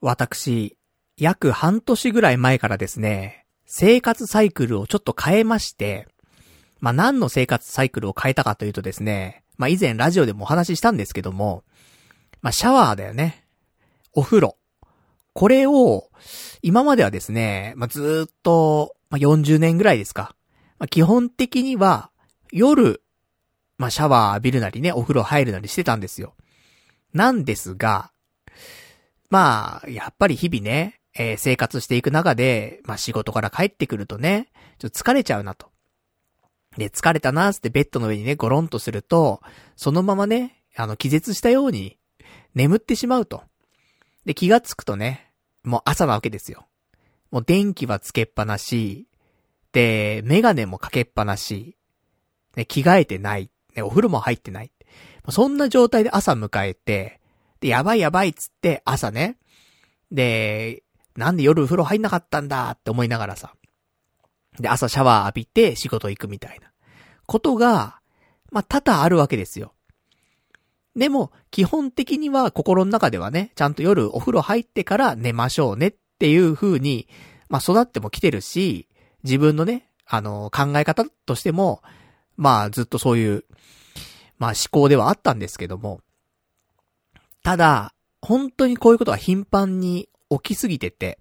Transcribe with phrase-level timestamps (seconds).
[0.00, 0.78] 私、
[1.16, 6.08] 約半年ぐらい前からですね、生活サイクルをちょっと変えまして、
[6.80, 11.64] まあ、何の生活サイクルを変えたかというとですね、まあ、以前ラジオでもお話ししたんですけども、
[12.40, 13.44] まあ、シャワーだよね。
[14.14, 14.56] お風呂。
[15.34, 16.10] これを、
[16.62, 20.34] 今まではですね、まあ、ずっと、まあ、40年ぐらいですか。
[20.78, 22.10] まあ、基本的には、
[22.50, 23.02] 夜、
[23.76, 26.34] まあ、シャワー浴びるなりね、お風呂入るなりしてたんですよ。
[27.12, 28.12] なんですが、
[29.30, 34.48] まあ、やっぱり日々ね、えー生活していく中で、まあ仕事から帰ってくるとね、
[34.78, 35.70] ちょっと疲れちゃうなと。
[36.76, 39.40] で、疲れたなーってベッドの上にね、ゴロンとすると、
[39.76, 41.98] そのままね、あの、気絶したように、
[42.54, 43.42] 眠ってしまうと。
[44.24, 45.32] で、気がつくとね、
[45.64, 46.66] もう朝なわけですよ。
[47.30, 49.06] もう電気はつけっぱなし、
[49.72, 51.76] で、メガネもかけっぱなし、
[52.56, 54.72] ね、着替えてない、ね、お風呂も入ってない。
[55.28, 57.19] そんな状態で朝迎えて、
[57.60, 59.36] で、やばいやばいっつって朝ね、
[60.10, 60.82] で、
[61.16, 62.70] なんで夜風呂入んなかったんだ？
[62.70, 63.54] って思いながらさ。
[64.58, 66.70] で、朝シャワー浴びて仕事行くみたいな。
[67.26, 68.00] ことが、
[68.50, 69.72] まあ、多々あるわけですよ。
[70.96, 77.08] でも、基本的には心の中ではね、ちゃんと夜お風呂入ってから寝ましょうねっていう風に、
[77.48, 78.88] まあ、育っても来てるし、
[79.22, 81.82] 自分のね、あの、考え方としても、
[82.36, 83.44] まあ、ずっとそういう、
[84.38, 86.00] まあ、思考ではあったんですけども。
[87.42, 91.18] ただ、本当にこういうことが頻繁に起きすぎてて、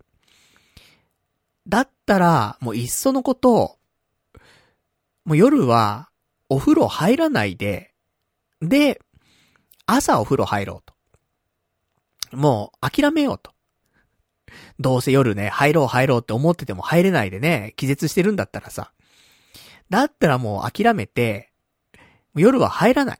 [1.67, 3.78] だったら、もういっそのこと、
[5.25, 6.09] もう夜は、
[6.50, 7.94] お風呂入らないで、
[8.62, 9.00] で、
[9.86, 10.84] 朝お風呂入ろう
[12.31, 12.36] と。
[12.36, 13.52] もう、諦めようと。
[14.80, 18.92] どうせ夜ね、入ろう入ろうって思ってても入れないでね、気絶してるんだったらさ。
[19.90, 21.52] だったらもう諦めて、
[22.36, 23.20] 夜は入らない。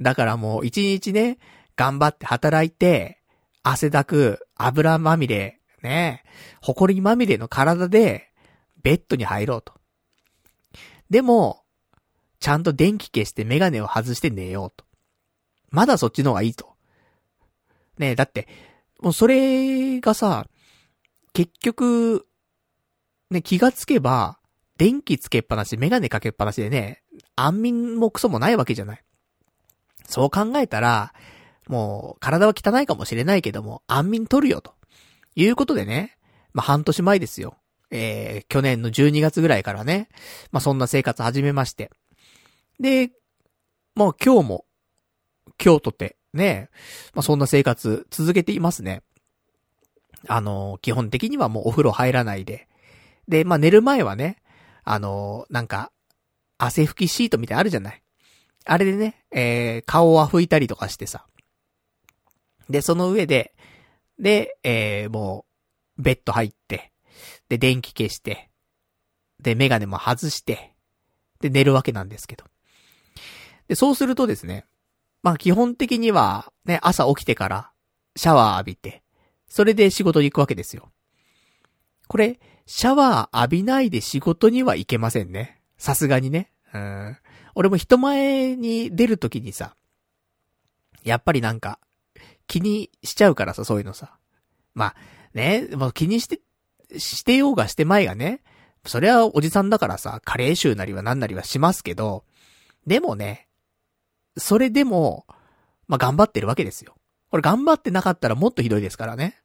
[0.00, 1.38] だからもう一日ね、
[1.76, 3.20] 頑張って働いて、
[3.62, 6.24] 汗だく、油まみれ、ね、
[6.60, 8.30] 埃まみれの体で、
[8.82, 9.74] ベッドに入ろうと。
[11.10, 11.62] でも、
[12.40, 14.84] ちゃんと電気消してメガネを外して寝ようと。
[15.70, 16.74] まだそっちの方がいいと。
[17.98, 18.48] ねだって、
[19.00, 20.46] もうそれがさ、
[21.32, 22.26] 結局、
[23.30, 24.38] ね、気がつけば、
[24.76, 27.02] 電気つけっぱなし、メガネかけっぱなしでね、
[27.36, 29.04] 安眠もクソもないわけじゃない。
[30.06, 31.14] そう考えたら、
[31.72, 34.74] もう、体は汚いかもしれないけども、安眠取るよ、と
[35.34, 36.18] いうことでね、
[36.52, 37.56] まあ、半年前ですよ。
[37.90, 40.10] えー、去年の12月ぐらいからね、
[40.50, 41.90] まあ、そんな生活始めまして。
[42.78, 43.10] で、
[43.94, 44.66] もう今日も、
[45.62, 46.68] 今日とて、ね、
[47.14, 49.02] まあ、そんな生活続けていますね。
[50.28, 52.68] あの、基本的にはもうお風呂入らないで。
[53.28, 54.42] で、まあ、寝る前はね、
[54.84, 55.90] あの、なんか、
[56.58, 58.02] 汗拭きシートみたいあるじゃない。
[58.66, 61.26] あれでね、えー、顔は拭いたりとかしてさ。
[62.72, 63.54] で、その上で、
[64.18, 65.46] で、えー、も
[65.98, 66.92] う、ベッド入って、
[67.48, 68.50] で、電気消して、
[69.40, 70.74] で、メガネも外して、
[71.40, 72.44] で、寝るわけなんですけど。
[73.68, 74.64] で、そうするとですね、
[75.22, 77.70] まあ基本的には、ね、朝起きてから、
[78.16, 79.02] シャワー浴びて、
[79.46, 80.90] それで仕事に行くわけですよ。
[82.08, 85.60] これ、シャワー浴びないで仕事には行けませんね。
[85.76, 86.52] さすがにね。
[86.72, 87.16] うん。
[87.54, 89.76] 俺も人前に出るときにさ、
[91.04, 91.78] やっぱりなんか、
[92.46, 94.16] 気にしちゃうからさ、そういうのさ。
[94.74, 94.96] まあ、
[95.34, 96.40] ね、もう気にして、
[96.98, 98.42] してようがしてまいがね、
[98.86, 102.24] それはおじさんだからさ、加齢臭なりは何なりはしますけど、
[102.86, 103.48] でもね、
[104.36, 105.26] それでも、
[105.86, 106.94] まあ、頑張ってるわけですよ。
[107.30, 109.40] これ頑張ってなかったらもっとひどいですからね。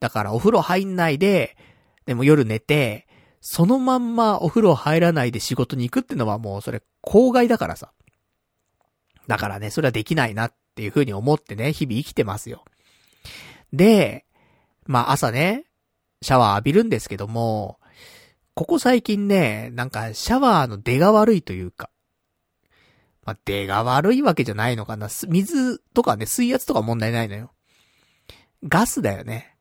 [0.00, 1.56] だからお風呂入んないで、
[2.06, 3.06] でも夜寝て、
[3.40, 7.92] そのまんまお風呂入らないで仕事に行くってのはもうそれ公害だからさ。
[9.26, 12.64] だからね、それはできないなっっていうふうに思ってね、日々生きてますよ。
[13.72, 14.24] で、
[14.86, 15.64] まあ朝ね、
[16.22, 17.80] シャワー浴びるんですけども、
[18.54, 21.90] ここ最近ね、なんかシャワーの出が悪いというか、
[23.24, 25.08] まあ、出が悪いわけじゃないのかな。
[25.26, 27.50] 水とかね、水圧とか問題ないのよ。
[28.62, 29.56] ガスだよね。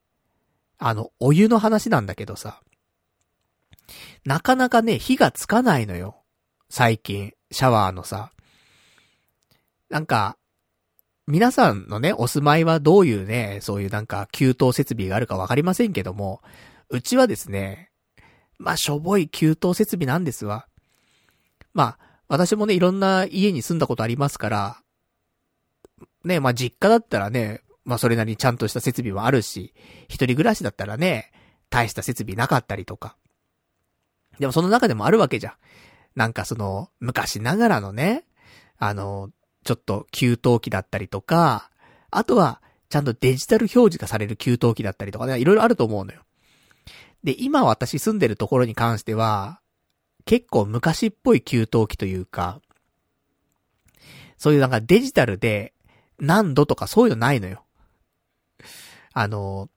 [0.77, 2.61] あの、お湯の話なんだけどさ。
[4.23, 6.21] なかなかね、火がつかないのよ。
[6.69, 8.31] 最近、シャワーのさ。
[9.89, 10.36] なんか、
[11.27, 16.41] 皆さんのね、お住まいはどういうね、そういうなんか、給湯設備があるかわかりませんけども、
[16.89, 17.91] うちはですね、
[18.57, 20.67] まあ、しょぼい給湯設備なんですわ。
[21.73, 24.77] まあ、私もね、いろんな家に住んだことありますから、
[26.23, 29.73] ね、まあ実家だったらね、まあそれなりにちゃんとした設備もあるし、
[30.09, 31.31] 一人暮らしだったらね、
[31.69, 33.15] 大した設備なかったりとか。
[34.39, 35.53] でもその中でもあるわけじゃん。
[36.15, 38.25] なんかその、昔ながらのね、
[38.77, 39.29] あの、
[39.67, 41.69] ちょっと給湯器だったりとか、
[42.09, 46.21] あとは、ちゃんとデジタル表示がされる給湯器だったりとかね、いろいろあると思うのよ。
[47.25, 49.59] で、今私住んでるところに関しては、
[50.23, 52.61] 結構昔っぽい給湯器というか、
[54.37, 55.73] そういうなんかデジタルで
[56.17, 57.65] 何度とかそういうのないのよ。
[59.11, 59.69] あの、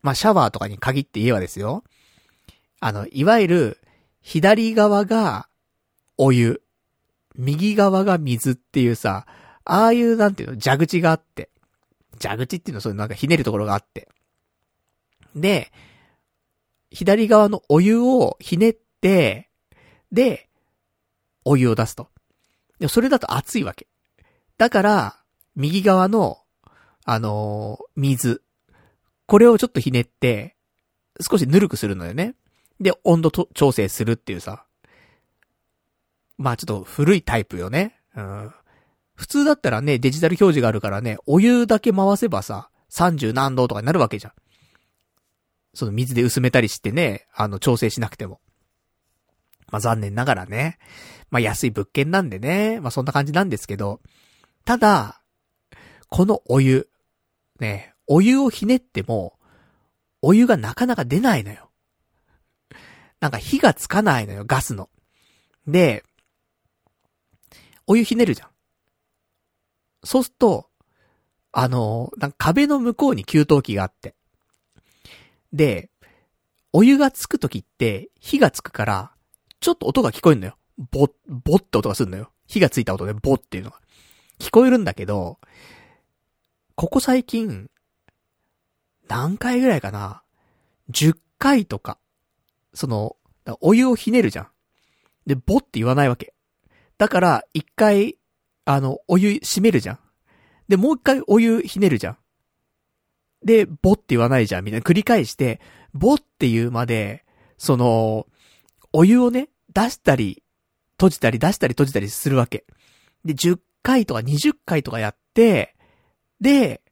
[0.00, 1.84] まあ、シャワーとかに限って言えばですよ。
[2.80, 3.78] あの、いわゆる、
[4.22, 5.46] 左側が
[6.16, 6.62] お湯、
[7.36, 9.26] 右側が水っていうさ、
[9.64, 11.50] ああいうなんていうの、蛇口があって、
[12.20, 14.08] 蛇口っていうのはそういうなんかひねるところがあって。
[15.34, 15.72] で、
[16.90, 19.50] 左側のお湯をひねって、
[20.12, 20.48] で、
[21.44, 22.08] お湯を出すと。
[22.78, 23.86] でそれだと熱いわけ。
[24.58, 25.16] だから、
[25.54, 26.38] 右側の、
[27.04, 28.42] あのー、水。
[29.26, 30.56] これをちょっとひねって、
[31.20, 32.34] 少しぬるくするのよね。
[32.80, 34.64] で、温度と調整するっていうさ。
[36.38, 37.98] まあちょっと古いタイプよね。
[38.14, 38.52] うん。
[39.14, 44.32] 普通だったらね、デジタル表示があるからね、お湯だけ回せばさ、30何度とかになるわけじゃん。
[45.74, 48.40] その水で薄めたりしてね、あの、調整しなくても。
[49.70, 50.78] まあ残念ながらね。
[51.30, 54.00] まあ安い物件なんでね、まあそんな感じなんですけど、
[54.64, 55.22] ただ、
[56.08, 56.88] このお湯、
[57.58, 59.38] ね、お湯をひねっても、
[60.22, 61.70] お湯がなかなか出ないのよ。
[63.20, 64.88] なんか火がつかないのよ、ガスの。
[65.66, 66.04] で、
[67.86, 68.48] お湯ひねるじゃん。
[70.04, 70.68] そうすると、
[71.52, 74.14] あの、なんか壁の向こうに給湯器があって。
[75.52, 75.90] で、
[76.72, 79.12] お湯がつくときって火がつくから、
[79.60, 80.56] ちょっと音が聞こえるのよ。
[80.90, 82.30] ボッ、ボッって音がするのよ。
[82.46, 83.80] 火がついた音でボッっていうのが。
[84.38, 85.38] 聞こえるんだけど、
[86.74, 87.70] ここ最近、
[89.08, 90.22] 何回ぐらいかな
[90.90, 91.98] ?10 回とか、
[92.74, 93.16] その、
[93.60, 94.48] お湯をひねるじゃん。
[95.26, 96.34] で、ボって言わないわけ。
[96.98, 98.16] だから、一回、
[98.64, 99.98] あの、お湯閉めるじゃん。
[100.68, 102.18] で、もう一回お湯ひねるじゃん。
[103.44, 105.60] で、ボって言わないじゃん、みたいな繰り返して、
[105.92, 107.24] ボって言うまで、
[107.58, 108.26] その、
[108.92, 110.42] お湯をね、出したり、
[110.92, 112.64] 閉じたり出したり閉じたりするわけ。
[113.24, 115.76] で、10回とか20回とかやって、
[116.40, 116.82] で、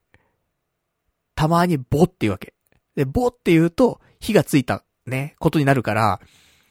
[1.34, 2.54] たまにボって言うわけ。
[2.94, 6.20] で、ボって言うと、火がついた、ね、ことになるから、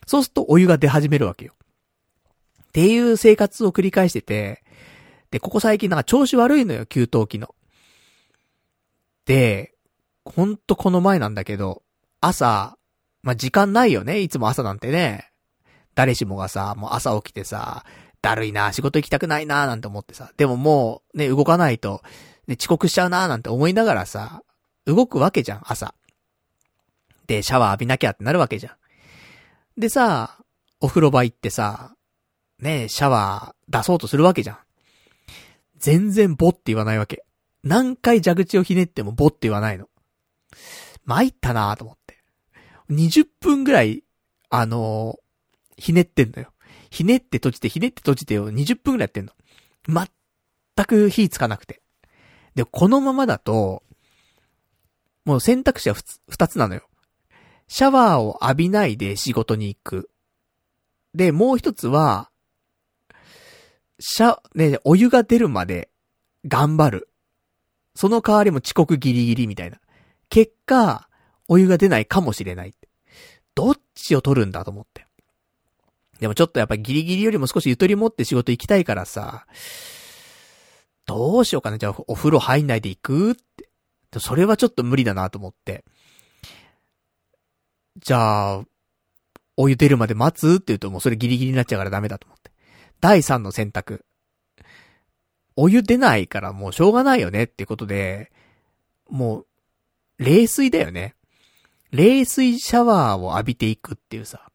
[0.06, 1.54] そうするとお湯が出始めるわけよ。
[2.74, 4.64] っていう生活を繰り返してて、
[5.30, 7.54] で、ここ最近なんか調子悪いのよ、給湯器の。
[9.26, 9.76] で、
[10.26, 11.84] ほんとこの前なんだけど、
[12.20, 12.76] 朝、
[13.22, 15.30] まあ、時間ないよね、いつも朝なんてね。
[15.94, 17.86] 誰しもがさ、もう朝起きてさ、
[18.24, 20.32] だるいな、仕事行きたくないな、なんて思ってさ。
[20.36, 22.02] でももう、ね、動かないと、
[22.48, 24.42] ね、遅刻しちゃうな、なんて思いながらさ、
[24.88, 25.94] 動くわけじゃん、朝。
[27.28, 29.80] で、シャワー浴びなきゃってなるわけじゃん。
[29.80, 30.40] でさ、
[30.82, 31.93] お風呂場行ってさ、
[32.64, 34.58] ね、シャワー出そうとするわけじゃん。
[35.78, 37.26] 全然ボって言わないわけ。
[37.62, 39.90] 何回蛇口をひねってもボって言わないの。
[41.06, 42.24] 参ったなと思って。
[42.90, 44.04] 20分ぐらい、
[44.50, 46.54] あのー、ひねってんのよ。
[46.90, 49.34] ひねって閉じて、ひねって閉じてを20分ぐらいやってんの。
[49.88, 51.82] 全く火つかなくて。
[52.56, 53.84] で、このままだと、
[55.26, 55.96] もう選択肢は
[56.30, 56.88] 二つなのよ。
[57.68, 60.10] シャワーを浴びないで仕事に行く。
[61.14, 62.30] で、もう一つは、
[64.06, 65.90] シャ、ね、お湯が出るまで
[66.46, 67.10] 頑張る。
[67.96, 69.80] その代わりも遅刻ギリギリみたいな。
[70.28, 71.08] 結果、
[71.48, 72.74] お湯が出ないかもしれない。
[73.56, 75.08] どっちを取るんだと思って。
[76.20, 79.46] でもちょっとやっぱギリギリよりも少しゆとり持って仕事行きたいからさ、
[81.06, 81.78] どうしようかな。
[81.78, 84.20] じゃあお風呂入んないで行くって。
[84.20, 85.86] それはちょっと無理だなと思って。
[88.00, 88.64] じゃあ、
[89.56, 92.53] お湯出るまで待つって言うともうそれギリギリになっちゃうからダメだと思って。
[93.04, 94.06] 第3の選択。
[95.58, 98.32] お湯出ないからもうしょうがないよねっていうことで、
[99.10, 99.46] もう、
[100.20, 101.14] 冷水だよね。
[101.92, 104.50] 冷水シャワーを浴びていくっていうさ。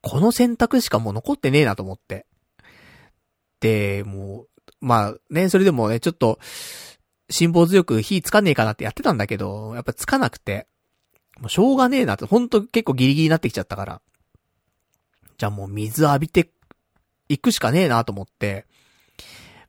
[0.00, 2.24] この選択しかもう残ってねえなと思って。
[3.60, 6.38] で、もう、まあね、それでもね、ちょっと、
[7.28, 10.68] 辛抱強く火つかねえかなってやってたんだけど、やっぱつかなくて、
[11.38, 14.00] もうしょうがねえなって、ほんと結構ギリギリになってきちゃったから。
[15.36, 16.50] じゃあもう水浴びて、
[17.30, 18.66] 行くしかねえなと思って、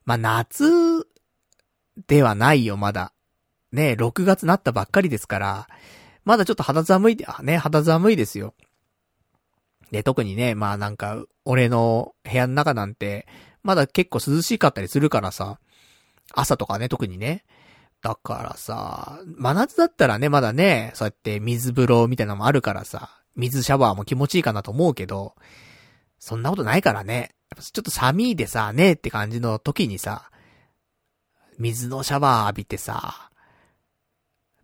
[0.04, 1.06] まあ夏、
[2.08, 3.12] ではないよ、まだ。
[3.70, 5.68] ね6月なったばっかりですから、
[6.24, 8.54] まだちょっと肌寒い、ね、肌寒いですよ。
[9.92, 13.26] で、特にね、まあなんか、俺の部屋の中なんて、
[13.62, 15.60] まだ結構涼しかったりするからさ、
[16.32, 17.44] 朝とかね、特にね。
[18.02, 25.34] だからさ、真夏だったらね、まだね、そうやって水風呂みたいなのもあるからさ、水シャワーも気持ちいいかなと思うけど、
[26.18, 27.34] そんなことないからね。
[27.54, 30.30] ちょっと寒いでさ、ねえって感じの時にさ、
[31.58, 33.30] 水のシャワー浴びてさ、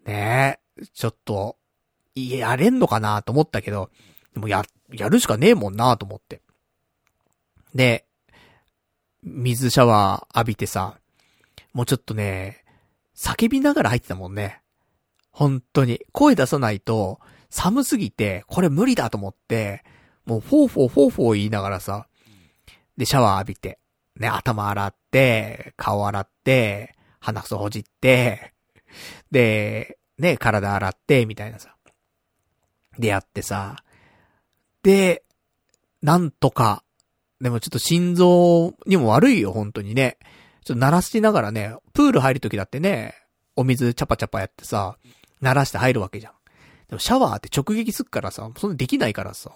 [0.06, 1.56] ねえ、ちょっと、
[2.14, 3.90] やれんのかなと思ったけど、
[4.34, 6.40] でもや、やるしかねえもんなと思って。
[7.74, 8.06] で、
[9.22, 10.98] 水シャワー浴びてさ、
[11.72, 12.64] もうちょっとね、
[13.14, 14.62] 叫びながら入ってたもんね。
[15.30, 16.00] 本当に。
[16.12, 19.84] 声出さないと、寒すぎて、これ無理だと思って、
[20.24, 22.08] もうフォーフォーフォーフォー言いながらさ、
[22.98, 23.78] で、シャワー浴びて、
[24.16, 28.52] ね、頭洗って、顔洗って、鼻くそほじって、
[29.30, 31.74] で、ね、体洗って、みたいなさ。
[32.98, 33.76] でやってさ、
[34.82, 35.22] で、
[36.02, 36.82] なんとか、
[37.40, 40.18] でもちょっと心臓にも悪いよ、本当にね。
[40.64, 43.14] ちょっと鳴らしながらね、プール入るときだってね、
[43.54, 44.98] お水チャパチャパやってさ、
[45.40, 46.32] 鳴らして入るわけじゃん。
[46.88, 49.52] でもシャワーって直撃すっからさ、そんなできないからさ、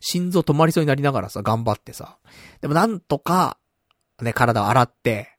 [0.00, 2.18] 心臓止まりそうになりながらさ、頑張ってさ。
[2.60, 3.58] でもなんとか、
[4.20, 5.36] ね、体を洗って、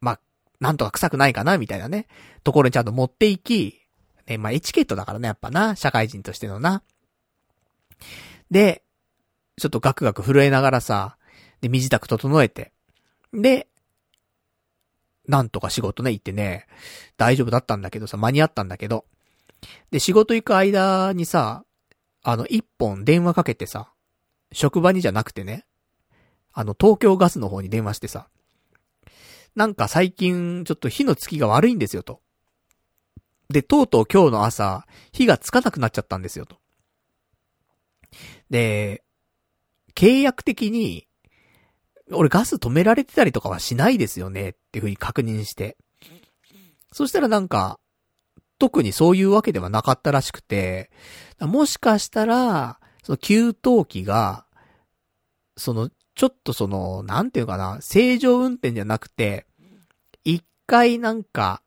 [0.00, 0.20] まあ、
[0.60, 2.06] なんとか臭くないかな、みたいなね、
[2.42, 3.80] ところにちゃんと持っていき、
[4.26, 6.82] ね、まあ、エチケットだからね、やっぱな、社会人としてのな。
[8.50, 8.82] で、
[9.58, 11.16] ちょっとガクガク震えながらさ、
[11.60, 12.72] で、身支度整えて。
[13.32, 13.68] で、
[15.28, 16.66] なんとか仕事ね、行ってね、
[17.16, 19.04] 大丈夫だったんだけどさ、間に合ったんだけど。
[19.90, 21.64] で、仕事行く間にさ、
[22.22, 23.92] あの、一本電話かけてさ、
[24.52, 25.66] 職場にじゃなくてね、
[26.52, 28.28] あの、東京ガスの方に電話してさ、
[29.54, 32.20] なんか最近、ちょっと火のつきが悪いんですよと。
[33.48, 36.56] で、とうとう今日の朝、火がつかなくなっちゃったんですよと。
[38.50, 39.02] で、
[39.94, 41.06] 契約的に、
[42.10, 45.76] 俺ガス止められてたりとかはしないですよねっていう風に確認して。
[46.92, 47.78] そしたらなんか、
[48.62, 50.88] 特にそういうわけではなかったらしくて、
[51.40, 53.54] もしかしたら、その給湯
[53.84, 54.46] 器が、
[55.56, 59.46] その、ちょっとその、なんていうかな、正常運転じゃなくて、
[60.22, 61.60] 一回なんか、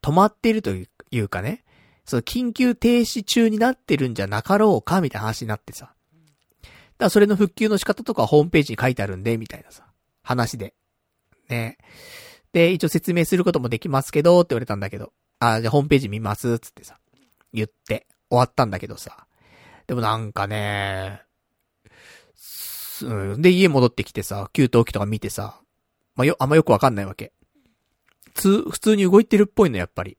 [0.00, 0.86] 止まってるとい
[1.18, 1.64] うかね、
[2.04, 5.86] その緊急停止中になってるんじゃなかろうか、みたいな話になってさ。
[5.86, 9.84] だからそれの復旧の仕方とかホームページに書いてあるんで、みたいなさ、
[10.22, 10.76] 話で。
[11.48, 11.78] ね。
[12.52, 15.12] で、一応説明することもできますけど、って言われたんだけど、
[15.52, 16.98] あ、じゃあホームページ見ます、つってさ、
[17.52, 19.26] 言って、終わったんだけどさ。
[19.86, 21.22] でもなんかね、
[23.02, 25.60] うん、で、家戻ってきてさ、給湯器とか見てさ、
[26.16, 27.32] まあ、よ、あんまよくわかんないわけ。
[28.34, 30.18] つ、普通に動いてるっぽいの、やっぱり。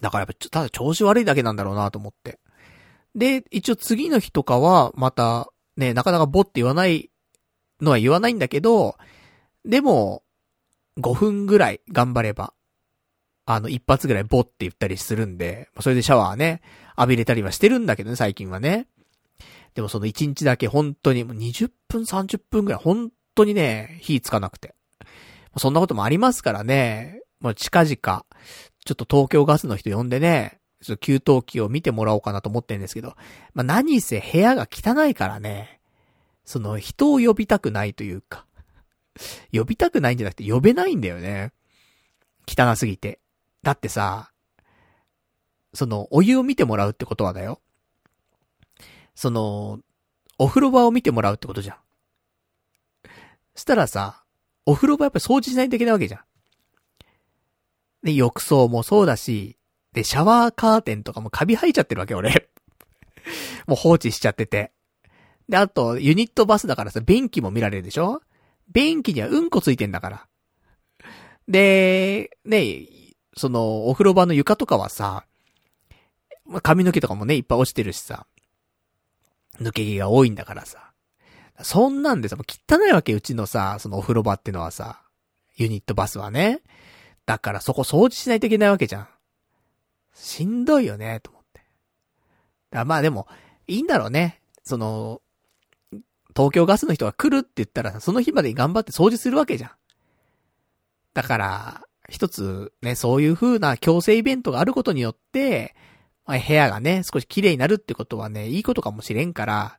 [0.00, 2.38] だからやっぱ、ただ調子悪いだけなんだろうなと思って。
[3.14, 7.10] で、一応次の日とかは、また、ね、なかなかボって言わない
[7.80, 8.96] のは言わないんだけど、
[9.64, 10.22] でも、
[10.98, 12.52] 5分ぐらい頑張れば、
[13.46, 16.60] あの、一発ぐらいボって言ったりするんで、それでシャワーね、
[16.98, 18.88] 浴びれたりはしてるんだけどね、最近はね。
[19.74, 24.74] でもその1日だけ本当にもう20分30分ぐらい本当にね、火つかなくて。
[25.58, 28.24] そんなこともありますからね、もう近々、ちょ
[28.92, 33.14] っと東京ガスの人呼んでね、ちょっと給湯器を見てもらおうかなと思ってるんですけど、
[33.54, 35.80] まあ、何せ部屋が汚いからね、
[36.44, 38.46] その人を呼びたくないというか、
[39.52, 41.52] 呼びたくないんじゃなくて呼べないんだよね。
[42.48, 43.20] 汚すぎて。
[43.66, 44.30] だってさ、
[45.74, 47.60] その、お湯を見てもらうってことはだよ。
[49.16, 49.80] その、
[50.38, 51.76] お風呂場を見てもらうってことじゃん。
[53.56, 54.22] したらさ、
[54.66, 56.20] お風呂場やっぱ掃除しないといけないわけじゃん。
[58.04, 59.58] で、浴槽もそうだし、
[59.92, 62.48] で、シャワーカーテンとかもカビ生えちゃってるわけ、俺。
[63.66, 64.70] もう放置しちゃってて。
[65.48, 68.22] で、あと、ユニットバスだからさ、便器も見られるでしょ？
[68.68, 70.28] 便器にはうんこついてんだから。
[71.48, 72.86] で、ね、
[73.36, 75.24] その、お風呂場の床とかはさ、
[76.46, 78.26] ま髪の毛とかもね、いっぱい落ちてるしさ、
[79.60, 80.92] 抜け毛が多いんだからさ。
[81.62, 85.02] そんなんでさ、もう汚いわけ、うちのさ、そのお風呂場ってのはさ、
[85.56, 86.60] ユニットバスはね。
[87.24, 89.08] だからそこ掃除しないといけないわけじゃん。
[90.14, 91.62] しんどいよね、と思って。
[92.70, 93.26] だまあでも、
[93.66, 94.40] いいんだろうね。
[94.62, 95.20] その、
[96.34, 99.70] 東京ガスの人が来るって言ったら、その日までに頑張って掃除するわけじゃん。
[101.14, 105.74] だから、一つね、そういう風な強制イベントがあることによって、
[106.24, 109.78] まあ、部屋がね、少し綺麗になるってことはね、いいことかもしれんから、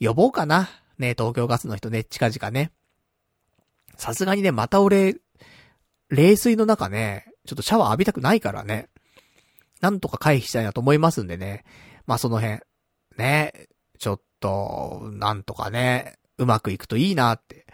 [0.00, 0.68] 呼ぼうかな。
[0.98, 2.72] ね、東京ガスの人ね、近々ね。
[3.96, 5.16] さすがにね、また俺、
[6.08, 8.88] 冷水の中ね、ちょっとシャワー浴びたくないからね。
[9.80, 11.64] なんとか回避したいなと思いますんでね。
[12.06, 12.60] まあその辺、
[13.16, 17.66] ね、ちょっと、なんとかね、うまくいくといいなって。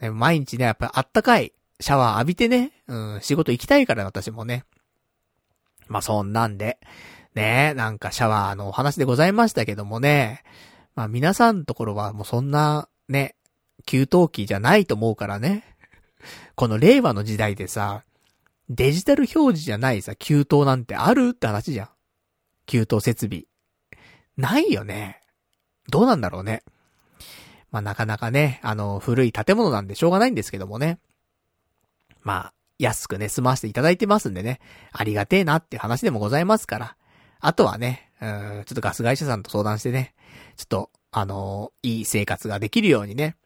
[0.00, 4.64] ね、毎日ね、やっぱりあったかいシャワー浴びてね、うん、仕事行きたいから私もね。
[5.88, 6.78] まあそんなんで、
[7.34, 10.42] ね、なんかシャワーのお話でございましたけどもね、
[10.94, 13.36] まあ皆さんのところはもうそんな、ね、
[13.84, 15.64] 給湯器じゃないと思うからね。
[16.54, 18.04] この令和の時代でさ、
[18.68, 21.88] デジタル表示じゃないさ、給湯なんてあるって話じゃん。
[22.66, 23.44] 給湯設備。
[24.36, 25.20] ないよね。
[25.88, 26.62] どうなんだろうね。
[27.70, 30.98] まあ、なかなかね、あの、古い建物なんでしょうがないんですけどもね。
[32.26, 34.58] まあ、安くね、済ませていただいてますんでね、
[34.90, 36.96] ありがてえなっていう話でもございますから。
[37.38, 40.12] あとはね、うん、ちょっとガス会社さんと相談してね、
[40.56, 43.36] ちょっと、あのー、いい生活ができるようにね、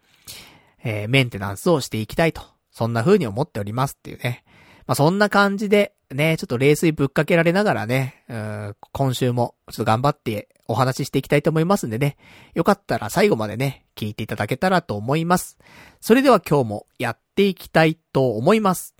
[0.83, 2.41] えー、メンテナンスをしていきたいと。
[2.71, 4.45] そんな風に思っておりますっていうね。
[4.87, 12.17] まあ、そんな感じで、ね、ちょっと冷水ぶっかけられながらね、うん、今週もちょっと頑張ってお話ししていきたいと思いますんでね。
[12.55, 15.59] よかったら最後までね、聞いていただけたらと思います。
[16.00, 18.95] それでは今日もやっていきたいと思います。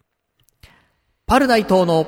[1.27, 2.07] パルナイトの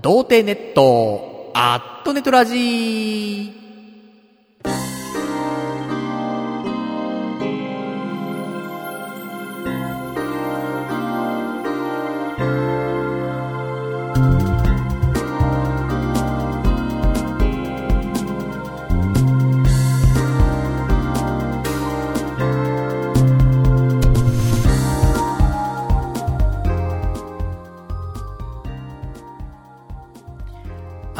[0.00, 3.61] 童貞ネット、アットネトラジー。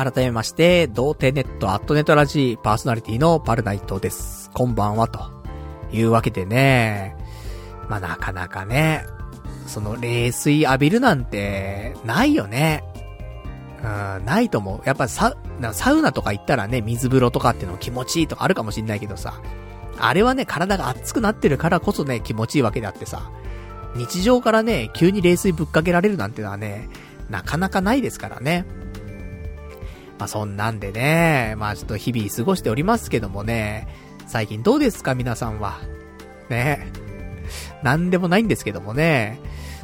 [0.02, 4.50] 改めまして、童貞ネットアットネットラジーパーソナリティのパルナイトです。
[4.52, 5.20] こんばんは、と
[5.92, 7.16] いうわけでね、
[7.88, 9.04] まあ、なかなかね、
[9.68, 12.82] その冷水浴びるなんて、ないよね。
[13.78, 14.88] うん、ないと思う。
[14.88, 15.36] やっぱサ、
[15.72, 19.40] サウナとか行ったらね、水風呂とかっていうの気持ちいいとかあるかもしんないけどさ、
[19.98, 23.30] あれはね、体が熱くなってるからこそね、気持ちいいわけであってさ、
[23.94, 26.88] 日常からね、急に冷水ぶっかけられるなんてのはね、
[27.30, 28.64] なかなかないですからね。
[30.18, 33.88] まあそんなんでね、まあちょっと日々過ごしておりますけどもね、
[34.26, 35.14] 最近どうですか？
[35.14, 35.80] 皆さんは。
[36.48, 36.92] ね。
[37.82, 39.40] なんでもないんですけどもね、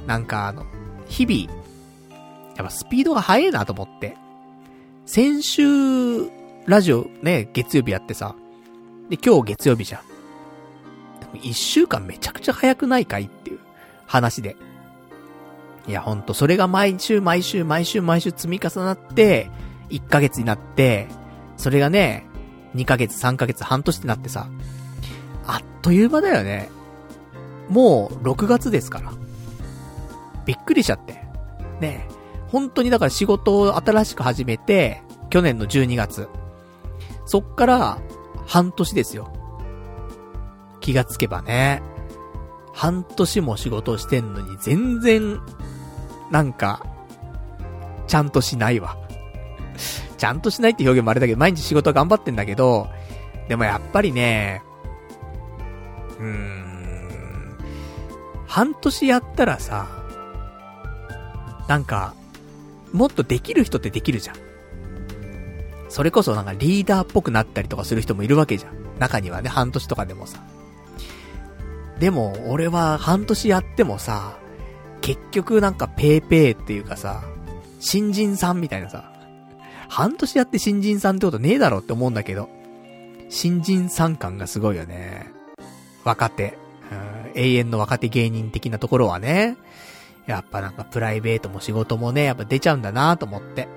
[0.07, 0.65] なんかあの、
[1.07, 1.53] 日々、
[2.57, 4.17] やっぱスピードが速いなと思って。
[5.07, 6.29] 先週、
[6.67, 8.35] ラジオね、月曜日やってさ、
[9.09, 10.01] で、今日月曜日じゃん。
[11.43, 13.59] 一週間めちゃくちゃ早くないかいっていう
[14.07, 14.57] 話で。
[15.87, 19.51] いや、ほんと、それが毎週毎週毎週毎週積み重なって、
[19.91, 21.09] 1ヶ月になって、
[21.57, 22.27] それがね、
[22.75, 24.49] 2ヶ月、3ヶ月、半年ってなってさ、
[25.47, 26.69] あっという間だよね。
[27.69, 29.13] もう、6月ですから。
[30.47, 31.25] びっくりしちゃって。
[31.81, 32.09] ね
[32.49, 36.29] 本当にだから仕事を新しく始めて、去年の12月。
[37.27, 37.99] そっから、
[38.47, 39.31] 半年ですよ。
[40.81, 41.83] 気がつけばね。
[42.73, 45.41] 半年も仕事してんのに全然、
[46.31, 46.87] なんか、
[48.07, 48.97] ちゃんとしないわ。
[50.19, 52.89] ちゃんとしないって表現もあれだけど、毎日仕事頑張ってんだけど、
[53.49, 54.63] でもやっぱりね、
[56.19, 57.59] うーん、
[58.47, 59.87] 半年やったらさ、
[61.69, 62.15] なんか、
[62.93, 64.37] もっとできる人ってできるじゃん。
[65.89, 68.73] それこそなんかリーダーっぽくなったりとかする人もいるわけじゃん。
[68.99, 70.43] 中にはね、半年とかでもさ。
[71.99, 74.39] でも、俺は半年やってもさ、
[75.01, 77.23] 結局なんかペーペーっていうかさ、
[77.81, 79.13] 新人さんみたいなさ、
[79.89, 82.49] 半年やって新人さんってことねえだろって思うんだけど、
[83.29, 85.33] 新人さん感がすごいよね。
[86.05, 86.59] 若手。
[86.91, 89.57] うん、永遠の若手芸人的なところはね、
[90.27, 93.69] やっぱなんかプライベートも仕事もね、やっぱ出ちゃうんだなと思って。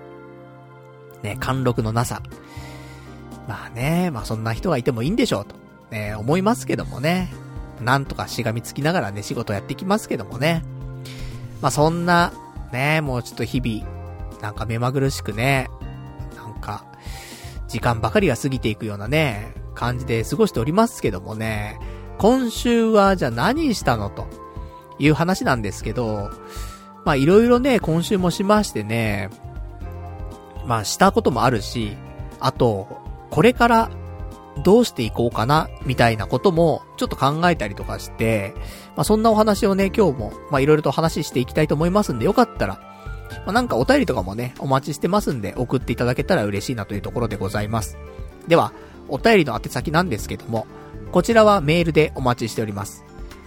[1.24, 2.21] ね、貫禄のなさ。
[3.47, 5.56] まあね、まあそんな人がいてもいいんでしょうと、
[5.91, 7.34] ね、思いますけどもね。
[7.80, 10.63] なんとかしがみつきながらね、仕事やっていきますけどもね。
[11.62, 12.32] まあそんな、
[12.71, 15.69] ね、もうちょっと日々、なんか目まぐるしくね、
[16.62, 16.86] か、
[17.67, 21.80] 時間ばかりが過ぎていくようなね、感じで過ごしておりますけどもね、
[22.17, 24.28] 今週はじゃあ何したのと
[25.00, 26.30] いう話なんですけど、
[27.06, 29.30] まあいろいろね、今週もしましてね、
[30.65, 31.97] まあしたこともあるし、
[32.39, 32.88] あと、
[33.32, 33.91] これから
[34.63, 38.54] どうしていこうかな、みたいなことも、ちょっと考えたりとかして、
[38.95, 42.80] まあそんなお話をね、今日も、まあいろいろと話していきたいと思いますんで、よかったら、
[43.46, 47.98] まあ、なんかお便りとかもね、お待ちしてますんで、送っていただけたら嬉しいなというところでございます。
[48.48, 48.74] では、
[49.08, 50.67] お便りの宛先なんですけども、
[51.12, 53.04] こちらはメールでお待ちしております。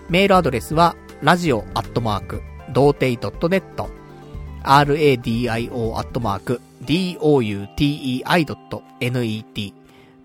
[0.09, 2.43] メールアドレスは、ラジオアットマーク、
[2.73, 3.63] 童貞 .net、
[4.63, 9.73] radio アットマーク、doutei.net、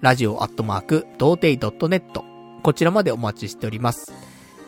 [0.02, 2.02] ラジオアットマーク、童貞 .net、
[2.62, 4.12] こちらまでお待ちしております。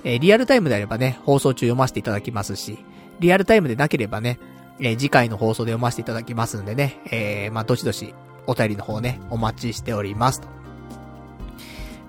[0.03, 2.79] えー、リアルタイムであればね、放送中読ませていただきますし、
[3.19, 4.39] リアルタイムでなければね、
[4.81, 8.15] えー、次回の放送で読ませていただきますんでね、えー、まあ、どしどし、
[8.47, 10.47] お便りの方ね、お待ちしておりますと。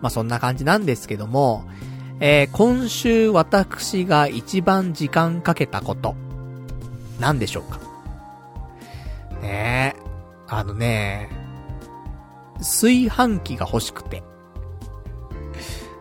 [0.00, 1.64] まあ、そんな感じなんですけども、
[2.18, 6.16] えー、今週私が一番時間かけたこと、
[7.20, 7.78] 何でしょうか
[9.42, 10.02] ねえ。
[10.48, 11.28] あのね、
[12.58, 14.22] 炊飯器が欲しくて。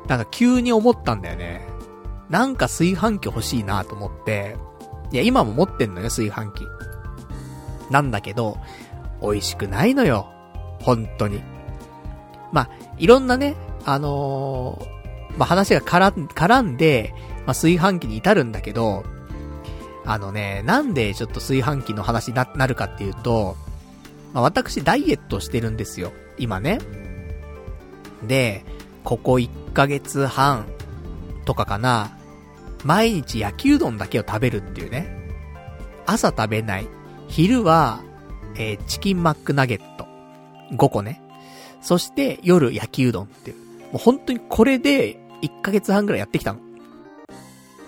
[0.07, 1.67] なんか急に思ったんだよね。
[2.29, 4.57] なんか炊飯器欲しいなと思って、
[5.11, 6.67] いや、今も持ってんのよ、炊飯器。
[7.89, 8.57] なんだけど、
[9.21, 10.27] 美味しくないのよ。
[10.81, 11.41] 本当に。
[12.51, 19.03] まあ、いろんなね、あのー、まあ、話が絡んで、まあ、炊飯器に至るんだけど、
[20.05, 23.55] あのね、なんでちょっと炊飯器の話になるかっていうと、
[24.33, 26.11] まあ、私ダイエットしてるんですよ。
[26.37, 26.79] 今ね。
[28.23, 28.63] で、
[29.03, 30.65] ここ1ヶ月半
[31.45, 32.17] とかかな、
[32.83, 35.07] 毎日焼きうどんだけを食べるっていうね。
[36.05, 36.87] 朝食べない。
[37.27, 38.01] 昼は、
[38.55, 40.07] えー、チキンマックナゲット。
[40.71, 41.21] 5個ね。
[41.81, 43.57] そして夜焼きうどんっていう。
[43.57, 46.59] もう本当にこれで1ヶ月半ぐらいやってきたの。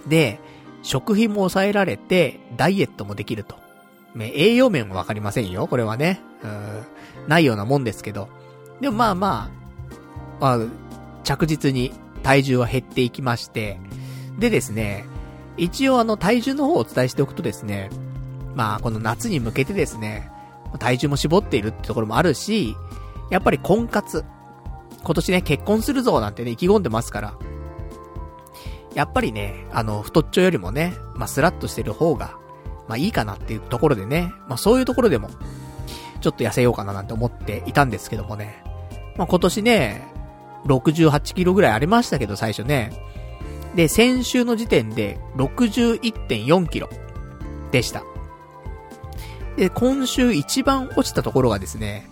[0.08, 0.39] で、
[0.82, 3.56] 食費も抑えられて、ダイエットもできると。
[4.15, 6.21] ね、栄養面もわかりませんよ、これはね。
[6.43, 6.84] うん、
[7.27, 8.27] ないようなもんですけど。
[8.82, 9.49] でもまあま
[10.39, 10.67] あ、まあ、
[11.23, 13.79] 着実に体重は減っていきまして、
[14.39, 15.06] でですね、
[15.58, 17.89] 一応あの体重の方をお伝えしておくとですね、
[18.56, 20.30] まあこの夏に向けてですね、
[20.80, 22.76] 体重も絞っているってところもあるし、
[23.30, 24.26] やっぱり婚活。
[25.04, 27.34] 今年ね、結婚するぞなんてね、意気込んでますから。
[28.93, 32.38] やっぱりね、あの、太っちょよりもね、まあ、スラッとしてる方が、
[32.88, 35.30] まあ、いいかなっていうところでね、まあ、そういうところでも、
[36.22, 38.63] ちょっと痩せようかななんて思っていたんですけどもね。
[39.17, 40.08] まあ、今年ね、
[40.65, 42.91] 68キロぐらいありましたけど、最初ね。
[43.75, 46.89] で、先週の時点で61.4キロ
[47.71, 48.03] でした。
[49.57, 52.09] で、今週一番落ちたところがですね、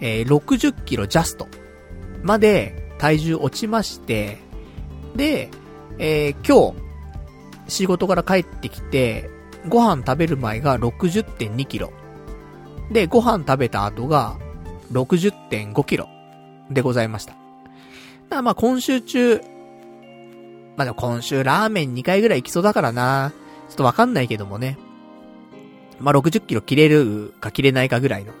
[0.00, 1.46] えー、60キロジャスト
[2.22, 4.38] まで体重落ちまして、
[5.14, 5.50] で、
[5.98, 9.30] えー、今日、仕事から帰ってきて、
[9.68, 11.92] ご飯食べる前が60.2キロ。
[12.90, 14.38] で、ご飯食べた後が
[14.92, 16.08] 60.5キロ
[16.70, 17.34] でございました。
[18.42, 19.40] まあ今週中、
[20.80, 23.34] まあでも今週ラーメン2回ぐらい行きそうだからな。
[23.68, 24.78] ちょっとわかんないけどもね。
[25.98, 28.32] まあ60キロ切れるか切れないかぐらいの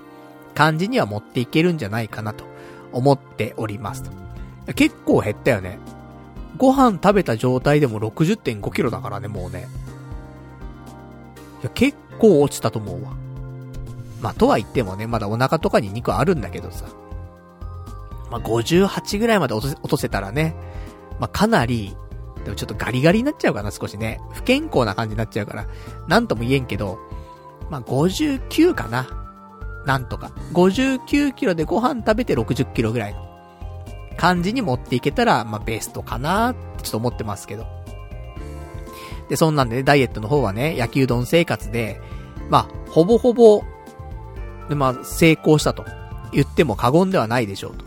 [0.54, 2.46] 感じには持っていけるんじゃないかなと
[2.92, 4.72] 思っておりますと。
[4.72, 5.78] 結構減ったよね。
[6.56, 9.68] ご飯食べた状態でも60.5キロだからね、もうね。
[11.60, 13.10] いや、結構落ちたと思うわ。
[14.22, 16.86] まあ、とは言ってもね、まだお腹とかに肉あるんだけどさ。
[18.30, 20.54] まあ、58ぐらいまで落とせたらね、
[21.18, 21.94] まあ、かなり、
[22.44, 24.20] でもちょっとガリガリになっちゃうかな、少しね。
[24.32, 25.66] 不健康な感じになっちゃうから、
[26.08, 26.98] なんとも言えんけど、
[27.70, 29.06] まあ、59かな。
[29.86, 30.32] なんとか。
[30.52, 33.30] 59キロでご飯食べて60キロぐらいの
[34.16, 37.66] 感じに持っていけたら、まあ、ベストかなってちょっと思ってますけど。
[39.28, 42.00] で、そんなんでね、ダイエットの方はね、焼きうどん生活で、
[42.48, 43.62] まあ、ほぼほぼ、
[44.68, 45.84] で、まあ、成功したと
[46.32, 47.84] 言っても過言ではないでしょうと。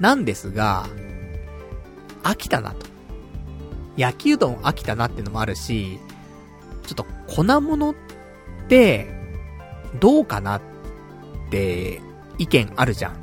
[0.00, 0.86] なんですが、
[2.22, 2.87] 飽きたなと。
[3.98, 5.98] 焼きうどん飽きたなってのもあるし、
[6.86, 7.94] ちょっと粉物っ
[8.68, 9.08] て、
[10.00, 10.60] どうかなっ
[11.50, 12.00] て
[12.38, 13.16] 意見あるじゃん。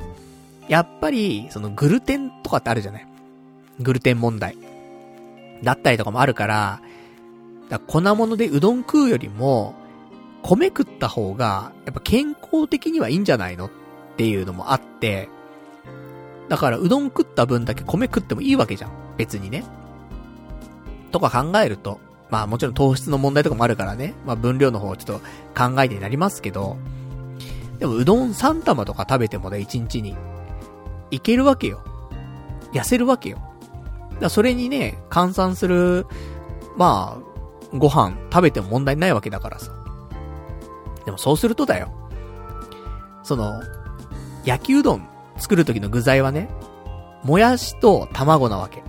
[0.68, 3.06] やっぱり、そのグルテンとかってあるじゃない
[3.80, 4.56] グルテン問題。
[5.62, 6.80] だったりとかもあるから、
[7.70, 9.74] だ粉物でうどん食うよりも、
[10.42, 13.70] 米食った方が、やっぱ健康的にはいいんじゃないのっ
[14.16, 15.30] ていうのもあって、
[16.50, 18.90] だからうどん食った分だけ米食ってもいいわけじゃん。
[19.16, 19.64] 別にね。
[21.12, 24.14] とか考えると、まあもちろん糖質の問題とかもあるからね。
[24.26, 26.76] まあ分量の方をちょっと考えてになりますけど、
[27.78, 30.16] でもうどん3玉とか食べてもね、1日に。
[31.10, 31.82] いけるわけよ。
[32.72, 33.38] 痩せるわけよ。
[34.20, 36.06] だそれにね、換算する、
[36.76, 39.72] まあ、ご飯食べても問題ないわけだからさ。
[41.04, 41.92] でもそうするとだよ。
[43.22, 43.60] その、
[44.44, 46.48] 焼きうどん作る時の具材はね、
[47.22, 48.82] もやしと卵なわけ。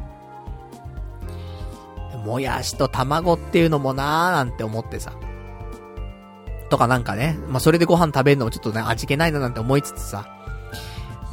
[2.27, 5.13] もやしと卵っていうのもなーなんて思ってさ。
[6.69, 10.27] とかなんかね、まあ、それでご飯食べるのもちょっとね、味気ないななんて思いつつさ。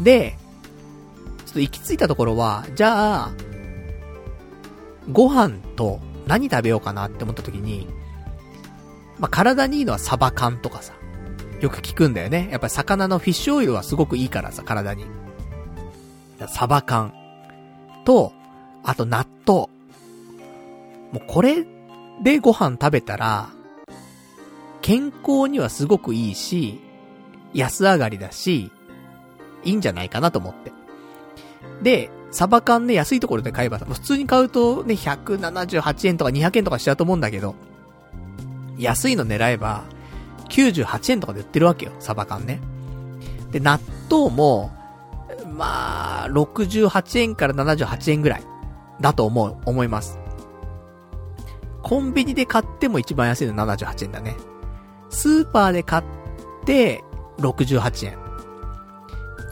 [0.00, 0.37] で、
[1.46, 3.30] ちょっと行き着いたところは、じゃあ、
[5.11, 7.88] ご飯と何食べようかなって思った時に、
[9.18, 10.94] まあ、体にいいのはサバ缶とかさ、
[11.61, 12.48] よく聞くんだよね。
[12.50, 15.04] やっぱり魚のフィッシュオイルはすごくいいからさ、体に。
[16.46, 17.12] サバ缶
[18.04, 18.33] と、
[18.85, 19.68] あと納豆。
[21.14, 21.64] もうこれ
[22.24, 23.50] でご飯食べたら、
[24.83, 26.81] 健康にはすごくいいし、
[27.53, 28.72] 安上がりだし、
[29.62, 30.72] いいんじゃないかなと思って。
[31.83, 37.55] で、サバ缶ね、安いところで買えばさ、普通に買うとね、178円とか200円とかしちゃうと思うんだけど、
[38.77, 39.85] 安いの狙えば、
[40.48, 42.61] 98円とかで売ってるわけよ、サバ缶ね。
[43.53, 43.79] で、納
[44.11, 44.72] 豆も、
[45.57, 48.42] まあ、68円から78円ぐらい、
[49.00, 50.23] だと思う、思います。
[51.85, 54.37] コンビニで買っても一番安いの78円だね。
[55.11, 56.05] スーパーで買っ
[56.64, 57.05] て、
[57.38, 58.18] 68円。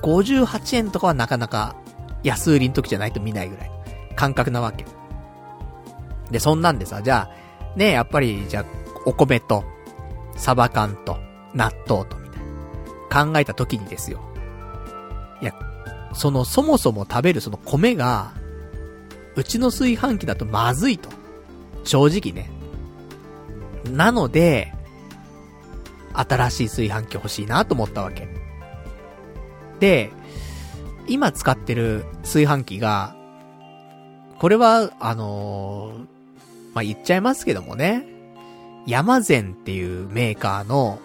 [0.03, 1.77] 58円とかはなかなか
[2.25, 3.71] 安売りの時じゃないと見ないぐらい。
[4.16, 4.87] 感覚なわけ。
[6.31, 8.64] で、そんなんでさ、じゃあ、ねやっぱり、じゃあ、
[9.05, 9.62] お米と、
[10.35, 11.18] サバ缶と、
[11.55, 13.33] 納豆と、みたいな。
[13.33, 14.21] 考えた時にですよ。
[15.42, 15.55] いや、
[16.14, 18.33] その、そもそも食べるその米が、
[19.37, 21.21] うちの炊飯器だとまずいと。
[21.85, 22.51] 正直ね。
[23.90, 24.73] なので、
[26.14, 28.29] 新しい炊飯器欲しいなと思ったわけ。
[29.81, 30.11] で、
[31.09, 33.16] 今使ってる炊飯器が、
[34.38, 35.99] これは、あのー、
[36.75, 38.07] まあ、言っちゃいますけどもね、
[38.87, 40.99] 山善っていうメーカーの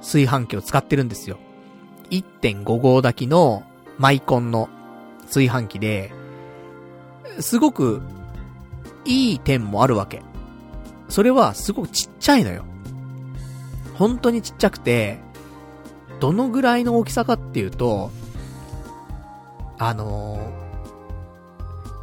[0.00, 1.38] 炊飯器を使ってるんですよ。
[2.10, 3.62] 1.5号炊きの
[3.98, 4.68] マイコンの
[5.26, 6.12] 炊飯器で、
[7.40, 8.02] すごく
[9.04, 10.22] いい点もあるわけ。
[11.08, 12.64] それはすごくちっちゃいのよ。
[13.94, 15.18] 本当にちっちゃくて、
[16.20, 18.10] どのぐらいの大きさかっていうと、
[19.78, 20.38] あの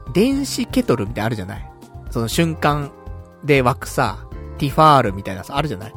[0.07, 1.71] ー、電子ケトルみたいあるじゃない？
[2.11, 2.91] その瞬間
[3.43, 4.25] で湧くさ、
[4.57, 5.93] ティファールみたいなさ、あるじゃない？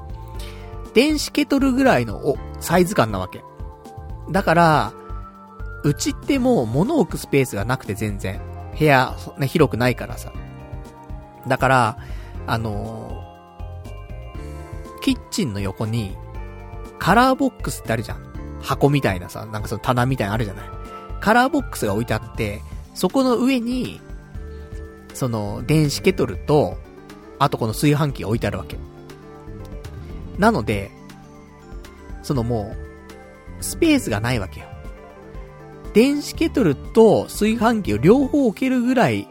[0.94, 3.42] 電子ケトルぐらいのお、サイズ感なわけ。
[4.30, 4.92] だから、
[5.84, 8.40] うちってもう物置くスペースがなくて全然。
[8.78, 10.32] 部屋、ね、広くないからさ。
[11.46, 11.98] だから、
[12.46, 16.16] あのー、キッチンの横に、
[16.98, 18.32] カラーボックスってあるじゃん。
[18.60, 20.64] 箱みたいなさ、なんかその棚みたいなあるじゃない。
[21.20, 22.60] カラーボックスが置いてあって、
[22.94, 24.00] そこの上に、
[25.14, 26.78] その、電子ケトルと、
[27.38, 28.78] あとこの炊飯器が置いてあるわけ。
[30.38, 30.90] なので、
[32.22, 32.74] そのも
[33.60, 34.66] う、スペースがないわけよ。
[35.94, 39.28] 電子ケトルと炊飯器を両方置けるぐらい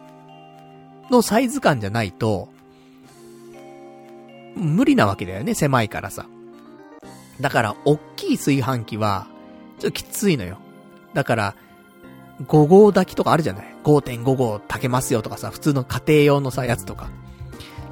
[1.12, 2.50] のサイズ感じゃないと、
[4.56, 6.26] 無理なわけだよね、狭いからさ。
[7.40, 9.28] だから、おっきい炊飯器は、
[9.80, 10.58] ちょっときついのよ。
[11.14, 11.56] だから、
[12.48, 17.10] 5号炊きとかあるじゃない ?5.5 号炊けますよとかさ、普通の家庭用のさ、やつとか。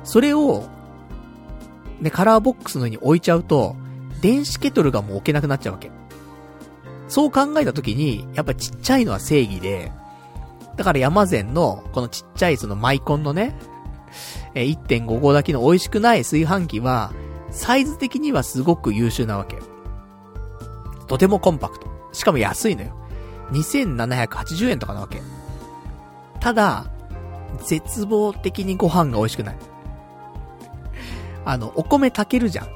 [0.04, 0.68] それを、
[2.00, 3.76] ね、カラーボックスの上に置いちゃうと、
[4.22, 5.92] 電子ケトルがもう置けなくなっちゃうわけ。
[7.08, 9.92] そう考えたときに、やっぱちっちゃいのは正義で、
[10.80, 13.54] だから山善の、このちっちゃいそのマイコンのね、
[14.56, 17.12] え1.5号だけの美味しくない炊飯器は、
[17.52, 19.58] サイズ的にはすごく優秀なわけ。
[21.08, 21.88] とてもコンパクト。
[22.14, 22.96] しかも安いのよ。
[23.52, 25.22] 2780円とかなわけ。
[26.40, 26.86] ただ、
[27.66, 29.58] 絶望的にご飯が美味しくない。
[31.44, 32.68] あの、お米炊けるじゃん。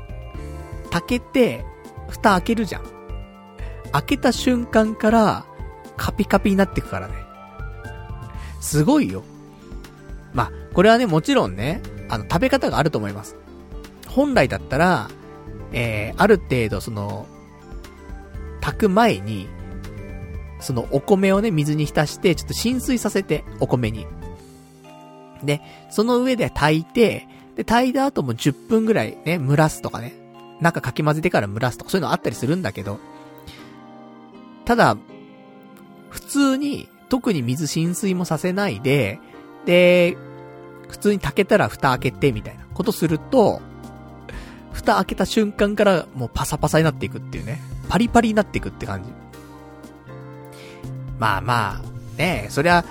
[0.92, 1.64] 炊けて、
[2.10, 2.84] 蓋開けるじゃん。
[3.94, 5.46] 開けた瞬間から、
[5.96, 7.14] カピカピになってくからね。
[8.64, 9.24] すごいよ。
[10.34, 13.36] まあ、これはね、もちろんね、あの、食べ方があると思います。
[14.08, 15.10] 本来だったら、
[15.74, 17.28] えー、ある程度その、
[18.62, 19.50] 炊く前に、
[20.62, 24.08] そのお米をね、水に浸して、ちょっと浸水させて、お米に。
[25.44, 30.14] で、その上で炊いて、で、炊いた後も10分ぐらいね、蒸らすとかね。
[30.62, 33.00] 中かき混ぜてから蒸らすとか、そういうのあったりするんだけど、
[34.64, 34.96] ただ、
[36.10, 39.20] 普通に特に水浸水もさせないで、
[39.68, 40.18] で、
[40.90, 43.62] 普通に炊けたら蓋開けてみたいなことすると、
[44.72, 47.62] 蓋開けた瞬間からもうパサパサになっていくっていうね。
[47.88, 49.12] パリパリになっていくって感じ。
[51.20, 51.82] まあまあ、
[52.18, 52.84] ねえそりゃ、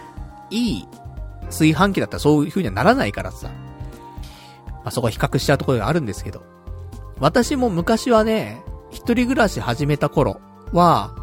[0.50, 0.88] いい
[1.46, 3.48] 炊飯器だったらそういう風にはならないからさ。
[3.48, 6.44] まあそこは比較しちゃうところがあるんですけど。
[7.18, 10.40] 私も昔はね、一人暮らし始めた頃
[10.72, 11.21] は、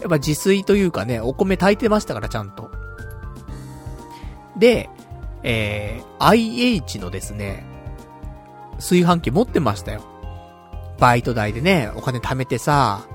[0.00, 2.70] やっぱ自炊というかね、お米炊いてましたから、ちゃんと。
[4.56, 4.88] で、
[5.42, 7.64] えー、IH のですね、
[8.76, 10.02] 炊飯器持ってましたよ。
[10.98, 13.06] バイト代でね、お金貯めてさ、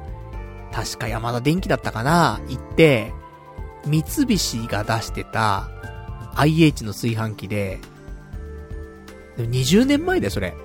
[0.71, 3.13] 確か山田電機だったかな行って、
[3.85, 5.69] 三菱が出してた
[6.35, 7.79] IH の炊飯器で、
[9.37, 10.55] で20年前だよ、それ。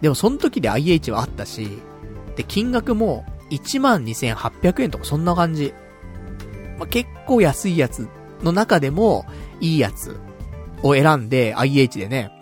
[0.00, 1.78] でもその時で IH はあったし、
[2.36, 5.74] で、金額も12,800円とかそんな感じ。
[6.78, 8.08] まあ、結構安いやつ
[8.42, 9.26] の中でも、
[9.60, 10.18] いいやつ
[10.82, 12.32] を選んで、IH でね。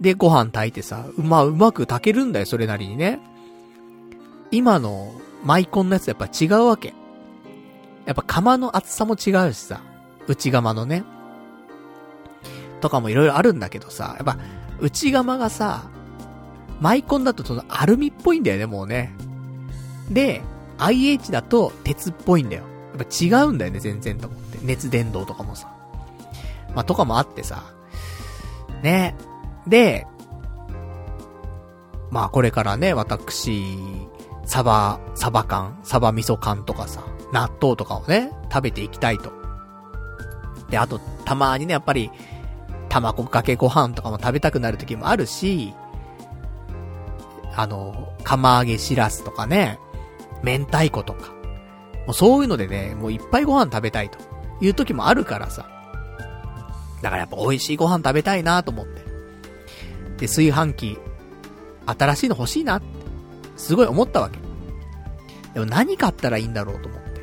[0.00, 3.20] で、ご飯炊いてさ、まあ、うまく炊けるんだよ、それなりにね。
[4.50, 5.12] 今の
[5.44, 6.94] マイコンのやつやっぱ違うわけ。
[8.06, 9.82] やっぱ釜の厚さも違うしさ。
[10.26, 11.04] 内釜のね。
[12.80, 14.38] とかもいろいろあるんだけどさ、やっぱ、
[14.80, 15.90] 内釜がさ、
[16.80, 19.12] マイコンだとそのアルミっぽいんだよね、もうね。
[20.10, 20.42] で、
[20.78, 22.64] IH だと鉄っぽいんだよ。
[22.96, 24.58] やっぱ違うんだよね、全然と思って。
[24.62, 25.72] 熱伝導とかもさ。
[26.74, 27.64] まあ、とかもあってさ。
[28.82, 29.14] ね。
[29.66, 30.06] で、
[32.10, 33.76] まあこれからね、私、
[34.44, 39.32] サバ、サバ缶、サバ味噌缶とかさ、納豆とかをね、食べていきたいと。
[40.70, 42.10] で、あと、たまにね、やっぱり、
[42.88, 45.72] 卵かけご飯とかも食べたくなる時もあるし、
[47.54, 49.78] あの、釜揚げしらすとかね、
[50.42, 51.32] 明太子とか。
[52.06, 54.18] もうそういうのでね、もういっぱいご飯食べたいと
[54.60, 55.68] いう時もあるからさ。
[57.02, 59.04] だからやっぱ美味しいご飯食べたいなと思って。
[60.18, 60.98] で、炊飯器、
[61.86, 62.86] 新しいの欲しいなって、
[63.56, 64.38] すごい思ったわけ。
[65.54, 67.20] でも何買ったらいいんだろうと思って。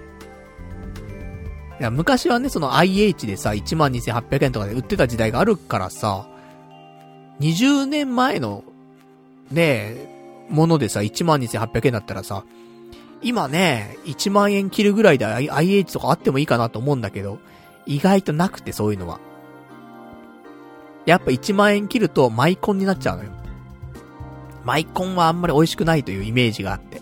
[1.80, 6.28] いや、昔はね、その IH でさ、12,800円とかで売ってた時代があるからさ、
[7.40, 8.63] 20年前の、
[9.52, 10.17] ね
[10.50, 12.44] ものでさ、12,800円だったらさ、
[13.22, 17.40] 今ね、1万円切るぐらいで IH とかあってもいいかなと思うんだけど、
[17.86, 19.20] 意外となくてそういうのは。
[21.06, 23.32] やっぱ1万円切るとマイコンになっちゃうのよ。
[24.66, 27.02] マイコンはあんまり美味しくないというイメージがあって。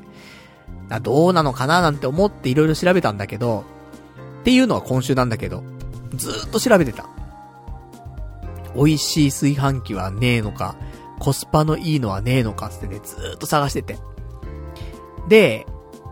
[1.01, 3.65] どうなのかななんて思って色々調べたんだけど、
[4.41, 5.63] っていうのは今週なんだけど、
[6.13, 7.09] ずーっと調べてた。
[8.75, 10.75] 美味しい炊飯器はねえのか、
[11.25, 13.97] コスパのいいのはねえのかってね、ずーっと探してて。
[15.27, 15.65] で、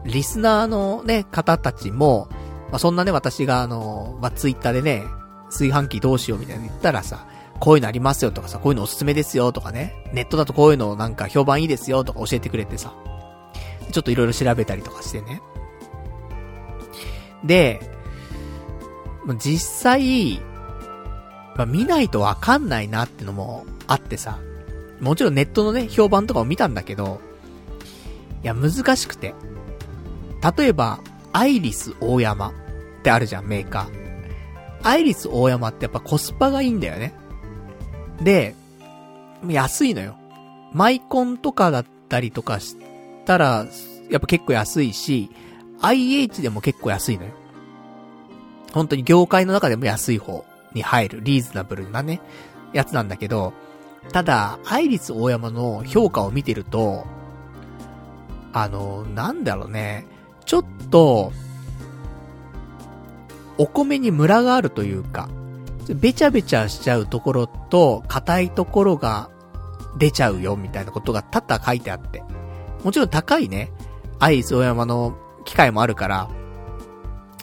[0.06, 2.28] リスナーのね、方たちも、
[2.72, 5.04] まあ、そんなね、私があの、まあ、ツイッターでね、
[5.52, 7.28] 炊飯器どうしようみたいな言ったらさ、
[7.60, 12.96] こういうのありますよとかさ、こういうのおすすめですよとかね、ネットだとこういうのなんか評判いいですよとか教えてくれてさ、
[13.92, 15.44] ちょっといろいろ調べたりとかしてね。
[17.44, 17.80] で、
[19.38, 20.40] 実際、
[21.56, 24.40] まあ、見ないとわかんないなってのもあってさ、
[25.04, 27.20] もちろんネットのね、評判とかを見たんだけど、
[28.44, 29.34] いや、難しくて。
[30.58, 31.00] 例えば、
[31.32, 32.54] アイリス大山っ
[33.04, 34.88] てあるじゃん、メーカー。
[34.88, 37.14] アイリス大山ってやっぱコスパがいいんだよね。
[38.22, 38.56] で、
[39.48, 40.16] 安いのよ。
[40.74, 42.76] マイコンとかだったりとかし
[43.26, 43.66] たら、
[44.10, 45.30] やっぱ結構安いし、
[45.82, 47.32] IH でも結構安いのよ。
[48.74, 52.22] 本当に業界の中でも安い方に入る、リーズナブルなね、
[52.74, 53.54] やつなんだけど、
[54.12, 57.06] ただ、アイリス大山の評価を見てると、
[58.52, 60.06] あの、なんだろうね、
[60.46, 61.32] ちょっと、
[63.58, 65.30] お米にムラがあるというか、
[65.96, 69.30] べちゃべちゃしちゃうところと、硬いところが
[69.98, 72.24] 出ちゃうよ、みたいなことが多々書いてあって。
[72.84, 73.72] もちろん高いね、
[74.20, 76.30] アイス大山の機械もあるから、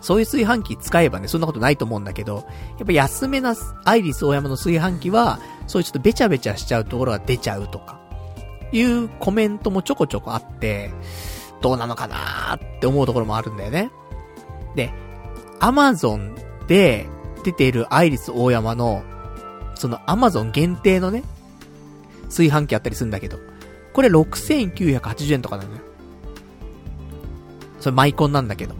[0.01, 2.47] そういう炊飯器使えばね、そんなことないと思うんだけど、
[2.79, 8.01] やっぱ安めなアイリス大山の炊飯器は、そういうちょっとべちゃべちゃしちゃうところが出ちゃうとか、
[8.73, 10.93] いうコメントもちょこちょこあって、
[11.61, 13.91] どうなのかなーって思うところもあるんだよね。
[14.75, 14.93] で、
[15.59, 16.35] アマゾン
[16.67, 17.07] で
[17.45, 19.03] 出ているアイリス大山の、
[19.75, 21.23] そのアマゾン限定のね、
[22.27, 23.39] 炊飯器あったりするんだけど、
[23.93, 25.81] これ6980円とかなのよ。
[27.81, 28.75] それマイコンなんだけど。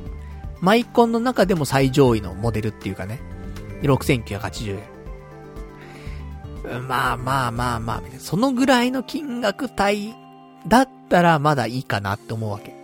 [0.61, 3.21] マイコンの中でも最上位のモデルっていうかね。
[3.83, 5.01] 6980円。
[6.87, 10.15] まあまあまあまあ、そのぐらいの金額帯
[10.69, 12.75] だったらまだいいかなって思うわけ。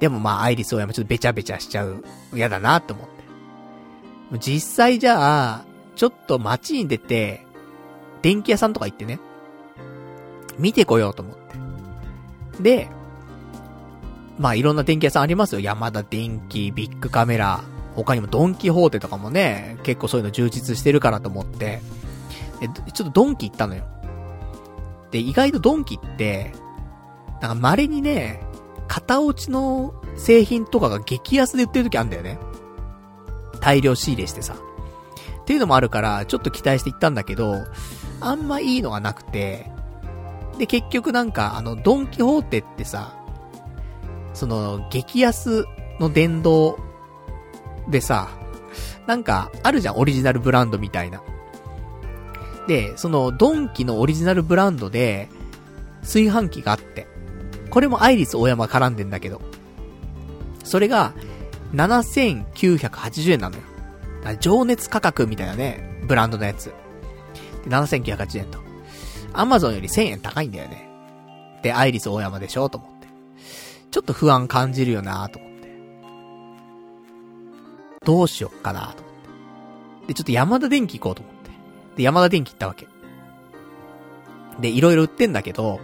[0.00, 2.04] でもまあ、アイリスオーヤマちょっとべちゃべちゃしちゃう。
[2.34, 4.38] 嫌だなって思って。
[4.38, 5.64] 実際じゃあ、
[5.96, 7.46] ちょっと街に出て、
[8.22, 9.20] 電気屋さんとか行ってね、
[10.58, 11.36] 見てこようと思っ
[12.56, 12.62] て。
[12.62, 12.88] で、
[14.38, 15.60] まあいろんな電気屋さんありますよ。
[15.60, 17.62] 山田電気、ビッグカメラ、
[17.94, 21.82] 他にもドンキホーテとかもね、結構そういうの充実してるからと思って、
[22.60, 23.84] で、ちょっとドンキ行ったのよ。
[25.10, 26.52] で、意外とドンキって、
[27.40, 28.42] なんか稀にね、
[28.88, 32.38] 型落ちの製品とかが激安で売ってる時あるんだよね。
[33.60, 34.54] 大量仕入れしてさ。
[35.42, 37.64] っていうのもあるから、ちょっと期待して行ったんだけど、
[38.20, 39.70] あんまいいのがなくて、
[40.58, 43.17] で、結局なんか、あの、ドンキホーテってさ、
[44.38, 45.66] その、激安
[45.98, 46.78] の電動
[47.88, 48.28] でさ、
[49.08, 51.20] なんか、あるじゃん、オリジナルブランドみたいな。
[52.68, 55.28] で、その、ドンキのオリジナルブランドで、
[56.02, 57.08] 炊飯器があって、
[57.70, 59.40] これもアイリス大山絡んでんだけど、
[60.62, 61.14] それが、
[61.74, 63.62] 7980円なのよ。
[64.40, 66.72] 情熱価格みたいなね、ブランドのやつ。
[67.66, 68.60] 7980円と。
[69.32, 70.88] アマゾンより1000円高いんだよね。
[71.62, 72.97] で、アイリス大山でしょと思って。
[73.90, 75.68] ちょっと不安感じるよなと思って。
[78.04, 79.14] どうしよっかなと思っ
[80.02, 80.06] て。
[80.08, 81.50] で、ちょっと山田電機行こうと思って。
[81.96, 82.88] で、山田電機行ったわけ。
[84.60, 85.80] で、いろいろ売ってんだけど、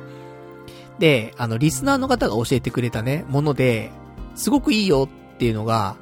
[0.98, 3.90] で、あの、リスナーの方が教えてくれたね、もので、
[4.34, 5.96] すごくいいよっていうのが、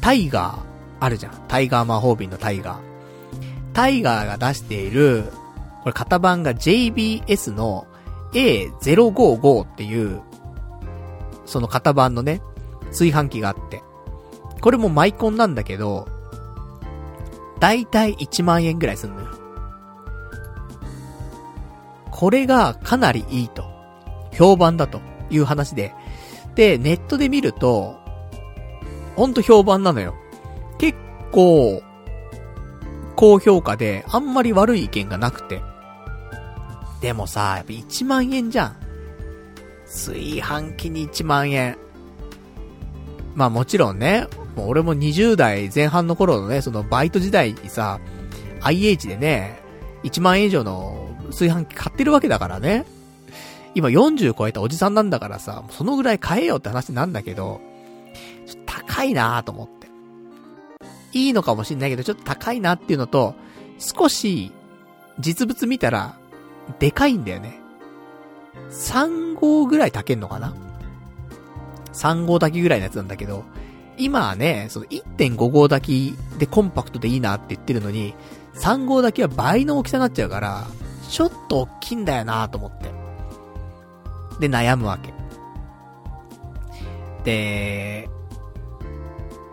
[0.00, 0.58] タイガー、
[1.00, 1.32] あるじゃん。
[1.48, 2.78] タイガー魔法瓶のタイガー。
[3.72, 5.24] タイガーが出している、
[5.82, 7.86] これ型番が JBS の
[8.32, 10.20] A055 っていう、
[11.48, 12.42] その型番のね、
[12.88, 13.82] 炊飯器があって。
[14.60, 16.06] これもマイコンなんだけど、
[17.58, 19.28] だいたい1万円ぐらいすんのよ。
[22.10, 23.64] これがかなりいいと。
[24.32, 25.94] 評判だという話で。
[26.54, 27.98] で、ネットで見ると、
[29.16, 30.14] ほんと評判なのよ。
[30.78, 30.98] 結
[31.32, 31.82] 構、
[33.16, 35.62] 高評価で、あんまり悪い意見がなくて。
[37.00, 38.87] でもさ、やっぱ1万円じゃん。
[39.88, 41.76] 炊飯器に1万円。
[43.34, 44.26] まあもちろんね、
[44.56, 48.00] もう俺も20代前半の頃のね、そのバイト時代にさ、
[48.60, 49.62] IH でね、
[50.04, 52.84] 1万円以上の炊飯器買ってるわけだからね。
[53.74, 57.60] 今40超えたおじさんなんだからさ、そのぐらい買えよって話なんだけど、
[58.66, 59.88] 高いなと思って。
[61.12, 63.34] いいのかもしんないけど、ちょっと高いなっていうのと、
[63.78, 64.52] 少し、
[65.20, 66.18] 実物見たら、
[66.78, 67.60] でかいんだよね。
[68.70, 70.54] 3号ぐらい炊けんのかな
[71.92, 73.44] ?3 号炊きぐらいのやつなんだけど、
[73.96, 78.14] 今はね、その1.5号炊きでコンパクトでいいなって言ってるのに、
[78.54, 80.66] 3号炊きは倍の大きさになっちゃうから、
[81.08, 82.90] ちょっと大きいんだよなと思って。
[84.40, 85.12] で、悩むわけ。
[87.24, 88.08] で、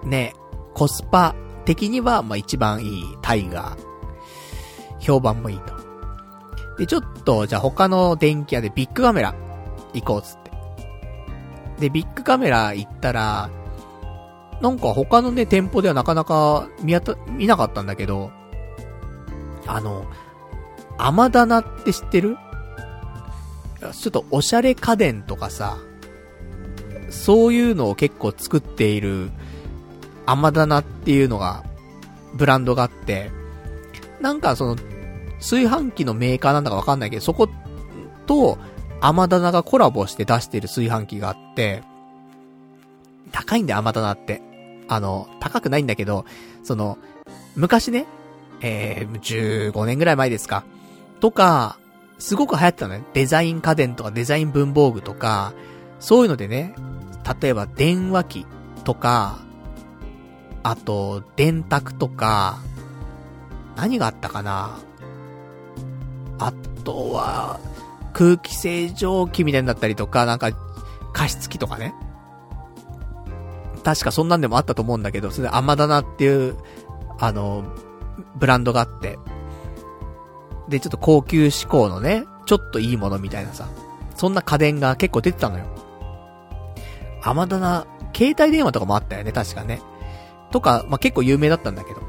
[0.04, 0.34] ね、
[0.74, 1.36] コスパ
[1.66, 3.86] 的には、まあ、一番いいタイガー。
[5.00, 5.75] 評判もいいと。
[6.78, 9.34] で、ちょっと、じゃあ他の電気屋でビッグカメラ
[9.94, 10.52] 行こうっつって。
[11.80, 13.50] で、ビッグカメラ行ったら、
[14.62, 18.32] なんか他のね、店舗ではなかなか見当た、見なかったんだけど、
[19.68, 20.06] あの、
[20.98, 22.38] 甘棚って知ってる？
[23.92, 25.78] ちょっとおしゃれ家電とかさ、
[27.10, 29.30] そういうのを結構作っている
[30.26, 31.64] 甘棚っていうのが、
[32.34, 33.32] ブランドがあって、
[34.22, 34.78] なんかその、
[35.40, 37.50] 炊飯器のメーカーなんだかわかんないけど、そこ
[38.26, 38.58] と、
[39.02, 41.84] 甘棚がコラボして出してる炊飯器があって、
[43.32, 44.42] 高いんだよ、甘棚って。
[44.88, 46.26] あの、高くないんだけど、
[46.64, 46.98] その、
[47.56, 48.06] 昔ね、
[48.62, 50.64] えー、15年ぐらい前ですか。
[51.20, 51.78] とか、
[52.18, 53.02] すごく流行ってたのよ。
[53.14, 55.54] デザイン家電とかデザイン文房具とか、
[56.00, 56.76] そういうのでね、
[57.42, 58.48] 例えば電話機
[58.84, 59.40] とか、
[60.64, 62.60] あと、電卓とか、
[63.76, 64.80] 何があったかな
[66.40, 67.60] あとは、
[68.14, 70.52] 空気清浄機みたいになったりとか、なんか、
[71.14, 71.94] 加湿器とかね。
[73.84, 76.58] 確かそんなんでもあったと思うんだけど、それアマダナっていう、
[77.20, 77.64] あの、
[78.36, 79.20] ブランドがあって。
[80.68, 83.68] で、ちょっと高級志向のね、ちょっといいものみたいなさ。
[84.16, 85.66] そんな家電が結構出てたのよ。
[87.22, 89.82] アマダナ、携帯電話とかもあったよね、確かね。
[90.52, 92.02] とか、まあ、結構有名だったんだけど。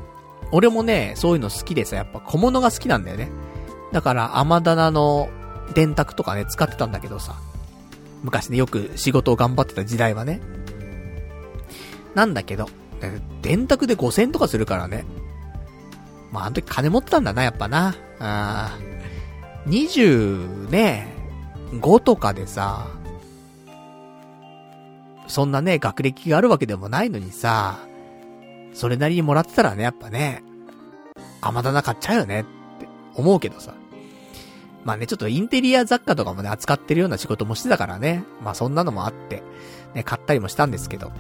[0.52, 3.30] 俺もね、そういうの好きでさ、やっぱ小物が好きなんだよね。
[3.97, 5.30] だから、甘棚の
[5.72, 7.34] 電卓とかね、使ってたんだけどさ。
[8.22, 10.42] 昔ね、よく仕事を頑張ってた時代はね。
[12.14, 12.68] なんだけど、
[13.40, 15.07] 電卓で5000とかするからね。
[16.30, 17.94] まあ、あの時金持ってたんだな、やっぱな。
[18.18, 18.76] あ
[19.66, 21.09] 20ね、
[21.72, 22.88] 5とかでさ、
[25.26, 27.78] そんなね、学歴があるわけでもないのにさ、
[28.74, 30.44] それなりにもらってたらね、やっぱね、
[31.40, 32.44] 甘棚買っちゃうよねっ
[32.78, 33.72] て思うけどさ。
[34.87, 38.22] まあね、ちょっとインテリア雑貨とかもね、扱ってるような仕事もしてたからね。
[38.41, 39.43] まあそんなのもあって、
[39.95, 41.11] ね、買ったりもしたんですけど。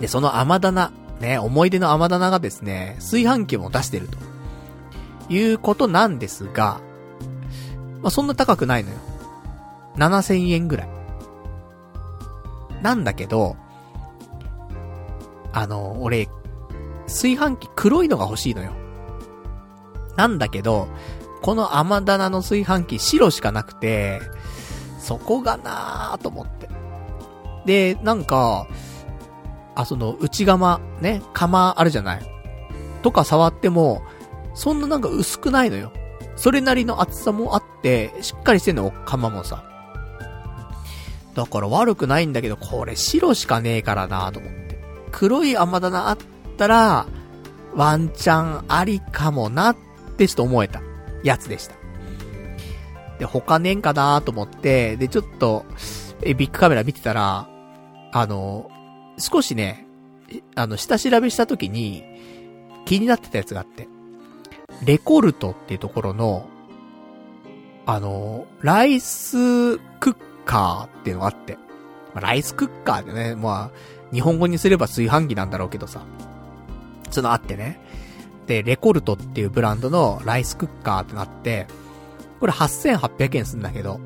[0.00, 4.16] で、その甘棚、ね、思い出の甘棚がですね、炊飯器も出してると。
[5.28, 6.80] いうことなんですが、
[8.00, 8.96] まあそんな高くないのよ。
[9.96, 10.88] 7000円ぐらい。
[12.80, 13.58] なんだけど、
[15.52, 16.30] あの、俺、
[17.04, 18.72] 炊飯器黒いのが欲しいのよ。
[20.16, 20.88] なんだけど、
[21.42, 24.20] この甘棚の炊飯器白しかなくて、
[24.98, 26.68] そこがなーと思って。
[27.66, 28.66] で、なんか、
[29.74, 32.22] あ、その、内釜、ね、釜あるじゃない。
[33.02, 34.02] とか触っても、
[34.54, 35.92] そんななんか薄くないのよ。
[36.36, 39.64] それなりの厚さもあって、しっかりしてんの、釜もさ。
[41.34, 44.78] だから悪くないんだけど、これ白しかねえからなーと思って。
[45.12, 46.18] 黒い甘棚あっ
[46.58, 47.06] たら、
[47.74, 49.76] ワンチャンありかもなっ
[50.16, 50.82] てちょっと思えた
[51.22, 51.74] やつでした。
[53.18, 55.66] で、他ねんかなと思って、で、ちょっと、
[56.22, 57.48] え、ビッグカメラ見てたら、
[58.12, 58.70] あの、
[59.18, 59.86] 少しね、
[60.54, 62.04] あの、下調べした時に、
[62.86, 63.88] 気になってたやつがあって、
[64.84, 66.48] レコルトっていうところの、
[67.86, 71.54] あの、ライスクッカーっていうのがあって、
[72.14, 76.02] まあ、ライスクッカーってね、まあ、日本語にすれば炊飯器なんだろうけどさ、
[77.10, 77.80] そのあってね。
[78.50, 81.68] で、レコルトっていうブランドのライスクッカーってなって、
[82.40, 84.00] これ8800円すんだけど、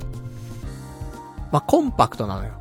[1.51, 2.53] まあ、コンパクトなのよ。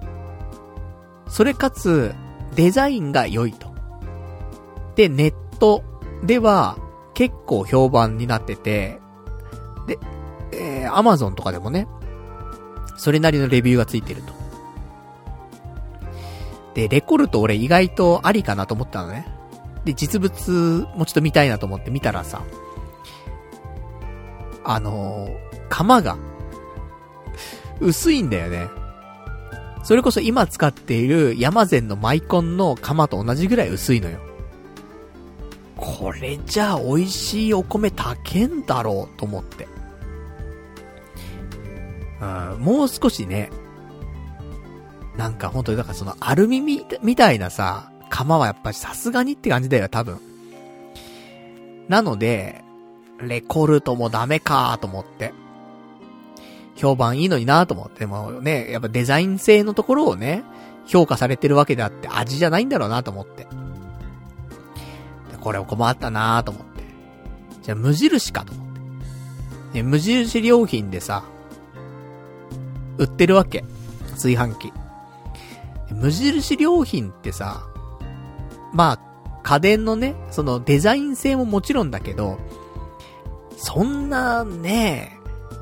[1.28, 2.16] それかつ、
[2.56, 3.68] デザインが良いと。
[4.96, 5.84] で、ネット
[6.24, 6.78] では
[7.16, 9.02] 結構評判になってて、
[9.86, 10.00] で、
[10.54, 11.90] えー、アマゾンとかでもね、
[12.96, 14.32] それなりのレビューがついてると。
[16.76, 19.33] で、レコルト俺意外とありかなと思ったのね。
[19.86, 22.44] で、実物もちょっと見たいなと思って見たらさ、
[24.64, 26.18] あのー、釜が、
[27.82, 28.68] 薄いんだよね。
[29.84, 34.20] それこそ今使っているヤマゼンのマイコンの釜と同じぐらい薄いのよ。
[35.76, 39.68] これじゃあ美味しいお米炊けんだろうと思って。
[42.22, 42.26] う
[42.56, 43.50] ん、もう少しね、
[45.18, 46.62] なんか本当にだからそのアルミ、
[47.02, 50.20] みたいなさ、釜はやっぱりさすがにって感じだよ、多分。
[51.88, 52.64] なので、
[53.20, 55.34] レコルトもダメかと思って。
[56.76, 58.06] 評判いいのになと思って。
[58.06, 60.44] もね、やっぱデザイン性のところをね、
[60.86, 63.48] 評価されてるわけであって味じゃないんだろうなと思って。
[65.42, 66.84] これを困ったなと思って。
[67.64, 68.68] じゃあ無印かと思っ
[69.72, 69.82] て。
[69.82, 71.24] ね、無印良品でさ、
[73.00, 73.66] 売ってるわけ。
[74.12, 74.72] 炊飯器。
[75.90, 77.66] 無印良品ってさ、
[78.74, 79.00] まあ、
[79.44, 82.40] 家電のね、そのデザイン性ももちろんだけど、
[83.56, 85.20] そんなね、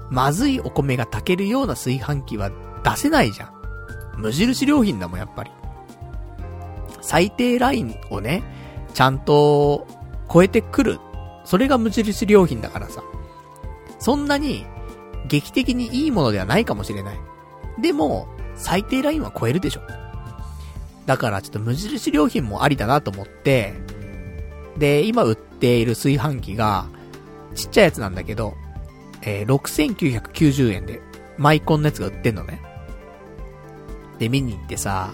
[0.10, 2.52] まずいお米が炊けるような炊飯器は
[2.84, 3.52] 出せないじゃん。
[4.18, 5.52] 無印良品だもん、やっぱり。
[7.02, 8.44] 最低ラインをね、
[8.94, 9.88] ちゃんと
[10.32, 11.00] 超えてくる。
[11.44, 13.04] それが無印良品だからさ。
[14.00, 14.66] そんなに
[15.28, 17.20] 劇的にいいものではないかもしれない。
[17.82, 19.82] でも、最低ラインは超えるでしょ。
[21.12, 23.74] だからちょっと無印良品もありだなと思って、
[24.78, 26.86] で、今売っている炊飯器が、
[27.54, 28.56] ちっちゃいやつなんだけど、
[29.22, 31.02] えー、6990円で、
[31.38, 32.62] マイコンのやつが売ってんのね。
[34.20, 35.12] で、見に行ってさ、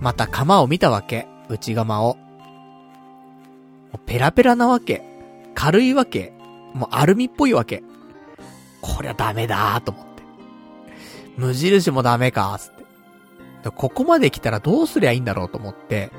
[0.00, 1.28] また釜を見たわけ。
[1.50, 2.16] 内釜を。
[4.06, 5.02] ペラペラなわけ。
[5.54, 6.32] 軽いわけ。
[6.72, 7.82] もうアルミっぽいわけ。
[8.80, 10.22] こりゃダメだーと思って。
[11.36, 12.81] 無印もダメかーつって。
[13.70, 16.10] ここまで来たらどうすりゃいいんだろうと思って、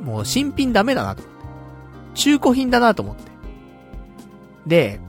[0.00, 1.42] もう新品ダメだなと思って。
[2.14, 3.30] 中古品だなと思って。
[4.66, 5.00] で、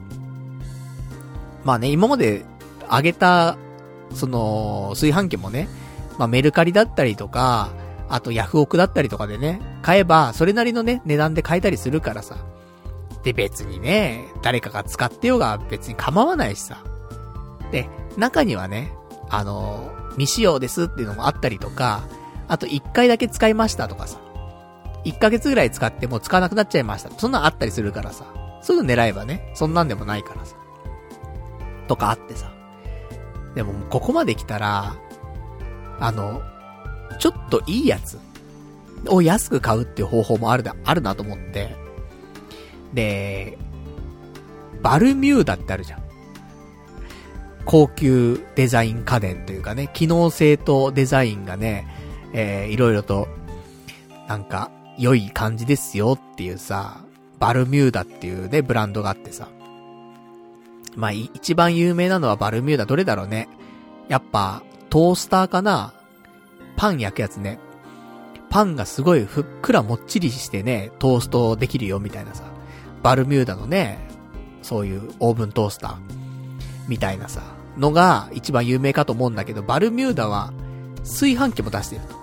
[1.64, 2.44] まあね、今まで
[2.88, 3.56] あげた、
[4.14, 5.68] その、炊飯器もね、
[6.18, 7.70] まあメルカリだったりとか、
[8.08, 12.36] あとヤフオクだったりとかでね、買えば、それなりのね、値段で買えたりするからさ。
[13.22, 16.84] で、別にね、誰かが使ってようが別に構わないしさ。
[17.72, 18.92] で、中にはね、
[19.30, 22.04] あの未使用ですっていうのもあったりとか、
[22.48, 24.18] あと1回だけ使いましたとかさ。
[25.04, 27.10] 1ヶ月ぐらい使ってもう使わなくなっちゃいました。
[27.18, 28.24] そんなんあったりするからさ。
[28.62, 30.56] そういうの狙えばね、そんなんでもないからさ。
[31.86, 32.50] とかあってさ。
[33.54, 34.96] でも、ここまで来たら、
[36.00, 36.42] あの、
[37.20, 38.18] ちょっといいやつ
[39.06, 41.76] を安く買うっていう方法もあるだ、あるなと思って。
[42.94, 43.58] で、
[44.82, 46.03] バルミューダってあるじゃん。
[47.64, 51.86] 高級デザイン家電というかね、機能性とデザインがね、
[52.32, 53.28] えー、いろいろと、
[54.28, 57.04] なんか、良い感じですよっていうさ、
[57.38, 59.48] バルミューダっていうね、ブランドがあってさ。
[60.96, 63.48] まあ、一番有名なのはバルミューダどれだろうね。
[64.08, 65.92] やっぱ、トースターかな
[66.76, 67.58] パン焼くやつね。
[68.50, 72.44] パンがすごいふっくらもっちりしてね、トーストできるよみたいなさ。
[73.02, 73.98] バルミューダのね、
[74.62, 76.23] そういうオーブントースター。
[76.88, 77.42] みたいなさ。
[77.76, 80.52] のが一番有名かと思うんだけど、バルミューダは
[80.98, 82.16] 炊飯器も出してると。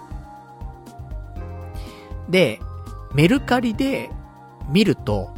[2.30, 2.60] で、
[3.14, 4.10] メルカリで
[4.70, 5.34] 見ると、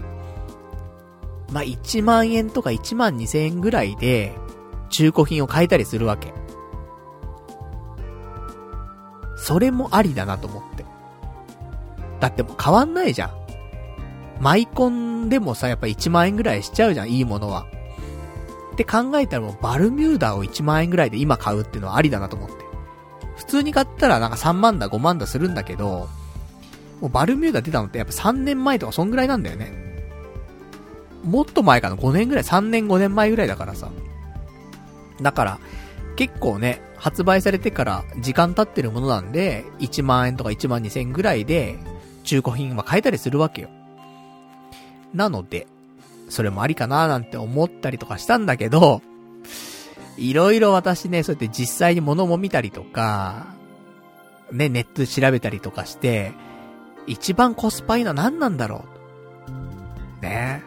[1.52, 4.36] まあ、1万円とか1万2千円ぐらいで
[4.90, 6.34] 中古品を買えたりするわけ。
[9.36, 10.86] それもありだなと思って。
[12.20, 13.32] だってもう変わんないじゃん。
[14.40, 17.66] マイコンでもさ、やっぱ1万円ぐらいしちゃうじゃん、いいものは。
[18.74, 22.56] って考えたらもうバルミューダを1万円ぐらいで今買うっていうのはありだなと思って。
[23.38, 26.10] 普通に買ったらなんか3万だ5万だするんだけど、
[27.02, 29.72] もうバルミューダ出たのってやっぱ3年前とかそんぐらいなんだよね。
[31.24, 33.90] もっと前かな ?5 年ぐらい ?3 年5年前ぐらいだからさ。
[35.22, 35.60] だから、
[36.16, 41.78] 結構ね、発売されてから時間経ってるものなんで、1万円とか1万2千円ぐらいで、
[42.24, 43.70] 中古品は買えたりするわけよ。
[45.14, 45.68] なので、
[46.34, 49.02] それもありかななんて思ったりとかしたんだけど、
[50.18, 53.48] いろいろ私ね、そうやって実際に物も見たりとか、
[54.52, 56.34] ね、ネットで調べたりとかして、
[57.06, 58.86] 一番コスパいいのは何なんだろ
[60.22, 60.24] う？
[60.24, 60.64] ね。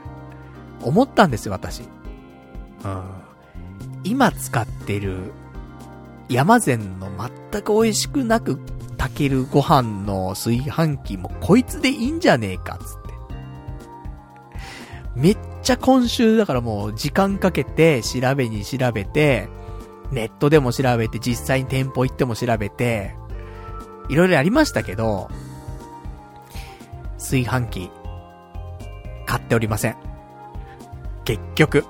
[0.82, 1.82] 思ったんですよ、私。
[1.82, 1.88] うん。
[4.04, 5.32] 今使ってる、
[6.28, 7.08] 山善の
[7.50, 8.58] 全く美味しくなく
[8.98, 13.06] 炊けるご飯の炊飯器もこいつでいいんじゃねえか、つって。
[15.14, 19.48] めっちゃ今週だからもう時間かけて調べに調べて、
[20.12, 23.16] ネットでも調べて実際に店舗行っても調べて、
[24.08, 25.28] いろいろやりましたけど、
[27.18, 27.90] 炊飯器、
[29.26, 29.96] 買っておりません。
[31.24, 31.84] 結局。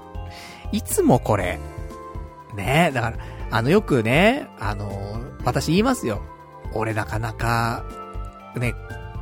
[0.73, 1.59] いつもこれ。
[2.55, 3.19] ねえ、だから、
[3.51, 6.23] あのよくね、あの、私言いますよ。
[6.73, 7.85] 俺なかなか、
[8.57, 8.75] ね、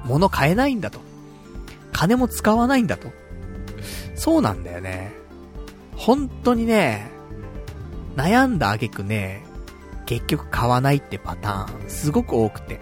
[0.05, 1.01] 物買えないんだと。
[1.93, 3.24] 金も使わないんだと。
[4.15, 5.13] そうなんだよね。
[5.97, 7.11] 本当にね、
[8.17, 9.45] 悩んだ挙句ね、
[10.07, 12.81] 結局買わないってパターン、すごく多くて。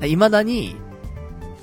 [0.00, 0.76] 未だに、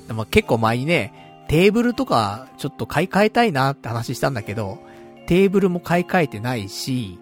[0.06, 4.78] でも結構前にね、テーブルとかちょっと買い替えたいなって話したんだけど、
[5.26, 7.18] テーブルも買い替えてないし、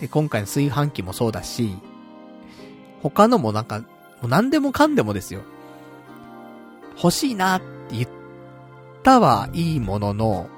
[0.00, 1.76] で、今回の炊飯器もそうだし、
[3.02, 3.86] 他のもなんか、も
[4.24, 5.42] う何でもかんでもですよ。
[6.96, 8.08] 欲しいなって言っ
[9.02, 10.48] たはいいものの、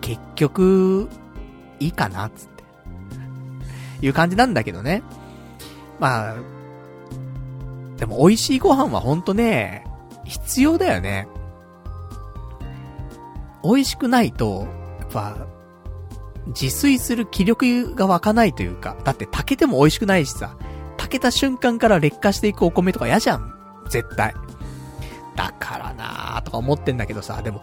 [0.00, 1.08] 結局、
[1.80, 2.64] いいかなつって。
[4.00, 5.02] いう感じなんだけどね。
[5.98, 6.36] まあ、
[7.96, 9.84] でも美味しいご飯はほんとね、
[10.24, 11.28] 必要だよね。
[13.64, 14.66] 美味しくないと、
[15.00, 15.46] やっぱ、
[16.48, 20.56] 自炊する気力が湧かないというか、だって炊けても美味しくないしさ、
[20.96, 23.52] 炊けた瞬間から劣化していくお米とか嫌じゃん。
[23.90, 24.34] 絶対。
[25.38, 27.62] だからなーとか思ってんだけどさ、でも、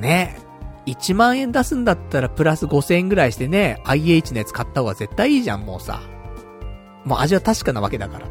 [0.00, 0.38] ね、
[0.86, 6.00] 1万円出すんだったらプラス5000円ぐらいしてね、IH のやつ買った方が絶対いいじゃん、もうさ。
[7.04, 8.26] もう味は確かなわけだから。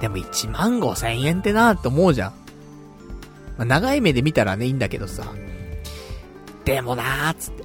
[0.00, 2.32] でも1万5000円ってなーって思うじゃん。
[3.56, 5.32] まあ、長い目で見たらね、いいんだけどさ。
[6.64, 7.62] でもなーつって。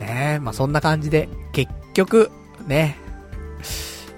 [0.00, 2.32] ねまあそんな感じで、結局、
[2.66, 2.96] ね、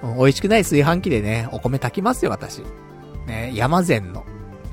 [0.03, 2.63] 美味しくない炊飯器でね、お米炊きますよ、私。
[3.27, 4.25] ね山善の、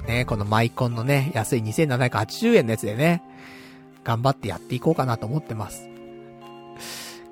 [0.07, 3.23] ねこのマイコンのね、安い2780円のやつでね、
[4.03, 5.89] 頑張ってやっていこうかなと思ってます。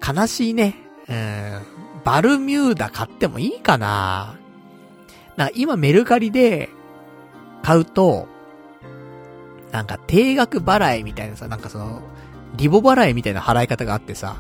[0.06, 0.76] 悲しいね。
[1.10, 1.62] うん、
[2.04, 4.38] バルミューダ買ってもいいかな
[5.38, 6.70] な今メルカリで
[7.64, 8.28] 買うと、
[9.72, 12.02] なんか定額払いみたいなさ、なんかその、
[12.56, 14.38] リボ払いみたいな払い方があってさ、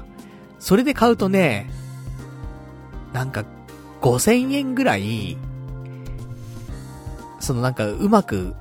[0.60, 1.70] それで買うとね、
[3.14, 3.46] なんか、
[4.02, 5.38] 5000円ぐらい、
[7.48, 8.54] そのなんかうまく、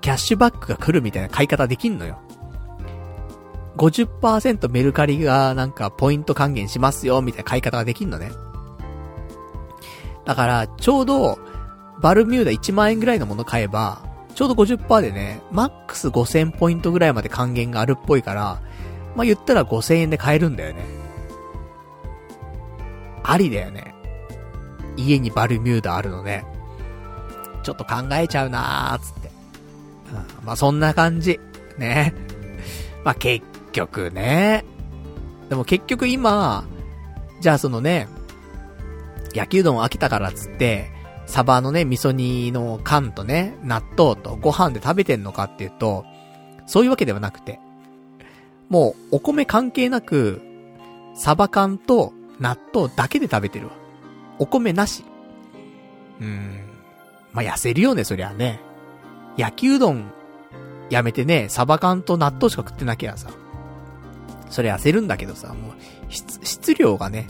[0.00, 2.20] キャッシュバックが来るみたいな買い方できんのよ。
[3.76, 8.30] 50%メルカリがなんかポイント還元しますよ、みたいな買い方ができんのね。
[10.24, 11.38] だから、ちょうど、
[12.00, 14.02] バルミューダ1万円ぐらいのもの買えば、
[14.36, 18.60] ちょうど50%でね、マックス5000ポイントぐらいまで還元があるっぽいから、
[19.16, 20.84] まあ、言ったら5000円で買えるんだよね。
[23.24, 23.94] ありだよね。
[24.96, 26.44] 家にバルミューダあるのね。
[27.68, 29.30] ちょっと考えちゃうなーつって。
[30.40, 31.38] うん、まあ、そんな感じ。
[31.76, 32.14] ね。
[33.04, 34.64] まあ、結局ね。
[35.50, 36.64] でも結局今、
[37.40, 38.08] じゃあそのね、
[39.34, 40.90] 焼きうどん飽きたからっつって、
[41.26, 46.06] サバのね、味噌煮の缶とね、納豆とご飯で食べてんのかっていうと、
[46.64, 47.60] そういうわけではなくて、
[48.70, 50.40] もうお米関係なく、
[51.14, 53.72] サバ缶と納豆だけで食べてるわ。
[54.38, 55.04] お米なし。
[56.18, 56.67] うーん。
[57.32, 58.60] まあ、痩せるよね、そりゃね。
[59.36, 60.10] 焼きうどん、
[60.90, 63.30] やめてね、サバ缶と納豆しか食ってなきゃさ。
[64.50, 65.72] それ痩せるんだけどさ、もう、
[66.08, 67.26] 質、質量がね、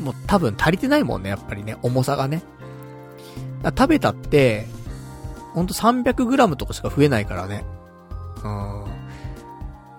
[0.00, 2.42] もう多分足りてないもんね、やっぱりね、重さがね。
[3.64, 4.66] 食べたって、
[5.54, 7.64] ほんと 300g とかしか増えないからね。
[8.42, 8.84] うん。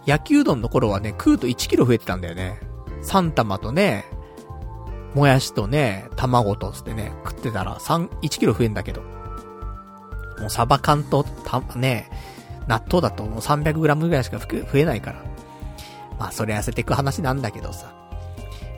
[0.05, 2.59] 焼きうどんの頃はね、食うと 1kg 増えてたんだよね。
[3.03, 4.05] 3玉とね、
[5.13, 9.01] もやしとね、卵とつってね、食ってたら3、1kg 増えんだけど。
[10.39, 12.09] もうサバ缶と、た、ね、
[12.67, 13.73] 納豆だともう 300g
[14.07, 15.23] ぐらいしか増えないから。
[16.19, 17.93] まあ、それ痩せていく話なんだけどさ。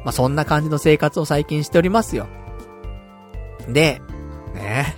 [0.04, 2.28] まあ、そんな感じの生活を最近しておりますよ。
[3.68, 4.02] で、
[4.54, 4.96] ね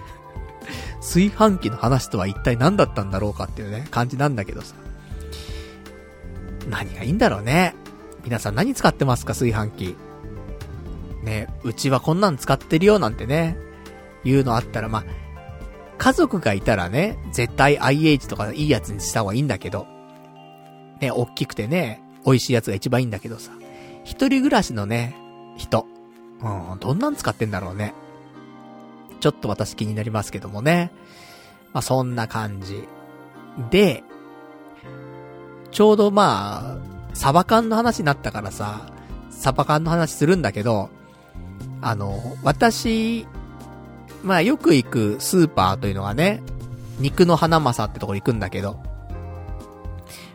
[1.02, 4.76] 炊飯器の話とは一体何だったんだろうかっていうね、感じなんだけどさ。
[6.70, 7.76] 何がいいんだろうね。
[8.24, 9.98] 皆さん何使ってますか、炊飯器。
[11.24, 13.58] ね、うちはこんなん使ってるよなんてね、
[14.24, 15.04] 言うのあったら、まあ、
[16.02, 19.86] 家族がいたらね、絶対 IH とかいいやつにした方がいいんだけど、
[21.00, 23.52] ね、大きくてね、美味しいやつが一番いいんだけどさ。
[24.04, 25.16] 一人暮らしのね、
[25.58, 25.86] 人。
[26.42, 27.94] うん、どんなん使ってんだろうね。
[29.20, 30.92] ちょっと私気になりますけどもね。
[31.72, 32.88] まあ、そんな感じ。
[33.70, 34.04] で、
[35.70, 38.92] ちょうどまあ、サバ缶の話になったからさ、
[39.30, 40.90] サバ缶の話するんだけど、
[41.80, 43.28] あの、私、
[44.24, 46.42] まあよく行くスーパーというのがね、
[47.00, 48.80] 肉の花正ってところ行くんだけど、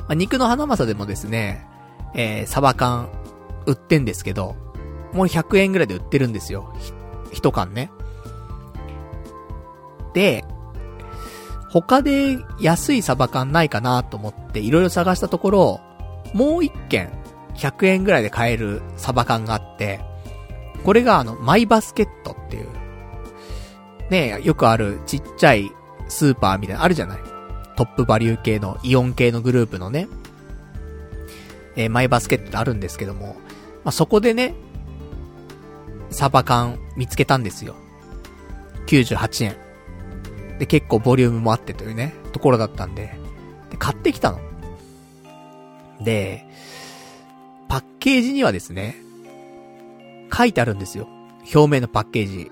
[0.01, 1.66] まあ、肉の花正でもですね、
[2.14, 3.09] えー、サバ缶
[3.66, 4.57] 売ってんですけど、
[5.12, 6.72] もう100円ぐらいで売ってるんですよ。
[7.32, 7.91] 一缶ね。
[10.14, 10.45] で、
[11.70, 15.80] 他で安いサバ缶ないかなと思っていろいろ探したところ、
[16.32, 17.11] もう一軒
[17.55, 20.01] 100円ぐらいで買えるサバ缶があって、
[20.84, 22.37] これがあの、マイバスケット、
[24.11, 25.71] ねよくあるちっちゃい
[26.09, 27.19] スーパーみたいなあるじゃない？
[27.77, 30.09] トップバリュー系の、イオン系のグループのね、
[31.77, 33.37] えー、マイバスケットってあるんですけども、
[33.85, 34.55] まあ、そこでね、
[36.11, 37.75] サバ缶見つけたんですよ。
[38.87, 39.57] 98円。
[40.59, 43.15] で、結構ボリュームもあってというね、ところだったんで、
[43.71, 44.41] で、買ってきたの。
[46.01, 46.47] で、
[47.69, 48.97] パッケージにはですね、
[50.33, 51.09] 書いてあるんですよ。
[51.55, 52.51] 表面のパッケージ。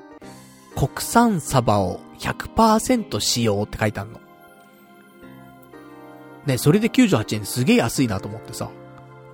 [0.76, 4.20] 国産サバを100%使用って書いてあるの。
[6.46, 8.70] ね、それで98円すげえ安いなと思ってさ。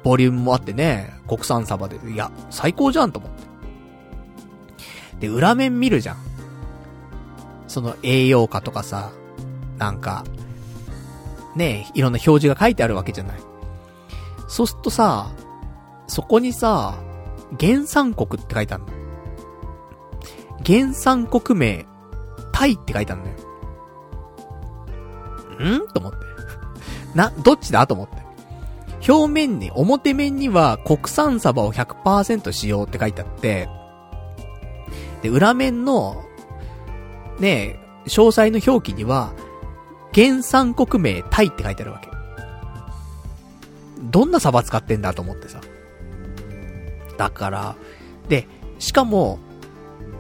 [0.03, 5.27] ボリュームもあってね、国産サバで、いや、最高じゃんと思って。
[5.27, 6.17] で、裏面見るじゃん。
[7.69, 9.13] その栄養価とかさ、
[9.79, 10.25] なんか、
[11.55, 13.41] ねいろんな表示が書いてあるわけじゃない。
[14.49, 15.31] そうするとさ、
[16.07, 16.95] そこにさ、
[17.61, 19.00] 原産国って書いてあるの。
[20.67, 21.87] 原産国名、
[22.53, 23.35] タイって書いてあるのよ。
[25.85, 25.89] ん？
[25.93, 26.19] と思って。
[27.15, 27.87] な、どっちだ？
[27.87, 28.17] と思って。
[29.11, 33.69] 表面に、表面には国産サバを100%使用って書いてあって、
[35.23, 36.25] で、裏面の、
[37.39, 39.33] ねえ詳細の表記には、
[40.15, 42.11] 原産国名タイって書いてあるわけ。
[44.03, 45.61] どんなサバ使ってんだと思ってさ。
[47.17, 47.77] だから、
[48.29, 48.47] で、
[48.79, 49.39] しかも、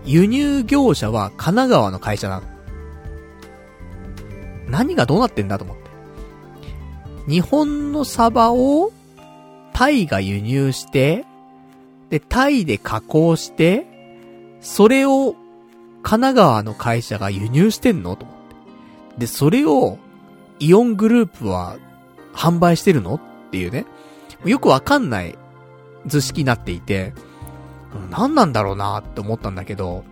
[0.04, 2.46] 輸入業者は神奈川の会社なの。
[4.68, 5.82] 何がどうなってんだと思って。
[7.28, 8.92] 日本のサバを、
[9.72, 11.24] タイが輸入して、
[12.08, 13.86] で、タイで加工して、
[14.60, 15.34] それを、
[16.02, 18.36] 神奈川の会社が輸入してんのと思っ
[19.14, 19.20] て。
[19.20, 19.98] で、それを、
[20.58, 21.76] イオングループは、
[22.32, 23.20] 販売してるのっ
[23.50, 23.86] ていうね。
[24.44, 25.36] よくわかんない
[26.06, 27.12] 図式になっていて、
[28.10, 30.04] 何なんだろうなって思ったんだけど、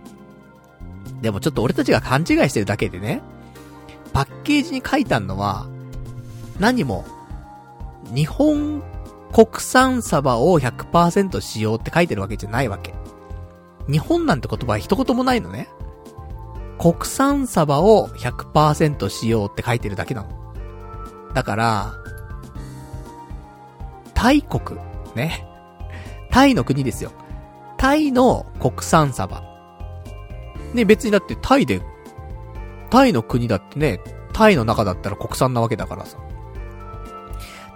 [1.21, 3.21] でもちょっと俺たちが勘違いしてるだけでね、
[4.13, 5.67] パッケージに書いてあるのは、
[6.59, 7.05] 何も、
[8.13, 8.81] 日本
[9.31, 12.93] 国産サバを100%使用って書いてるわけじゃないわけ。
[13.89, 15.69] 日本なんて言葉は一言もないのね。
[16.79, 20.53] 国産サバを100%使用って書いてるだけなの。
[21.33, 21.93] だから、
[24.13, 24.79] タイ国、
[25.15, 25.45] ね。
[26.31, 27.11] タイの国ですよ。
[27.79, 29.41] タイの国産サバ。
[30.73, 31.81] ね、別にだってタイで、
[32.89, 34.01] タイの国だってね、
[34.33, 36.17] タイの中だったら国産なわけだからさ。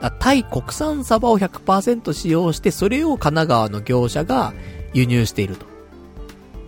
[0.01, 4.53] だタイ国産サバを100%使用して、それを神奈川の業者が
[4.93, 5.65] 輸入していると。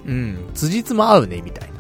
[0.06, 1.76] うん、辻褄合うね、みたいな。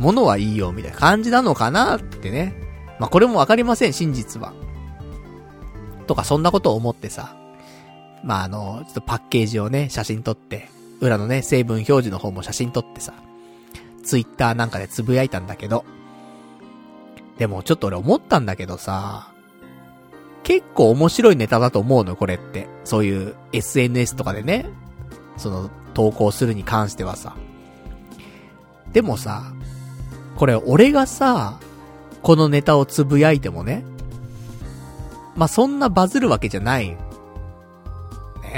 [0.00, 2.60] ものはいいよ、みたいな感じなのかなってね。
[2.98, 4.52] まあ、これもわかりません、真実は。
[6.08, 7.36] とか、そんなことを思ってさ。
[8.26, 10.68] まあ、あの、ちょっとパッケージをね、写真撮って、
[11.00, 13.14] 裏のね、成分表示の方も写真撮ってさ、
[14.02, 15.84] ツイッターなんかでつぶやいたんだけど、
[17.38, 19.32] でもちょっと俺思ったんだけどさ、
[20.42, 22.68] 結構面白いネタだと思うのこれって。
[22.84, 24.66] そういう SNS とかでね、
[25.36, 27.36] その投稿するに関してはさ。
[28.92, 29.52] でもさ、
[30.36, 31.58] これ俺がさ、
[32.22, 33.84] このネタをつぶやいてもね、
[35.36, 36.96] まあ、そんなバズるわけじゃない。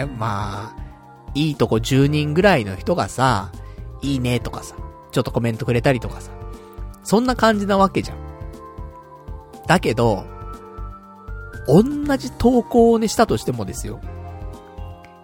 [0.06, 0.88] まあ、
[1.34, 3.50] いいとこ10人ぐらいの人がさ、
[4.02, 4.76] いいねとかさ、
[5.10, 6.30] ちょっとコメントくれたりとかさ、
[7.02, 8.18] そんな感じなわけじゃん。
[9.66, 10.24] だけど、
[11.66, 11.82] 同
[12.16, 14.00] じ投稿をねしたとしてもですよ。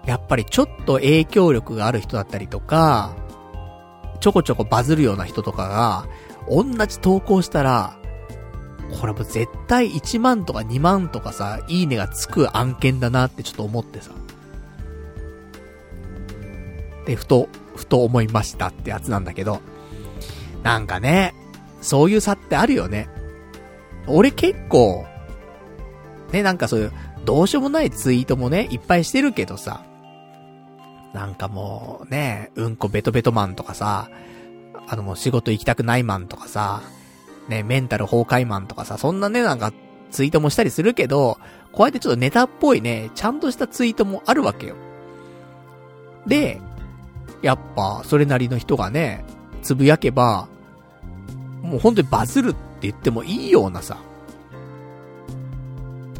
[0.06, 3.16] やっぱりちょっと影響力がある人だったりとか、
[4.20, 6.06] ちょこちょこバズるような人とかが、
[6.48, 7.96] 同じ投稿したら、
[9.00, 14.10] これも絶対1万とか2万とかさ、いいねがつく案件だなってちょっと思ってさ。
[17.06, 19.60] で、ふと、ふと思いましたってやつなんだけど、
[20.62, 21.34] なんかね、
[21.80, 23.08] そういう差ってあるよね。
[24.06, 25.06] 俺結構、
[26.32, 26.92] ね、なんかそういう、
[27.24, 29.84] どうしようもないツイートもね、いっぱいしてるけどさ、
[31.14, 34.10] なんかもうね、うんこベトベトマンとかさ、
[34.86, 36.82] あのもう仕事行きたくないマンとかさ、
[37.48, 39.72] ね、メンタル崩壊マンとかさ、そんなね、なんか
[40.10, 41.38] ツイートもしたりするけど、
[41.72, 44.74] こうやってちょっとネタっぽいね、ちゃんとしたツイートもあるわけよ。
[46.26, 46.60] で、
[47.44, 49.22] やっぱ、それなりの人がね、
[49.62, 50.48] つぶやけば、
[51.62, 53.98] もう本当にバズるって言ってもいいようなさ、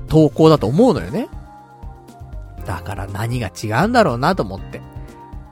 [0.08, 1.28] 投稿だと思うのよね。
[2.66, 4.82] だから何が違うんだろうなと思って。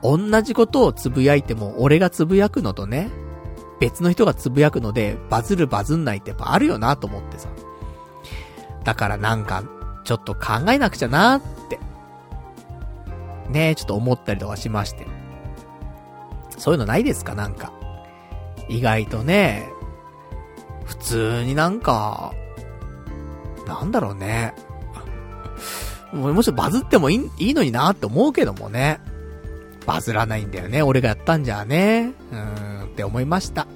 [0.03, 3.09] 同じことをつぶやいても、俺がつぶやくのとね、
[3.79, 7.49] 別の人がつぶやくので、バズるバズんないってやっぱあるよなと思ってさ。
[8.83, 9.63] だからなんか、
[10.03, 11.79] ちょっと考えなくちゃなって、
[13.49, 15.07] ねちょっと思ったりとかしまして。
[16.63, 17.35] そういうのないですか？
[17.35, 17.73] なんか。
[18.69, 19.67] 意外とね、
[20.85, 22.33] 普通になんか、
[23.67, 24.53] なんだろうね。
[26.13, 29.01] もうもしバズってもいいいいのになって思うけどもね。
[29.85, 30.81] バズらないんだよね。
[30.81, 32.13] 俺がやったんじゃね。
[32.31, 33.67] うーん、って思いました。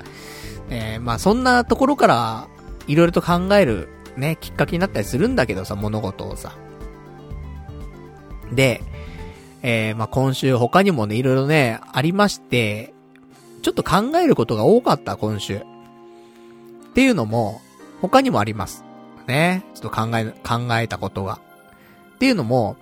[0.70, 2.48] えー、まあそんなところから、
[2.88, 6.56] いろいろと考える、ね、きっかけになったりするんだけどさ、物事をさ。
[8.54, 8.82] で、
[9.62, 12.94] えー、まあ今週他にもね、いろいろね、ありまして、
[13.62, 15.58] ちょっと考えることが多かった、今週。
[15.58, 15.62] っ
[16.94, 17.62] ていうのも、
[18.02, 18.84] 他にもあります。
[19.28, 19.64] ね。
[19.74, 21.40] ちょっと考え、考えたことが。
[22.16, 22.78] っていうのも、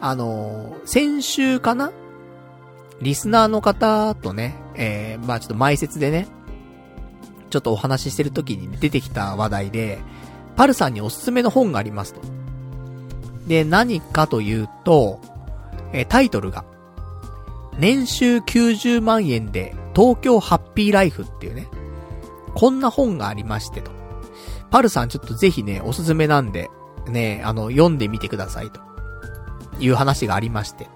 [0.00, 1.92] あのー、先週かな？
[3.00, 6.26] リスナーの方とね、えー、まあちょっと前説でね、
[7.50, 9.98] ちょっとお話ししてる時に出てきた話題で、
[10.56, 12.20] パルさんにおすすめの本がありますと。
[13.46, 15.20] で、何かというと、
[15.92, 16.64] えー、タイトルが、
[17.78, 21.68] 年収90万円で東京ハッピーライフっていうね、
[22.54, 23.90] こんな本がありましてと。
[24.70, 26.70] パルさんちょっとぜひね、おすすめなんで、
[27.08, 28.80] ね、あの、読んでみてくださいと。
[29.80, 30.88] いう話がありまして。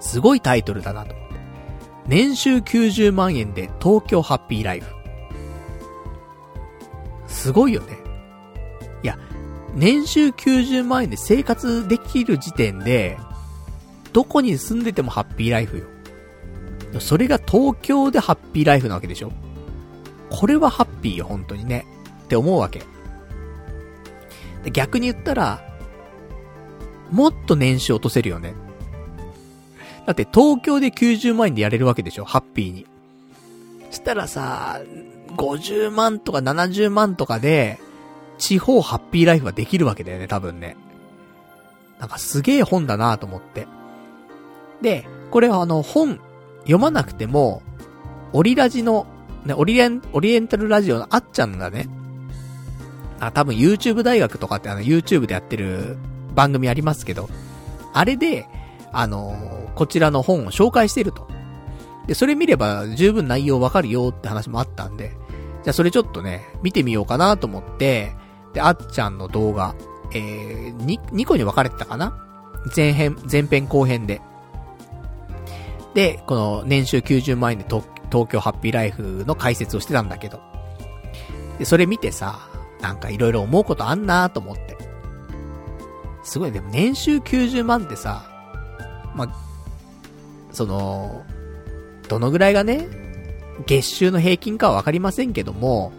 [0.00, 1.34] すごいタイトルだなと思って。
[2.06, 4.86] 年収90万円で東京ハッピーライフ。
[7.26, 7.98] すごいよね。
[9.02, 9.18] いや、
[9.74, 13.18] 年収90万円で生活できる時点で、
[14.18, 15.84] どこに住んでてもハッピーライフよ。
[16.98, 19.30] それが東京でハッピーライフなわけでしょ
[20.28, 21.86] これはハッピーよ、本当にね。
[22.24, 22.82] って思うわけ。
[24.64, 25.62] で逆に言ったら、
[27.12, 28.54] もっと年収落とせるよね。
[30.04, 32.86] だって東京で90万円でやれるわけでしょハッピーに。
[33.92, 34.80] したらさ、
[35.36, 37.78] 50万とか70万とかで、
[38.36, 40.76] 地方ハッピーライフはできるわけだよね、多分ね。
[42.00, 43.68] なんかすげえ本だなと思って。
[44.82, 46.20] で、これはあの本
[46.60, 47.62] 読まなくても、
[48.32, 49.06] オリラジの、
[49.44, 51.88] ね、オリエン、オリエンタルラジオのあっちゃんがね、
[53.20, 55.96] あ、多分 YouTube 大学とかってあの YouTube でやってる
[56.34, 57.28] 番組ありますけど、
[57.92, 58.46] あれで、
[58.92, 61.26] あのー、こちらの本を紹介してると。
[62.06, 65.10] で、それ見れば十分内容わかるよって話もあったんで、
[65.62, 68.14] じゃあそれちょっとね、見てみようかなと思って、
[68.54, 69.74] で、あっちゃんの動画、
[70.14, 72.16] えー、2、2個に分かれてたかな？
[72.74, 74.20] 前編、前編後編で。
[75.98, 77.82] で、この年収90万円で東
[78.28, 80.40] 京ハッピーライフの解説をしてたんだけど。
[81.58, 82.48] で、それ見てさ、
[82.80, 84.78] なんかいろいろ思うことあんなと思って。
[86.22, 88.22] すごい、でも年収90万ってさ、
[89.16, 89.26] ま
[90.52, 91.24] その、
[92.08, 92.86] どのぐらいがね、
[93.66, 95.90] 月収の平均かはわかりませんけども、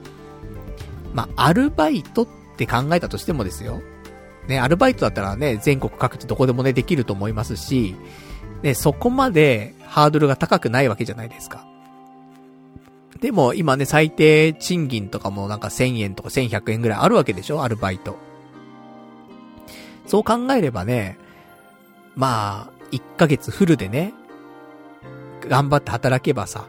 [1.14, 3.82] まアルバイトって考えたとしてもですよ。
[4.48, 7.98] ね、アルバイトだったらね、全国各地どこでもね、できると思いますし、
[8.64, 11.66] ね、そこまでハードルが高くないわけじゃないですか。
[13.20, 17.64] でも今ね、最低賃金とかもなんか1000円とか1100円ぐらいあるわけでしょ？
[17.64, 18.18] アルバイト。
[20.08, 21.18] そう考えればね、
[22.16, 24.14] まあ、1ヶ月フルでね、
[25.48, 26.66] 頑張って働けばさ、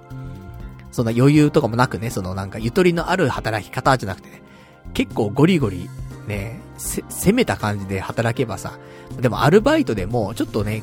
[0.91, 4.43] そんな余裕とかもなくね、そのなんかゆとりのある働き方じゃなくてね、
[4.93, 5.89] 結構ゴリゴリ、
[6.27, 8.79] ね、せ、攻めた感じで働けばさ、
[9.21, 10.83] でもアルバイトでも、ちょっとね、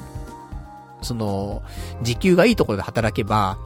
[1.01, 1.63] その、
[2.01, 3.57] 時給がいいところで働けば、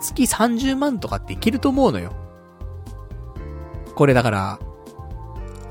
[0.00, 2.12] 月30万とかっていけると思うのよ。
[3.94, 4.58] これだから、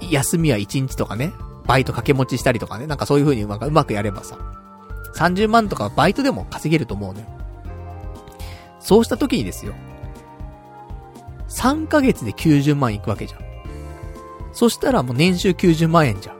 [0.09, 1.31] 休みは1日とかね、
[1.65, 4.37] バイト掛け持ちしたりとかね、なんかそういう風にうまうまくやればさ、
[5.15, 7.25] 30万とかバイトでも稼げると思うのよ。
[8.79, 9.73] そうした時にですよ。
[11.49, 13.41] 3ヶ月で90万いくわけじゃん。
[14.51, 16.37] そしたらもう年収90万円じゃん。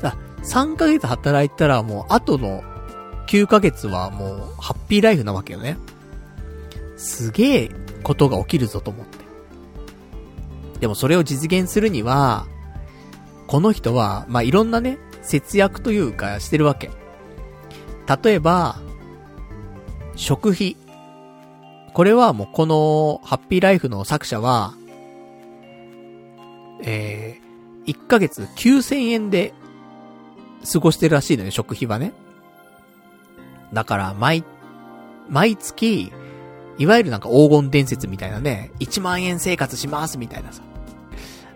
[0.00, 2.62] だ3ヶ月働いたらもう後の
[3.28, 5.76] 9ヶ月はもうハッピーライフなわけよね。
[6.96, 7.70] すげえ
[8.02, 9.18] ことが起きるぞと思って。
[10.80, 12.46] でもそれを実現するには、
[13.46, 16.90] この人は、まあ、いろんなね、節約というかしてるわけ。
[18.22, 18.80] 例えば、
[20.16, 20.76] 食費。
[21.92, 24.74] これはもうこのハッピーライフの作者は、
[26.82, 29.52] えー、1ヶ月9000円で
[30.70, 32.12] 過ごしてるらしいのよ、食費はね。
[33.72, 34.44] だから、毎、
[35.28, 36.12] 毎月、
[36.78, 40.62] いわゆるなんか黄金伝説みたいなね、1万円生活しますみたいなさ。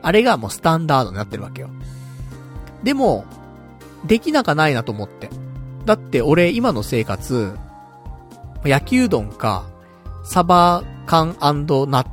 [0.02, 1.70] あれがもうスタンダードになってるわけよ。
[2.82, 3.24] でも、
[4.04, 5.30] できなかないなと思って。
[5.84, 7.56] だって俺今の生活、
[8.64, 9.64] 焼きうどんか、
[10.24, 11.64] サバ缶納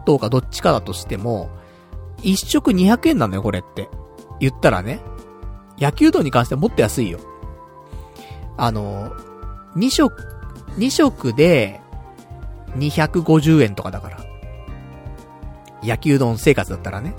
[0.06, 1.50] 豆かどっちかだとしても、
[2.22, 3.90] 一食200円なのよ、これって。
[4.40, 5.00] 言ったらね。
[5.78, 7.20] 焼きうどんに関してはもっと安いよ。
[8.58, 9.12] あの、
[9.76, 10.28] 2食、
[10.78, 11.82] 2食で、
[12.78, 14.20] 250円とかだから。
[15.84, 17.16] 焼きうどん生活だったらね。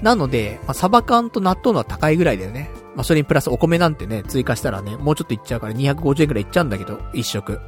[0.00, 2.70] なので、まあ、サバ缶と納豆のは高いぐらいだよね。
[2.94, 7.60] まあ、それにプラスお米なんてね、追加したらね、もうちょっといっちゃうから250円くらいいっちゃうんだけど、一食。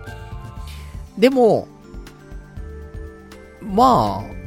[1.19, 1.69] でも、
[3.63, 4.39] まあ、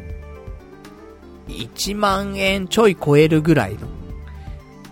[1.47, 3.87] 1万円ちょい超えるぐらいの、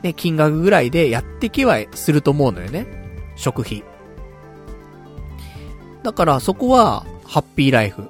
[0.04, 2.88] ね、金額ぐらいでやってきはすると思うのよね。
[3.36, 3.84] 食費。
[6.04, 8.10] だからそこは、ハッピーライフ。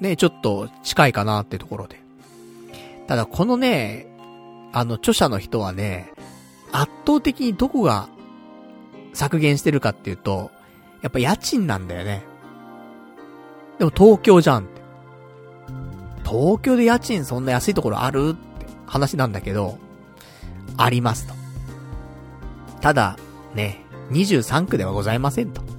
[0.00, 2.00] ね、ちょっと近いかなってところで。
[3.06, 4.06] ただこのね、
[4.72, 6.12] あの著者の人はね、
[6.72, 8.08] 圧倒的にどこが
[9.12, 10.50] 削減してるかっていうと、
[11.02, 12.22] やっぱ家賃なんだよね。
[13.78, 14.80] でも東京じゃんって。
[16.24, 19.78] 東京で家賃そんな安いところあるって話なんだけど、
[20.76, 21.34] ありますと。
[22.80, 23.18] ただ、
[23.54, 25.69] ね、23区ではございませんと。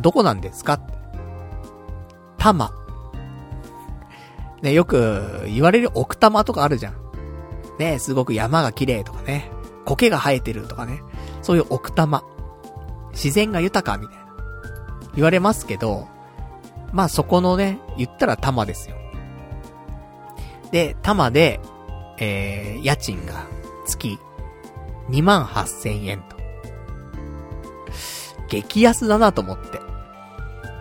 [0.00, 0.74] どこなんですか？
[0.74, 0.92] って。
[2.38, 2.70] 多摩。
[4.62, 6.94] ね、よく言われる奥多摩とかあるじゃん。
[7.78, 9.50] ね、すごく山が綺麗とかね。
[9.84, 11.02] 苔が生えてるとかね。
[11.42, 12.22] そういう奥多摩。
[13.12, 14.26] 自然が豊かみたいな。
[15.14, 16.08] 言われますけど、
[16.92, 18.96] まあそこのね、言ったら多摩ですよ。
[20.70, 21.60] で、多摩で、
[22.18, 23.46] えー、家賃が
[23.86, 24.18] 月
[25.10, 26.36] 2万8000円と。
[28.48, 29.80] 激安だなと思って。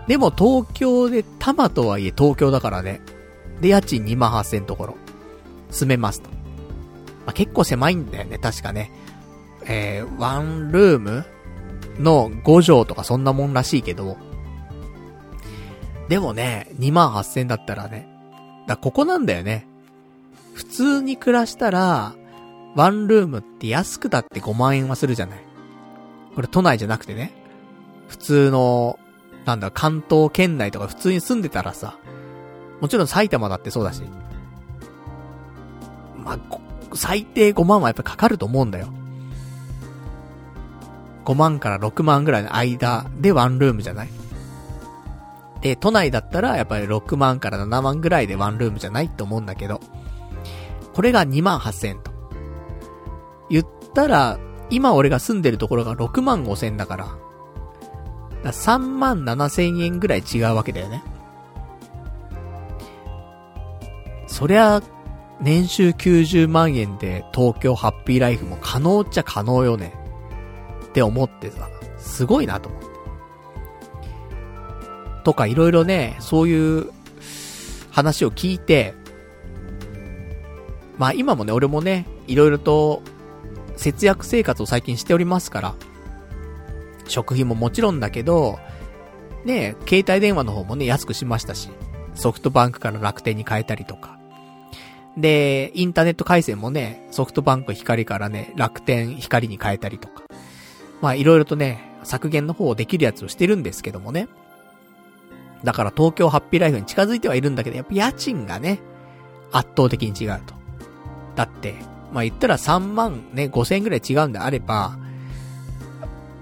[0.08, 3.02] でも東京で多摩とはいえ東京だからね。
[3.62, 4.96] で、家賃2万8000ところ。
[5.72, 6.30] 住めますと。
[6.30, 8.92] まあ、結構狭いんだよね、確かね。
[9.66, 11.26] えー、ワンルーム
[12.00, 14.18] の5畳とかそんなもんらしいけど。
[16.08, 18.08] でもね、2万8000だったらね。
[18.68, 19.68] だここなんだよね。
[20.54, 22.16] 普通に暮らしたら、
[22.76, 25.40] ワンルームって安くだって5万円はするじゃない。
[26.36, 27.32] これ都内じゃなくてね。
[28.08, 29.00] 普通の、
[29.46, 31.98] なんだ、関東圏内とか普通に住んでたらさ、
[32.82, 34.04] もちろん埼玉だってそうだし。
[36.18, 36.40] まあ、
[36.94, 38.88] 最低5万はやっぱかかると思うんだよ。
[41.26, 44.10] 5万から6万ぐらいの間でワンルームじゃない？
[45.62, 49.80] で、都内だったらやっぱり6万から7万ぐらいでワンルームじゃないって思うんだけど、
[50.94, 52.12] これが2万8000円と。
[53.50, 54.40] 言ったら、
[54.70, 57.16] 今俺が住んでるところが6万5000だから、
[58.46, 61.04] だ3万7千円ぐらい違うわけだよね。
[64.28, 64.82] そりゃ、
[65.42, 69.94] 年収90万円で東京ハッピーライフも可能っちゃ可能よね。
[70.86, 72.88] って思ってさ、すごいなと思って。
[75.24, 76.92] とかいろいろね、そういう
[77.90, 78.94] 話を聞いて、
[80.98, 83.02] まあ今もね、俺もね、いろいろと
[83.76, 85.76] 節約生活を最近しておりますから、
[87.08, 88.60] 食費ももちろんだけど、
[89.46, 91.70] ね、携帯電話の方もね、安くしましたし、
[92.16, 94.18] ソフトバンクから楽天に変えたりとか。
[95.18, 100.24] で、インターネット回線もね、ソフトバンク光からね、楽天光に変えたりとか。
[101.02, 104.28] まあいろいろとね、削減の方をできるやつをしてるんですけどもね。
[105.64, 108.80] だから東京ハッピーライフに近づいてはいるんだけど、やっぱ家賃がね、
[109.52, 110.54] 圧倒的に違うと。
[111.36, 111.76] だって、
[112.12, 114.98] まあ言ったら3万ね、5千円ぐらい違うんであれば、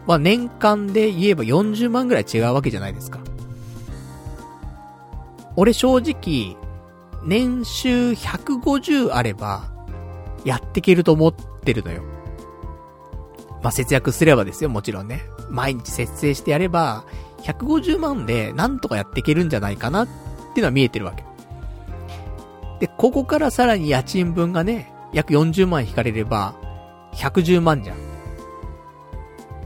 [0.05, 3.19] まあ年間で言えば40万ぐらい違うわけじゃないですか。
[5.55, 6.57] 俺正直、
[7.23, 9.71] 年収150あれば、
[10.43, 12.03] やっていけると思ってるのよ。
[13.61, 15.21] まあ、節約すればですよ、もちろんね。
[15.49, 17.05] 毎日節制してやれば、
[17.43, 20.15] 150万でなんとかやっていけるんじゃないかなってい
[20.57, 21.23] うのは見えてるわけ。
[22.79, 26.55] で、ここからさらに家賃分がね、約40万引かれれば、
[27.13, 28.12] 110万じゃん。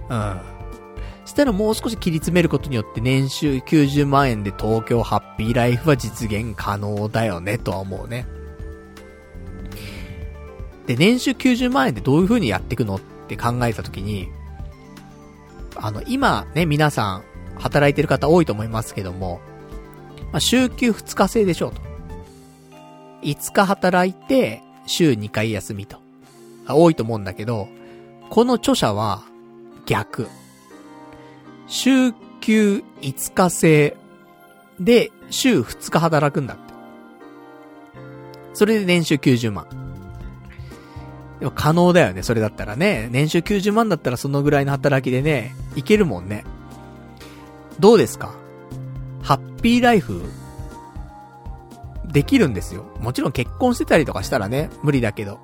[0.09, 0.41] うん。
[1.25, 8.25] したらもう少し切り詰めることによって年収90万円で東京ハッピーライフは実現可能だよね、とは思うね。
[10.85, 14.29] で、年収90万円でどういう風にやっていくのって考えたときに、
[15.75, 17.23] あの、今ね、皆さん、
[17.59, 19.41] 働いてる方多いと思いますけども、
[20.31, 21.81] まあ、週休2日制でしょうと。
[23.23, 25.97] 5日働いて、週2回休みと。
[26.69, 27.67] 多いと思うんだけど、
[28.29, 29.23] この著者は、
[29.87, 30.27] 逆。
[31.65, 33.97] 週休5日制
[34.79, 36.63] で、週2日働くんだって。
[38.53, 39.67] それで年収90万。
[41.39, 43.09] でも可能だよね、それだったらね。
[43.11, 46.43] 年収90万だったらそのぐらいの働きでね、いけるもんね。
[47.79, 48.33] どうですか？
[49.21, 50.23] ハッピーライフ、
[52.11, 52.85] できるんですよ。
[53.01, 55.39] もちろん結婚してたりとかしたらね、無理だけど。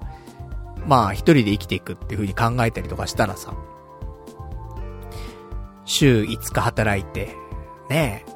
[0.87, 3.53] まあ、一人で生きていくっていう風に考えたりとかしたらさ。
[5.85, 7.35] 週5日働いて、
[7.89, 8.33] ねえ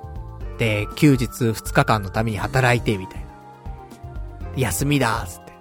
[0.58, 3.28] で、休日2日間のために働いて、みたいな。
[4.58, 5.54] 休みだーつって。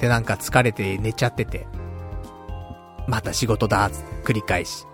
[0.00, 1.66] で、なんか疲れて寝ちゃってて。
[3.08, 4.86] また仕事だーつって繰り返し。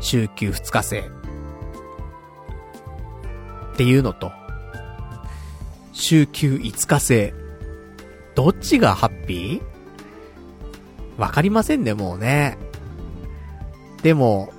[0.00, 1.00] 週休2日制。
[3.72, 4.30] っていうのと、
[5.92, 7.34] 週休5日制。
[8.34, 11.20] どっちがハッピー？
[11.20, 12.58] わかりませんね、もうね。
[14.02, 14.52] でも、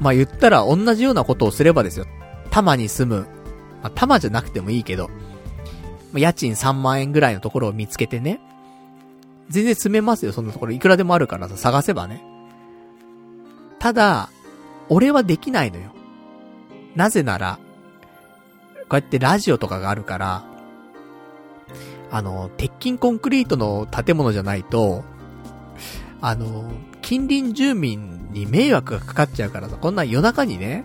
[0.00, 2.06] まあ、言ったら同じようなことをすればですよ。
[2.46, 3.26] 多摩に住む。
[3.82, 5.08] まあ、多摩じゃなくてもいいけど、
[6.12, 8.40] まあ家賃3万円ぐらいのところを見つけてね。
[9.48, 10.72] 全然住めますよ、そんなところ。
[10.72, 12.22] いくらでもあるからさ、探せばね。
[13.78, 14.30] ただ、
[14.88, 15.92] 俺はできないのよ。
[16.94, 17.58] なぜなら、
[18.88, 20.44] こうやってラジオとかがあるから、
[22.10, 25.02] あの、鉄筋コンクリートの建物じゃないと、
[26.20, 26.70] あの、
[27.02, 30.84] 近隣住民に迷惑がかかっちゃうからさ、こんな夜中にね、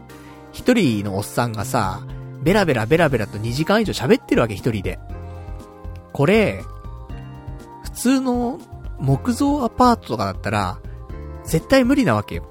[0.51, 2.01] 一人のおっさんがさ、
[2.41, 4.99] ベラベラベラベラと2時間以上喋ってるわけ一人で。
[6.11, 6.63] これ、
[7.83, 8.59] 普通の
[8.99, 10.79] 木造アパートとかだったら、
[11.45, 12.47] 絶対無理なわけよ。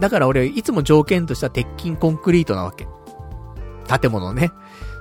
[0.00, 2.88] だから俺、いつも条件とした鉄筋コンクリートなわけ。
[4.00, 4.50] 建物ね。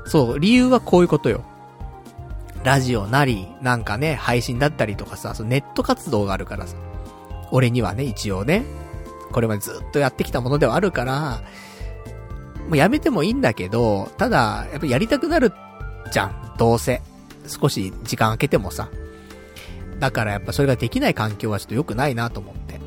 [0.06, 1.44] そう、理由はこういうことよ。
[2.64, 6.76] ラジオなり、なんかね、配信だったりとかさ、そのネット活動があるからさ。
[7.54, 8.64] 俺にはね、一応ね。
[9.32, 11.44] これまでずっとやってきたものではあるから、
[12.68, 15.54] もうやめてもいいんだけど、ただ、やっぱやりたくなる
[16.12, 17.02] じゃん、どうせ。
[17.48, 18.90] 少し時間空けてもさ。
[20.00, 22.80] だからやっぱそれができない環境はちょっと良くないなと思って。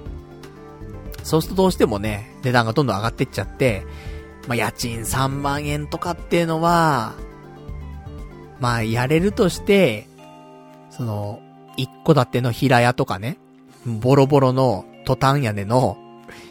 [1.23, 3.87] そうするとどうしてもね、値段がどんどん上がってっちゃって、
[4.49, 7.15] まあ、家賃3万円とかっていうのは、
[8.59, 10.09] まあ、やれるとして、
[10.91, 11.41] その、
[11.77, 13.39] 一戸建ての平屋とかね、
[13.87, 15.97] ボロボロのトタン屋根の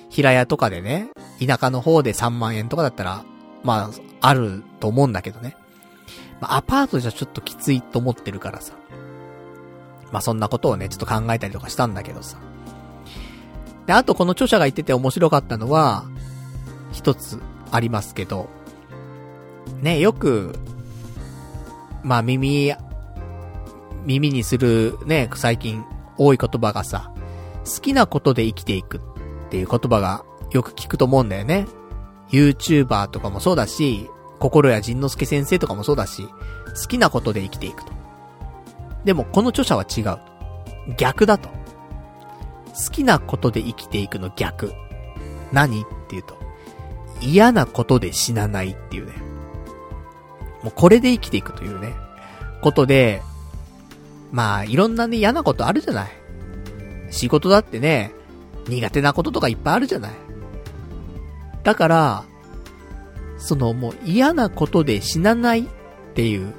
[0.09, 1.09] 平屋とかでね、
[1.45, 3.25] 田舎の方で3万円とかだったら、
[3.63, 5.57] まあ、あると思うんだけどね。
[6.39, 8.73] まあ、アパートじゃちょっときついと思ってるからさ。
[10.11, 12.37] まあ、そんなことをね、ちょっと考えたりとかしたんだけどさ。
[13.85, 16.05] で、あとこの著者が言ってて面白かったのは、
[16.93, 18.47] 一つありますけど、
[19.81, 20.57] ね、よく、
[22.03, 22.73] まあ耳、
[24.05, 25.83] 耳にするね、最近
[26.17, 27.11] 多い言葉がさ、
[27.65, 29.01] 好きなことで生きていくっ
[29.49, 31.67] ていう言葉がよく聞くと思うんだよね。
[32.29, 34.09] YouTuber とかもそうだし、
[34.39, 36.27] 心や仁之助先生とかもそうだし、
[36.81, 37.91] 好きなことで生きていくと。
[39.03, 40.19] でもこの著者は違う。
[40.97, 41.49] 逆だと。
[41.49, 44.73] 好きなことで生きていくの逆。
[45.51, 46.37] 何っていうと、
[47.21, 49.13] 嫌なことで死なないっていうね。
[50.63, 51.95] もうこれで生きていくというね、
[52.61, 53.21] ことで、
[54.31, 56.11] まあ、いろんなね、嫌なことあるじゃない。
[57.15, 58.11] 仕事だってね、
[58.67, 60.11] 苦手なこととかいっぱいあるじゃない。
[61.63, 62.23] だから、
[63.37, 65.65] そのもう嫌なことで死なないっ
[66.13, 66.53] ていう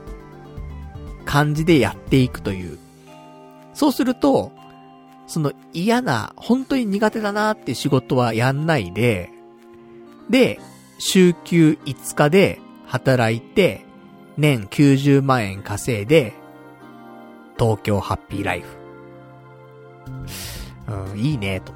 [1.27, 2.79] 感じでやっていくという。
[3.75, 4.51] そうすると、
[5.27, 9.31] その嫌な、本当に苦手だなって仕事はやんないで、
[10.31, 10.59] で、
[10.99, 13.85] 週休5日で働いて、
[14.39, 16.33] 年90万円稼いで、
[17.59, 18.86] 東京ハッピーライフ。
[20.89, 21.73] うん、いいね、と。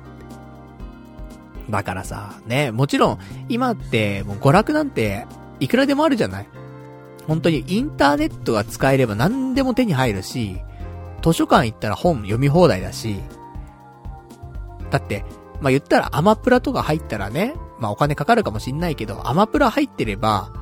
[1.68, 3.18] だからさ、ね、もちろん、
[3.48, 5.26] 今って、もう娯楽なんて、
[5.60, 6.48] いくらでもあるじゃない？
[7.26, 10.60] 本当にインターネットが使えれば何でも手に入るし、
[11.22, 13.20] 図書館行ったら本読み放題だし、
[14.90, 15.24] だって、
[15.60, 20.52] まあ、言ったらアマプラとか入ったらね、まあ、お金かかるかもしんないけど、アマプラ入ってれば、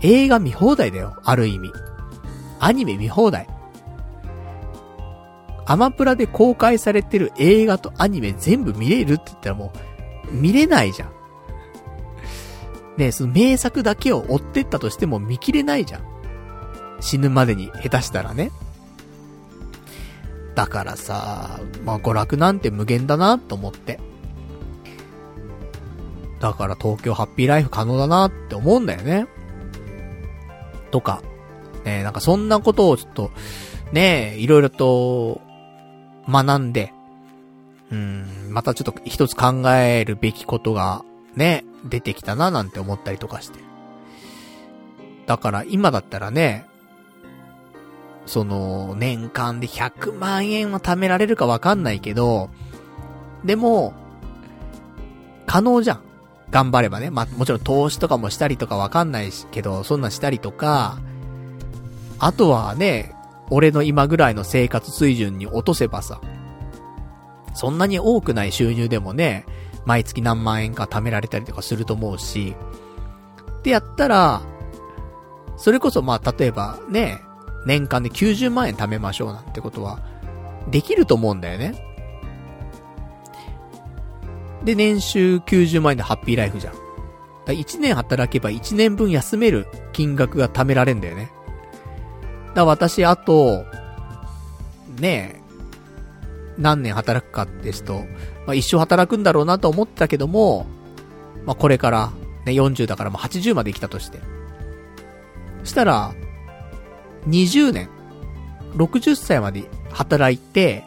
[0.00, 1.70] 映画見放題だよ、ある意味。
[2.58, 3.46] アニメ見放題。
[5.66, 9.72] アマプラで公開されてる映画とアニメ全部見れるって言ったらも
[10.30, 11.14] う、見れないじゃん。
[12.96, 16.02] ねその名作だけを追ってったとしても見切れないじゃん。
[17.00, 18.50] 死ぬまでに下手したらね。
[20.54, 23.98] だからさ、まあ娯楽なんて無限だなと思って。
[26.40, 29.26] だから東京ハッピーライフ可能だなって思うんだよね。
[30.90, 31.22] とか、
[31.84, 33.30] ねなんかそんなことをちょっと、
[33.92, 35.40] ねいろいろと
[36.28, 36.92] 学んで、
[37.90, 41.04] うん、またちょっと一つ考えるべきことが
[41.36, 43.58] ね、出てきたななんて思ったりとかして。
[45.26, 46.66] だから今だったらね、
[48.26, 52.50] その、年間で100万円は貯められるかわかんないけど、
[53.44, 53.92] でも、
[55.46, 56.00] 可能じゃん。
[56.50, 57.10] 頑張ればね。
[57.10, 60.98] まあ、もちろん投資とかもしたりとかわかんない、けど、そんなんしたりとか、
[62.18, 63.14] あとはね、
[63.50, 66.20] 俺の今ぐらいの生活水準に落とせばさ、
[67.54, 69.46] そんなに多くない収入でもね、
[69.84, 72.54] 毎月何万円か貯められたりとかすると思うし、
[73.58, 74.42] ってやったら、
[75.56, 77.20] それこそまあ例えばね、
[77.66, 80.00] 年間で90万円貯めましょうなんてことは、
[80.70, 81.74] できると思うんだよね。
[84.64, 86.74] で、年収90万円でハッピーライフじゃん。
[87.46, 91.30] 1年働けば1年分休める金額が貯められんだよね。
[92.54, 93.64] だ私、あと、
[94.98, 95.44] ねえ、
[96.58, 98.04] 何年働くかですと、
[98.46, 100.66] まあ、一生働くんだろうなと思ってたけども、
[101.44, 102.12] まあ、これから、
[102.44, 104.20] ね、40だからもう80まで来たとして。
[105.60, 106.14] そしたら、
[107.26, 107.88] 20年、
[108.76, 110.84] 60歳まで働いて、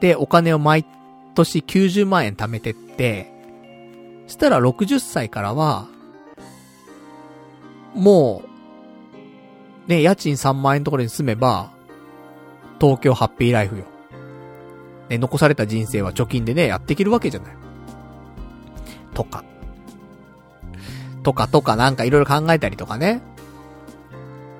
[0.00, 0.84] で、お金を毎
[1.34, 3.32] 年90万円貯めてって、
[4.26, 5.88] そしたら60歳からは、
[7.94, 8.49] もう、
[9.90, 11.72] ね、家賃3万円のところに住めば、
[12.80, 13.84] 東京ハッピーライフよ。
[15.08, 17.56] ね、残された人生は貯金でね、やっていけるわけじゃない。
[19.14, 19.42] とか。
[21.24, 23.20] とかとかなんかいろいろ考えたりとかね。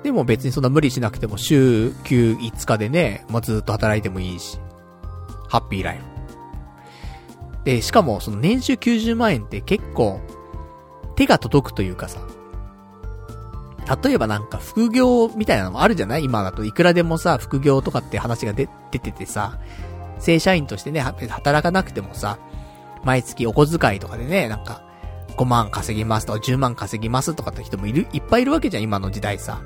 [0.03, 4.59] でも別にそんな無理しなくても週休5日でね、まあ、ずっと働いてもいいし。
[5.47, 6.03] ハッピーライフ。
[7.63, 10.19] で、しかもその年収90万円って結構
[11.15, 12.19] 手が届くというかさ。
[14.03, 16.23] 例えばなんか副業みたいなのもあるじゃない？
[16.23, 19.59] 今だといくらでもさ、副業とかって話が出ててさ、
[20.19, 22.37] 正社員としてね、働かなくてもさ、
[23.03, 24.83] 毎月お小遣いとかでね、なんか、
[25.37, 29.61] 5万稼ぎますとか10万稼ぎますとかって人もいる、いっぱいいるわけじゃん、今の時代さ。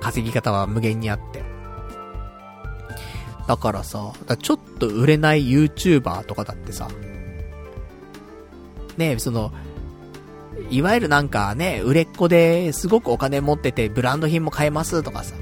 [0.00, 1.42] 稼ぎ方は無限にあって。
[3.48, 6.88] だからさ、だちょっと売れない YouTuber とかだってさ、
[8.96, 9.52] ねその、
[10.70, 15.34] いわゆるなんかね、売れっ子ですごくお金持っててブランド品も買えますとかさ、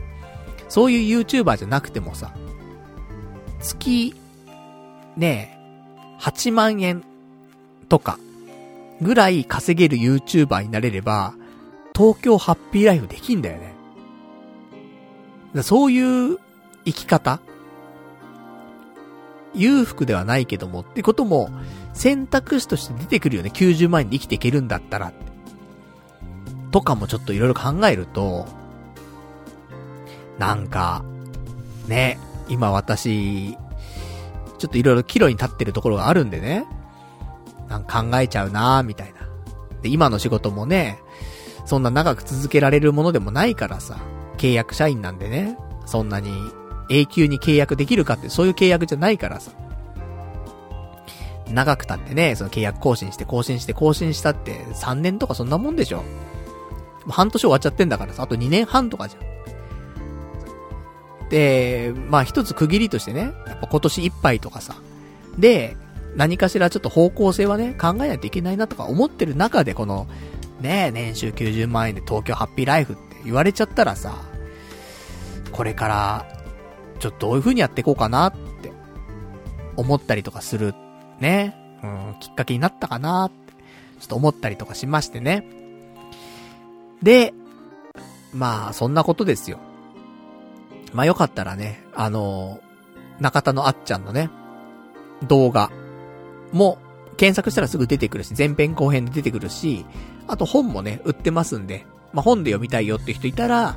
[0.68, 2.32] そういう YouTuber じゃなくてもさ、
[3.60, 4.14] 月、
[5.16, 5.58] ね
[6.20, 7.02] 8万円
[7.88, 8.18] とか、
[9.00, 11.34] ぐらい稼げる YouTuber になれれば、
[11.94, 13.74] 東京ハッピーライフできんだよね。
[15.62, 16.38] そういう
[16.84, 17.40] 生き方
[19.54, 21.50] 裕福ではないけどもってことも
[21.92, 23.50] 選択肢として出てくるよね。
[23.52, 25.12] 90万円で生きていけるんだったら。
[26.70, 28.46] とかもちょっといろいろ考えると、
[30.38, 31.04] なんか、
[31.88, 32.18] ね、
[32.48, 33.56] 今私、
[34.58, 36.66] ちょっといろいろ岐路に立ってるところがあるんでね、
[37.68, 39.20] なんか考えちゃうなーみたいな。
[39.82, 40.98] で、今の仕事もね、
[41.64, 43.98] そんな長く続けられるものでもないからさ、
[44.38, 45.56] 契約社員なんでね、
[45.86, 46.30] そんなに
[46.88, 49.52] 永久に契約できるかってそういう契約じゃないからさ。
[51.52, 56.02] 長くたってね、その契約更新して更新して更新したって3年とかそんなもんでしょ。
[57.08, 59.30] 半年終わっちゃってんだからさ、あと2年半とかじゃん。
[61.30, 64.74] で、まあ一つ区切りとしてね、やっぱ今年いっぱいとかさ。
[65.38, 65.76] で、
[66.16, 70.08] 何かしらちょっと方向性はね、考えないといけないなとか思ってる中でこの、
[70.60, 74.14] ね、年収90万円で東京ハッピーライフって言われちゃったらさ、
[75.52, 76.26] これから、
[76.98, 78.72] ちょっとどういう風にやっていこうかなって、
[79.76, 80.74] 思ったりとかする、
[81.20, 83.52] ね、うん、きっかけになったかなって、
[84.00, 85.44] ちょっと思ったりとかしましてね。
[87.02, 87.32] で、
[88.32, 89.58] まあ、そんなことですよ。
[90.92, 94.30] まあよかったらね、あのー、中田のあっちゃんのね、
[95.28, 95.70] 動画
[96.52, 96.78] も
[97.16, 99.84] 検索したらすぐ出てくるし、前編後編で出てくるし、
[100.26, 103.76] あと本もね、売ってますんで、まあ本で読みたいよって人いたら、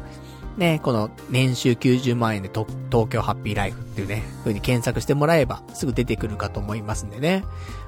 [0.57, 2.67] ね、この年収90万円で東
[3.09, 7.43] 京ハッピーライフっていうね、風に検索してもらえばすぐ出てくるかと思いますんでね。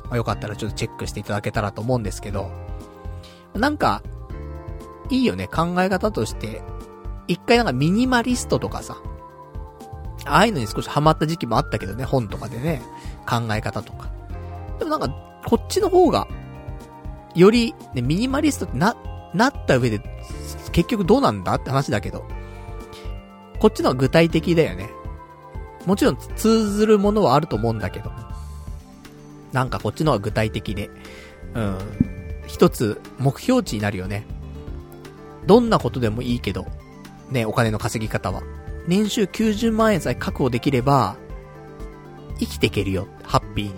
[0.06, 2.50] まあ、よかったらちょっとチェックしていただけたらと思うんですけど、
[3.54, 4.02] なんか、
[5.10, 6.62] いいよね、考え方として。
[7.28, 8.98] 一回なんかミニマリストとかさ、
[10.26, 12.82] ああいうのに少しハマった時期もあったけどね、本とかでね、
[13.28, 14.10] 考え方とか。
[14.80, 15.10] でもなんか、
[15.46, 16.28] こっちの方が、
[17.36, 18.96] より、ね、ミニマリストってな、
[19.34, 20.02] なった上で、
[20.72, 22.26] 結局どうなんだって話だけど、
[23.60, 24.90] こっちのは具体的だよね。
[25.86, 28.12] もちろん通ずるものはあると思うんだけど。
[29.52, 30.90] なんかこっちの方が具体的で。
[31.54, 31.78] うん。
[32.48, 34.26] 一つ目標値になるよね。
[35.46, 36.66] どんなことでもいいけど、
[37.30, 38.42] ね、お金の稼ぎ方は。
[38.88, 41.16] 年収90万円さえ確保できれば、
[42.40, 43.08] 生きていけるよ。
[43.24, 43.74] ハッピーに。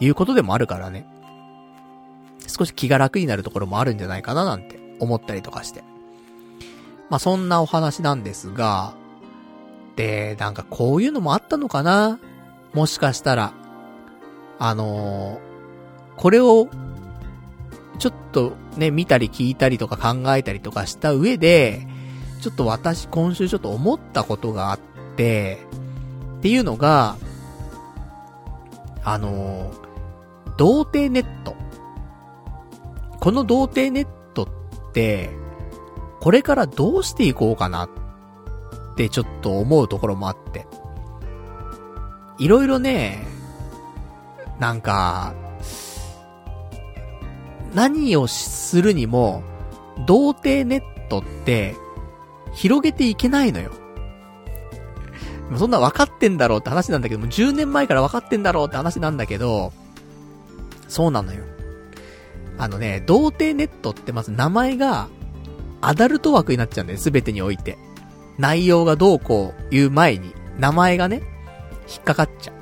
[0.00, 1.06] いうことでもあるからね。
[2.46, 5.82] 少し気が楽になるところもあるんじゃないかななんて思ったりとかして。
[7.10, 8.94] まあ、そんなお話なんですが、
[9.96, 12.18] で、なんかこういうのもあったのかな？
[12.72, 13.52] もしかしたら、
[14.58, 16.68] あのー、これを、
[17.98, 21.86] ちょっとね、見たり聞いたりとか考えたりとかした上で、
[22.40, 24.80] ちょっと私今週ちょっと思ったことがあっ
[25.16, 25.66] て、
[26.38, 27.16] っていうのが、
[29.02, 31.56] あのー、童貞ネット。
[33.18, 35.30] この童貞ネットって、
[36.20, 37.88] これからどうしていこうかなっ
[38.96, 40.66] てちょっと思うところもあって。
[42.38, 43.26] いろいろね、
[44.58, 45.34] なんか、
[47.74, 49.42] 何をするにも、
[50.06, 51.74] 童貞ネットって、
[52.54, 53.72] 広げていけないのよ。
[55.56, 59.72] そんな分かってんだろうって話なんだけども、10年前から分かってんだろうって話なんだけど、
[60.88, 61.44] そうなのよ。
[62.58, 65.08] あのね、童貞ネットってまず名前が、
[65.80, 67.78] アダルト枠になっちゃうんだよ、すべてにおいて。
[68.38, 71.22] 内容がどうこう言う前に、名前がね、
[71.88, 72.54] 引っかかっちゃう。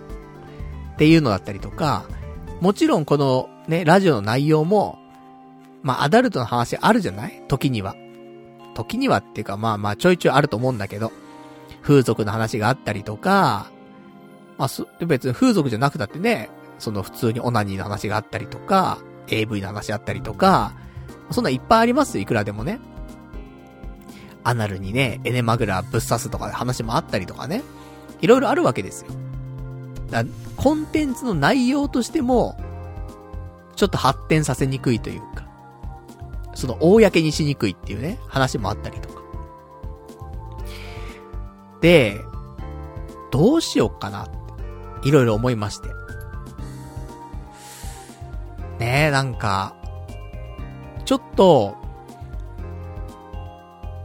[0.95, 2.05] っていうのだったりとか、
[2.61, 4.99] もちろんこのね、ラジオの内容も、
[5.83, 7.43] まあ、アダルトの話あるじゃない？
[7.49, 7.95] 時には。
[8.75, 11.13] 時にはっていうか、まあまあ、ちょいちょいあると思うんだけど、
[11.83, 13.71] 風俗の話があったりとか、
[14.59, 16.49] まあ、別に風俗じゃなくたってね、
[16.79, 18.99] その普通にオナニーの話があったりとか、
[19.29, 20.73] AV の話あったりとか、
[21.31, 22.81] そんないっぱいありますいくらでもね。
[24.49, 27.63] アナルにね、エネマグラぶっ刺すとか話もあったりとかね。
[28.21, 29.11] いろいろあるわけですよ。
[30.11, 30.25] だ
[30.57, 32.57] コンテンツの内容としても、
[33.75, 35.49] ちょっと発展させにくいというか、
[36.55, 39.21] その、公にしにくいっていうね、話もあったりとか。
[41.81, 42.21] で、
[43.33, 44.29] どうしようかな、
[45.03, 45.89] いろいろ思いまして。
[48.79, 49.75] ねえ、なんか、
[51.05, 51.77] ちょっと、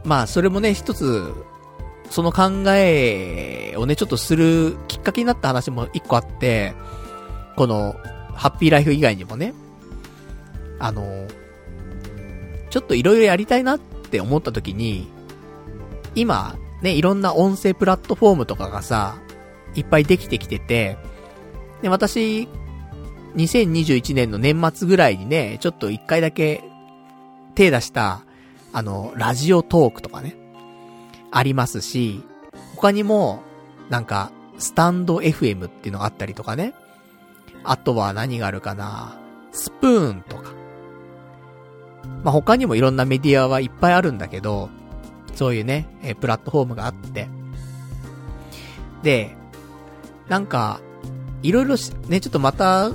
[0.04, 1.32] まあ、それもね、一つ、
[2.10, 6.74] その考えをね、ちょっとするきっかけになった話も一個あって、
[7.56, 7.94] この、
[8.34, 9.54] ハッピーライフ以外にもね、
[10.78, 11.26] あの、
[12.70, 15.08] ちょっといろいろやりたいなって思った時に、
[16.14, 19.16] 今、ね、いろんな音声プラットフォームとかがさ、
[19.74, 20.98] いっぱいできてきてて、
[21.82, 22.48] で、私、
[23.36, 26.62] 2021年の年末ぐらいにね、ちょっと一回だけ
[27.54, 28.24] 手出した、
[28.72, 30.36] あの、ラジオトークとかね、
[31.30, 32.22] ありますし、
[32.76, 33.42] 他にも、
[33.90, 36.74] なんか、スタンド FM っていうのがあったりとかね。
[37.64, 39.18] あとは何があるかな
[39.52, 40.52] スプーンとか。
[42.24, 44.70] まあ、他にもいろんなメディアはいっぱいあるんだけど、
[45.34, 47.28] そういうね、えプラットフォームがあって。
[49.02, 49.36] で、
[50.28, 50.80] なんか、
[51.42, 52.90] いろいろしね、ちょっとまた、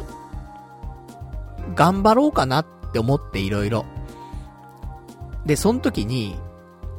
[1.75, 3.85] 頑張ろうかなって思っていろいろ。
[5.47, 6.35] で、その時に、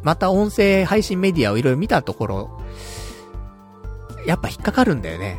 [0.02, 2.60] また音声配信メディアをいろいろ見たところ、
[4.26, 5.38] やっぱ引っかかるんだよね。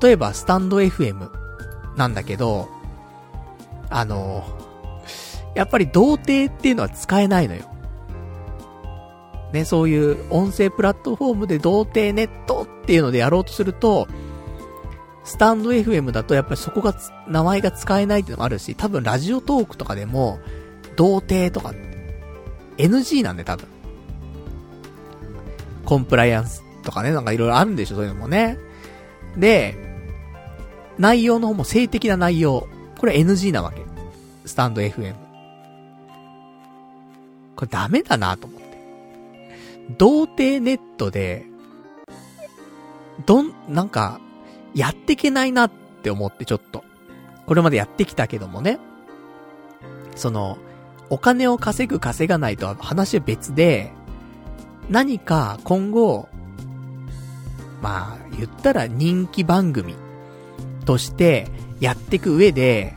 [0.00, 1.30] 例えば、スタンド FM
[1.96, 2.68] なんだけど、
[3.90, 4.44] あの、
[5.54, 7.64] やっぱり童貞っていうのは使えないのよ。
[9.52, 14.06] ね、そういう音声プラットフォームで童貞ネットっていうのでやろうとすると、
[15.24, 16.94] スタンド FM だとやっぱりそこが、
[17.26, 20.38] 名前が使えないっていうのもあるし、多分ラジオトークとかでも、
[20.96, 21.74] 童貞とか、
[22.78, 23.66] NG なんで多分。
[25.84, 28.58] コンプライアンスとかね、なんかいろいろあるんでしょ、そういうのもね。
[29.36, 29.76] で、
[30.98, 32.66] 内容の方も性的な内容。
[32.98, 33.82] これ NG なわけ。
[34.44, 35.14] スタンド FM。
[37.56, 38.68] これダメだなと思って。
[39.96, 41.46] 童貞ネットで、
[43.26, 44.20] どん、なんか、
[44.74, 45.70] やってけないなっ
[46.02, 46.84] て思ってちょっと。
[47.46, 48.78] これまでやってきたけどもね。
[50.14, 50.58] その、
[51.10, 53.92] お金を稼ぐ稼がないとは話は別で、
[54.90, 56.28] 何か今後、
[57.82, 59.94] まあ、言ったら人気番組
[60.84, 61.48] として
[61.80, 62.96] やっていく上で、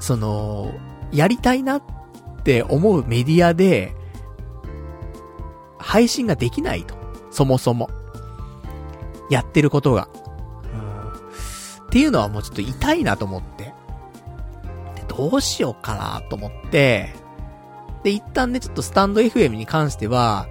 [0.00, 0.72] その、
[1.12, 1.82] やりたいなっ
[2.42, 3.94] て思うメディアで、
[5.78, 6.94] 配信ができないと。
[7.30, 7.88] そもそも。
[9.30, 10.08] やってることが。
[11.86, 13.53] っていうのはもうちょっと痛いなと思って。
[15.16, 17.14] どうしようかなと思って、
[18.02, 20.48] で、一旦ね、ちょっとスタンド FM に関しては、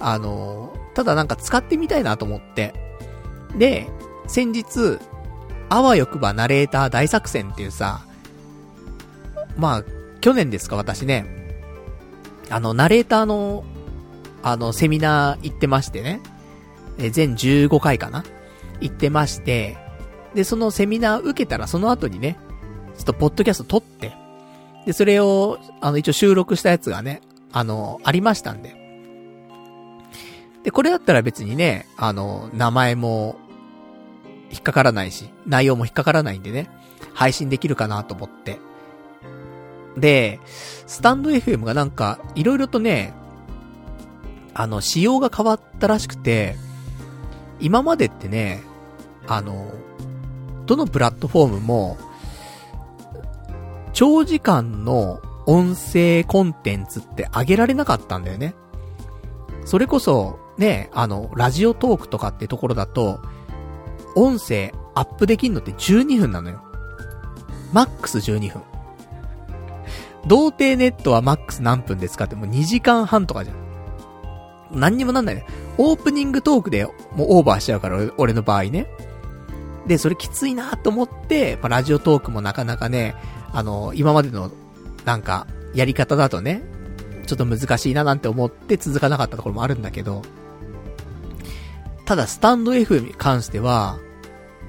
[0.00, 2.74] あの、ただなんか使ってみたいなと思って。
[3.56, 3.88] で、
[4.26, 4.98] 先日、
[5.68, 8.04] あわよくばナレーター大作戦っていうさ、
[9.56, 9.84] まあ、
[10.20, 11.26] 去年ですか、私ね。
[12.48, 13.64] あの、ナレーターの、
[14.42, 16.20] あの、セミナー行ってましてね。
[16.98, 18.24] え、全15回かな
[18.80, 19.76] 行ってまして、
[20.34, 22.38] で、そのセミナー受けたらその後にね、
[23.00, 24.12] ちょっとポッドキャスト撮って、
[24.84, 28.76] で、それを、あの、一応収録したやつがね、あの、ありましたんで。
[30.64, 33.36] で、これだったら別にね、あの、名前も、
[34.50, 36.68] 引っかからないし、内容も引っかからないんでね、
[37.14, 38.58] 配信できるかなと思って。
[39.96, 43.14] で、スタンド FM がなんか、いろいろとね、
[44.52, 46.54] あの、仕様が変わったらしくて、
[47.60, 48.62] 今までってね、
[49.26, 49.72] あの、
[50.66, 51.96] どのプラットフォームも、
[54.00, 58.54] 長時間の音声コンテンツって上げられなかったんだよね。
[59.66, 63.20] それこそ、ね、あの、ラジオトークとかってところだと、
[64.16, 66.62] 音声アップできんのって12分なのよ。
[67.74, 68.62] マックス12分。
[70.26, 73.56] 童貞ネットはマックス何分ですかってもう2時間半とかじゃん。
[74.72, 75.44] 何にもなんないね。
[75.76, 78.86] オープニングトークでもうオーバーしちゃうから、俺の場合ね。
[79.86, 83.14] で、それきついなと思って、まあ、ラジオトークもなかなかね、
[83.52, 84.50] あの、今までの、
[85.04, 86.62] なんか、やり方だとね、
[87.26, 90.22] ちょっと難しいななんて思って続かなかったところもあるんだけど、
[92.04, 93.98] ただ、スタンド F に関しては、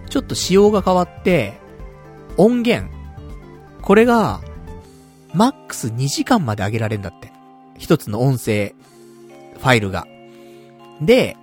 [0.10, 1.60] ちょっと仕様が変わって、
[2.38, 2.92] 音源、
[3.82, 4.42] これが、
[5.34, 7.32] マックス2時間まで上げられるんだって。
[7.78, 8.76] 一つの音声、
[9.58, 10.06] ファイルが。
[11.02, 11.36] で、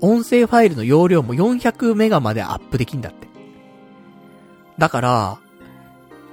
[0.00, 3.28] 音声ファイルの容量も400メガまでアップできんだって。
[4.78, 5.38] だから、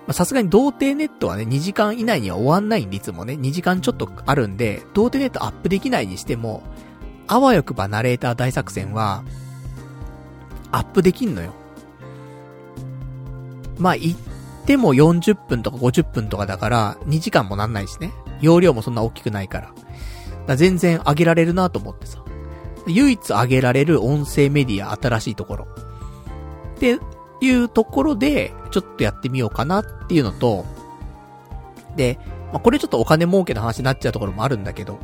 [0.10, 6.64] まさすがに童貞ネットはね、2時間以内には終わんない率もね、2時間ちょっとあるんで、童貞ネットアップできないにしても、
[7.28, 9.24] あわよくばナレーター大作戦は、
[10.72, 11.54] アップできんのよ。
[13.78, 14.18] まあ、言っ
[14.66, 18.12] ても40分とか50分とかだから、2時間もなんないしね。
[18.42, 19.68] 容量もそんな大きくないから。
[19.68, 19.74] か
[20.48, 22.24] ら全然上げられるなと思ってさ。
[22.88, 25.68] 唯一上げられる音声メディア新しいところ。
[26.78, 26.98] って
[27.40, 30.66] ていうところで、ちょっとやってみようかなっていうのと、
[31.96, 32.20] で、
[32.52, 35.00] まあ、これちょっとお金儲けの話になっちゃうところもあるんだけど、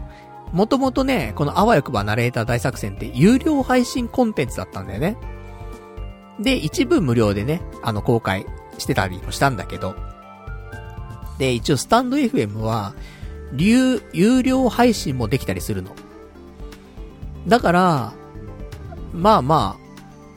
[0.52, 5.18] もともとね、このあわよくばナレーター大作戦って有料配信コンテンツだったんだよね。
[6.40, 8.45] で、一部無料でね、あの公開
[8.78, 9.95] してたりもしたんだけど、
[11.38, 12.94] で、一応スタンド FM は、
[13.57, 15.95] 有、有料配信もできたりするの。
[17.48, 18.14] だから、
[19.14, 19.85] まあまあ、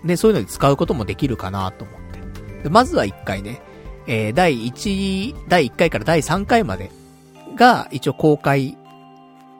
[0.08, 2.62] ね、そういうのに使うこともできるかなと思って。
[2.64, 3.62] でまずは一回ね、
[4.08, 6.90] えー、第1、第1回から第3回まで
[7.54, 8.76] が一応公開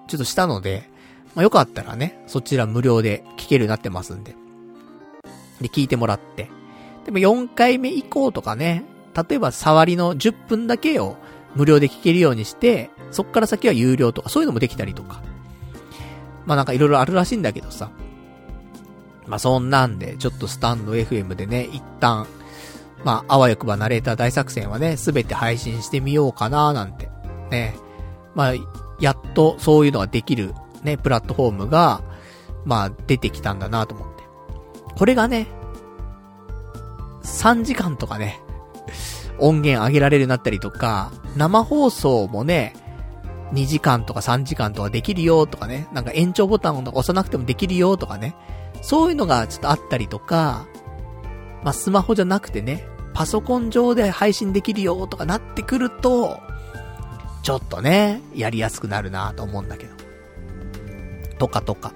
[0.08, 0.88] ちょっとしたので、
[1.34, 4.34] まあ、よかったらね、そちら無料で聞けるようになってますんで。
[5.60, 6.48] で、聞いてもらって。
[7.04, 8.84] でも4回目以降とかね、
[9.14, 11.16] 例えば触りの10分だけを
[11.54, 15.22] 無料で聞けるようにして、そっから先は有料とか、そういうのもできたりとか。
[16.46, 17.90] まあなんかいろいろあるらしいんだけどさ。
[19.28, 22.26] まあそんなんで、ちょっとスタンド FM でね、一旦、
[23.04, 27.08] まあ、あわよくばナレーター大作戦はね、すべて配信してみようかななんて。
[27.50, 27.76] ね。
[28.34, 28.54] まあ、
[28.98, 30.52] やっとそういうのができる
[30.82, 32.02] ね、プラットフォームが、
[32.64, 34.24] まあ出てきたんだなと思って。
[34.96, 35.46] これがね、
[37.22, 38.40] 3時間とかね、
[39.38, 42.74] 音源上げられるようになったりとか、生放送もね、
[43.52, 48.34] 2時間とか3時間とかできるよとかね、なんか延長ボタンを押さなくてもできるよとかね、
[48.82, 50.66] そういうのがちょっとあったりとか、
[51.62, 56.40] まあ、スマホじゃなくてね、パソコン上で配信できるよとかなってくると、
[57.42, 59.94] ちょっとね、やりやすくなるなと思うんだけど。
[61.38, 61.92] とかとか。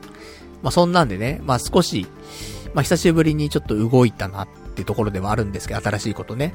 [0.62, 2.06] まあ、そんなんでね、まあ、少し、
[2.74, 6.54] まあ、久しぶりにちょっと動いたなってところではあるんですけど、新しいことね。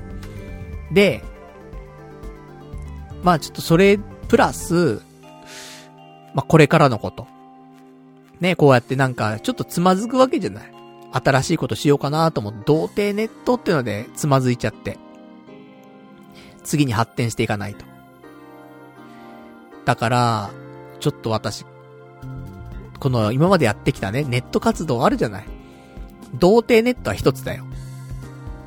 [0.92, 1.24] で、
[3.24, 3.98] まあ、ちょっとそれ、
[4.28, 5.02] プラス、
[6.34, 7.28] まあ、これからのこと。
[8.40, 10.74] ね、こうやってなんか、ちょっとつまずくわけじゃない。
[11.12, 14.98] 新しいことしようかなと思って、童貞ネットっていうのでつまずいちゃって。
[16.64, 17.86] 次に発展していかないと。
[19.86, 20.50] だから、
[21.00, 21.66] ちょっと私、
[23.00, 25.46] この今までやってきたね、ネット活動あるじゃない。
[26.36, 27.66] 童貞ネットは一つだよ。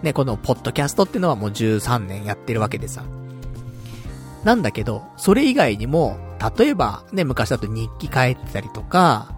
[0.03, 3.05] ね、このポッドキャストっていうのはもう13年やってるわけでさ。
[4.45, 6.17] なんだけど、それ以外にも、
[6.57, 9.35] 例えば、ね、昔だと日記書いてたりとか、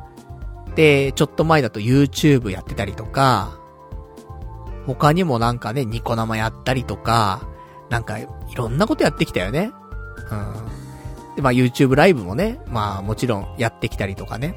[0.74, 3.58] で、ちょっと前だと YouTube やってたりとか、
[4.86, 7.48] 他にもなんかね、ニコ生やったりとか、
[7.90, 8.26] なんか、い
[8.56, 9.70] ろんなことやってきたよね。
[10.30, 11.36] うん。
[11.36, 14.56] で、まあ YouTube ライブもね、まあもちろんやってきたりとかね。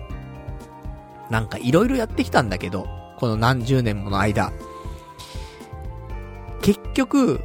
[1.29, 2.87] なんかいろいろやってきたんだけど、
[3.17, 4.51] この何十年もの間。
[6.61, 7.41] 結局、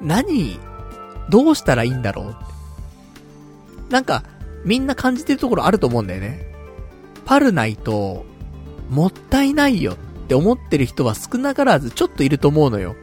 [0.00, 0.58] 何、
[1.28, 2.36] どうしたらいいんだろう
[3.90, 4.22] なんか、
[4.64, 6.46] みんな感じてるところあると思うんだよね。
[7.24, 8.24] パルないと、
[8.90, 9.96] もったいないよっ
[10.28, 12.94] て思ってる人は少なからずちょっといると思うのよ。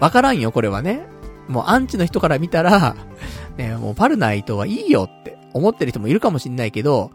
[0.00, 1.06] わからんよ、これはね。
[1.48, 2.96] もうアンチの人から見たら、
[3.56, 7.10] ね、もうパルナイトはいいよって思ってる人もいるかもしんないけど、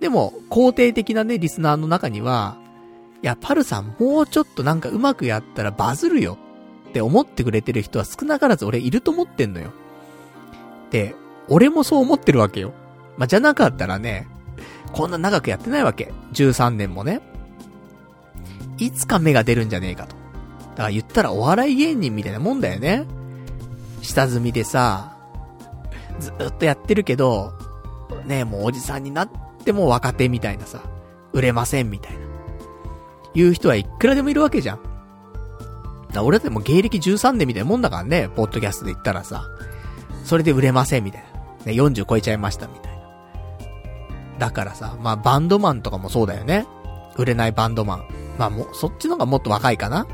[0.00, 2.58] でも、肯定的なね、リスナーの中には、
[3.22, 6.36] いや、パルさんもうちょっとなんかうまくやったらバズるよ
[6.90, 9.72] って思ってくれてる人は少なからず俺いると思ってんのよ。
[10.90, 11.14] で、
[11.48, 12.72] 俺もそう思ってるわけよ。
[13.16, 14.28] まあ、じゃなかったらね、
[14.92, 16.12] こんな長くやってないわけ。
[16.32, 17.20] 13年もね。
[18.78, 20.16] いつか芽が出るんじゃねえかと。
[20.70, 23.06] だから言ったらお笑い芸人みたいなもんだよね。
[24.02, 25.16] 下積みでさ、
[26.20, 27.52] ずっとやってるけど、
[28.26, 29.30] ねもうおじさんになっ
[29.64, 30.82] ても若手みたいなさ、
[31.32, 32.18] 売れませんみたいな。
[33.34, 34.80] 言う人はいくらでもいるわけじゃん。
[36.12, 39.44] だ俺だってもう芸歴13年みたいなもんだからね、ポッドキャストで言ったらさ。
[40.24, 41.35] それで売れませんみたいな。
[41.66, 42.98] ね、40超えちゃいましたみたいな。
[44.38, 46.66] だからさ、まあバンドマンとかもそうだよね。
[47.16, 48.08] 売れないバンドマン。
[48.38, 50.06] まあも、そっちの方がもっと若いかな。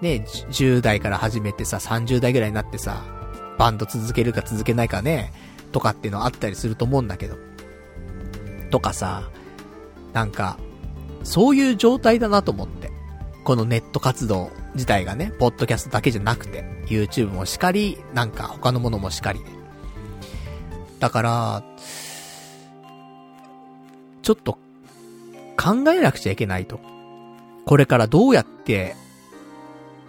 [0.00, 3.02] ね、10代から始めてさ、30代ぐらいになってさ、
[3.58, 5.32] バンド続けるか続けないかね、
[5.72, 7.36] とかっていうのあったりすると思うんだけど。
[8.70, 9.28] とかさ、
[10.14, 10.56] なんか、
[11.22, 12.90] そういう状態だなと思って。
[13.44, 19.59] このネット活動自体がね、ポッドキャストだけじゃなくて、YouTube もしかり、なんか他のものもしかりで。
[21.00, 21.62] だから、
[24.22, 24.58] ちょっと、
[25.56, 26.80] 考えなくちゃいけないと。
[27.66, 28.94] これからどうやって、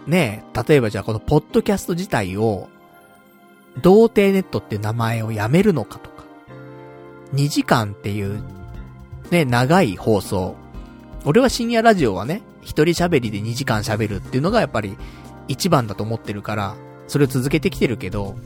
[0.06, 2.68] ねえ、例えばじゃあこのポッドキャスト自体を、
[3.80, 6.24] 童貞ネットって名前をやめるのかとか、
[7.34, 8.42] 2時間っていう、
[9.30, 10.56] ね、長い放送。
[11.24, 14.96] 俺は深夜ラジオはね、一人喋りで2時間喋るっていうのがやっぱり
[15.48, 16.74] 一番だと思ってるから、
[17.08, 18.36] それを続けてきてるけど、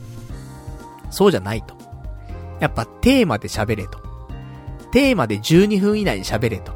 [1.09, 1.76] そうじゃないと。
[2.59, 3.99] やっぱテーマで喋れと。
[4.91, 6.73] テーマで12分以内に喋れと。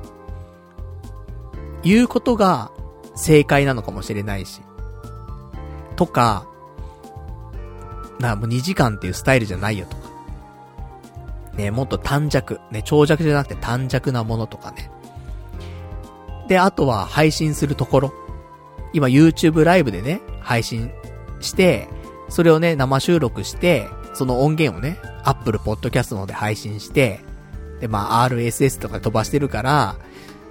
[1.84, 2.72] いうことが
[3.16, 4.62] 正解なのかもしれないし。
[5.96, 6.46] とか、
[8.20, 10.12] な、もう2時間っていうスタイルじゃないよとか。
[11.56, 12.60] ね、もっと短尺。
[12.72, 14.92] ね、長尺じゃなくて短尺なものとかね。
[16.48, 18.14] で、あとは配信するところ。
[18.94, 20.92] 今 YouTube ライブでね、配信
[21.40, 21.88] して、
[22.30, 27.22] それをね、生収録して、その音源をね、Apple Podcast ので配信して、
[27.80, 29.96] で、まあ、RSS とか飛ばしてるから、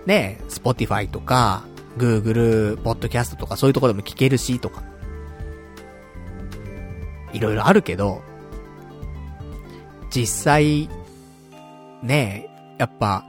[0.07, 1.65] ね、Spotify とか、
[1.97, 4.83] Google Podcast とかそういうとこでも聞けるし、とか。
[7.33, 8.23] いろいろあるけど、
[10.11, 10.89] 実際、
[12.03, 13.25] ねやっぱ、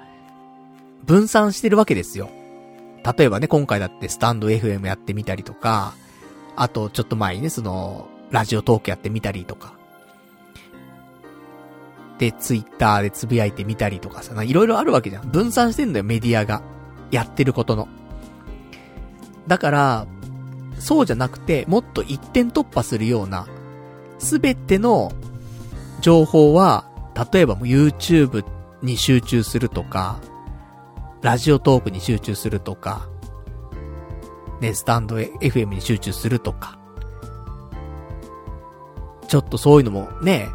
[1.05, 2.29] 分散してるわけですよ。
[3.17, 5.93] 例えばね、今回だってスタンド FM やってみたりとか、
[6.55, 9.73] あとちょっと前にね、その、ラジオトークやってみたりとか。
[12.21, 15.31] で、ツイッターでつぶやいてみたりとかさ、いろいろあるわけじゃん。
[15.31, 16.61] 分散してんだよ、メディアが。
[17.09, 17.87] やってることの。
[19.47, 20.07] だから、
[20.77, 23.47] そうじゃなくて、もっと一点突破するような、
[24.19, 25.11] すべての
[26.01, 26.85] 情報は、
[27.33, 28.45] 例えばもう YouTube
[28.83, 30.19] に集中するとか、
[31.23, 33.09] ラジオトークに集中するとか、
[34.59, 36.77] ね、スタンド FM に集中するとか、
[39.27, 40.49] ちょっとそういうのもね、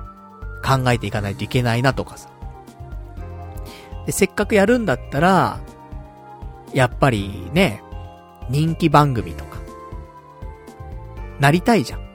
[0.67, 2.29] 考えていかないといけないなとかさ。
[4.07, 5.61] で、せっかくやるんだったら、
[6.73, 7.83] やっぱりね、
[8.51, 9.59] 人気番組とか、
[11.39, 12.07] なりたいじゃん。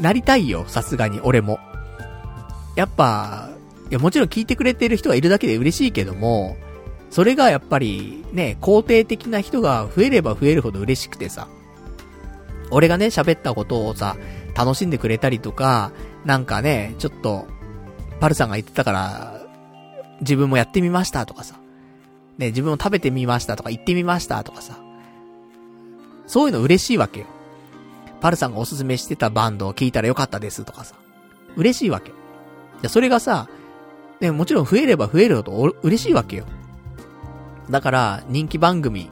[0.00, 1.58] なりたいよ、さすがに、俺も。
[2.76, 3.50] やっぱ、
[3.90, 6.56] いや、もちろん聞いてくれてる人がいるだけで嬉しいけども、
[7.10, 11.48] それがやっぱり、ね、肯定的な人が増えれば増えるほど嬉しくてさ。
[12.70, 14.16] 俺がね、喋ったことをさ、
[14.58, 15.92] 楽しんでくれたりとか、
[16.24, 17.46] なんかね、ちょっと、
[18.18, 19.40] パルさんが言ってたから、
[20.20, 21.54] 自分もやってみましたとかさ。
[22.38, 24.76] ね、自分も食べてみましたとか、行ってみましたとかさ。
[26.26, 27.26] そういうの嬉しいわけよ。
[28.20, 30.96] パルさんがおすすめしてたバンドを聞いたらよかったですとかさ。
[31.54, 32.10] 嬉しいわけ。
[32.82, 33.48] じゃ、それがさ、
[34.18, 36.46] ね、もちろん増えれば増えるほど嬉しいわけよ。
[37.70, 39.08] だから、人気番組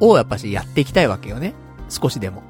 [0.00, 1.54] をやっぱしやっていきたいわけよね。
[1.88, 2.42] 少しでも。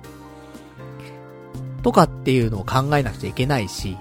[1.85, 3.99] とかっていうのを考えなくちゃいけないし。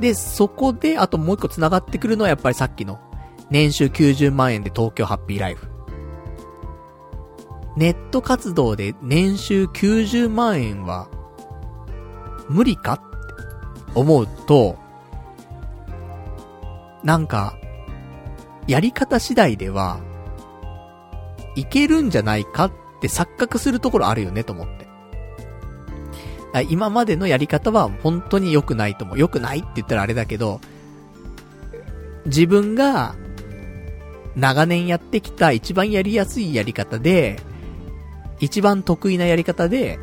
[0.00, 3.00] で、そこで、あともう一個繋がってくるのはやっぱりさっきの、
[3.50, 5.66] 年収90万円で東京ハッピーライフ。
[7.76, 11.08] ネット活動で年収90万円は、
[12.50, 13.04] 無理かって
[13.94, 14.76] 思うと、
[17.02, 17.56] なんか、
[18.66, 20.00] やり方次第では、
[21.56, 24.77] いけるんじゃないかって錯覚するところあるよねと思って。
[26.68, 29.18] 今までのやり方は本当に良くないと思う。
[29.18, 30.60] 良くないって言ったらあれだけど、
[32.26, 33.14] 自分が
[34.36, 37.40] 長年やってきた一番やりやすいやり方で、
[38.40, 39.98] 一番得意なやり方で、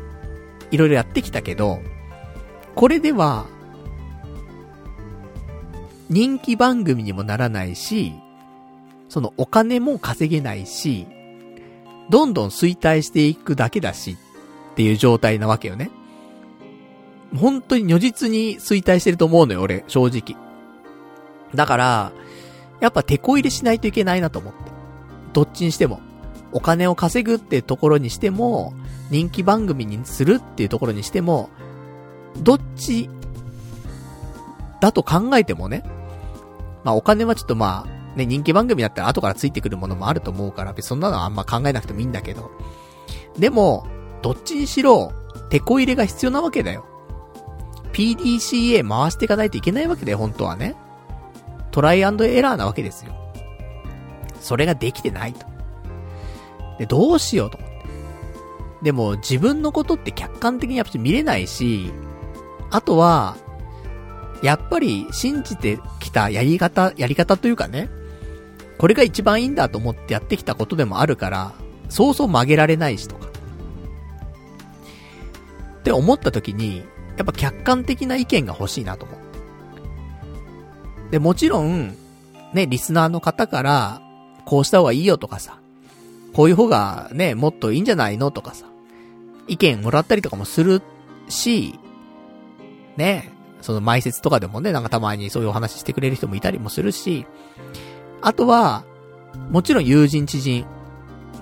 [0.70, 1.80] いろいろやってきたけど、
[2.74, 3.46] これでは、
[6.08, 8.12] 人気番組にもならないし、
[9.08, 11.06] そのお金も稼げないし、
[12.10, 14.16] どんどん衰退していくだけだし、
[14.72, 15.90] っていう状態なわけよね。
[17.36, 20.40] 本当に如実に衰退してると思うのよ、俺、正直。
[21.54, 22.12] だから、
[22.80, 24.58] やっぱ手こ入れしないといけないなと思って。
[25.32, 26.00] どっちにしても。
[26.52, 28.72] お金を稼ぐってところにしても、
[29.10, 31.50] 人気番組にするっていうところにしても、
[32.38, 33.10] どっち、
[34.80, 35.82] だと考えてもね。
[36.84, 42.50] まあお金はちょっとまあ、ね、人気番組だったら後からついてくるものもあると思うから、別にそんなのはあんま考えなくてもいいんだけど。
[43.38, 43.86] でも、
[44.22, 45.12] どっちにしろ、
[45.50, 46.86] 手こ入れが必要なわけだよ。
[47.96, 50.76] PDCA 回していかないといけないわけだよ、本当はね。
[51.70, 53.14] トライアンドエラーなわけですよ。
[54.38, 55.46] それができてないと。
[56.78, 57.76] で、どうしようと思って。
[58.82, 61.90] でも、自分のことって客観的にやっぱり見れないし、
[62.70, 63.38] あとは、
[64.42, 67.88] やっぱり信じてきたやり方、やり方というかね、
[68.76, 71.52] これが一番いいんだと思ってやってきたことでもあるから、
[71.88, 73.28] そうそう曲げられないしとか。
[75.78, 76.84] って思った時に、
[77.16, 79.26] やっぱ客観的な意見が欲しいなと思って。
[81.12, 81.94] で、もちろん、
[82.52, 84.00] ね、リスナーの方から、
[84.44, 85.58] こうした方がいいよとかさ、
[86.32, 88.66] こういう方がね、もっといいんじゃないのとかさ、
[89.48, 90.82] 意見もらったりとかもする
[91.28, 91.78] し、
[92.96, 93.32] ね、
[93.62, 97.26] その埋設とかでもね、なんかたまにそういうお話してくれる人もいたりもするし、
[98.20, 98.84] あとは、
[99.50, 100.66] もちろん友人知人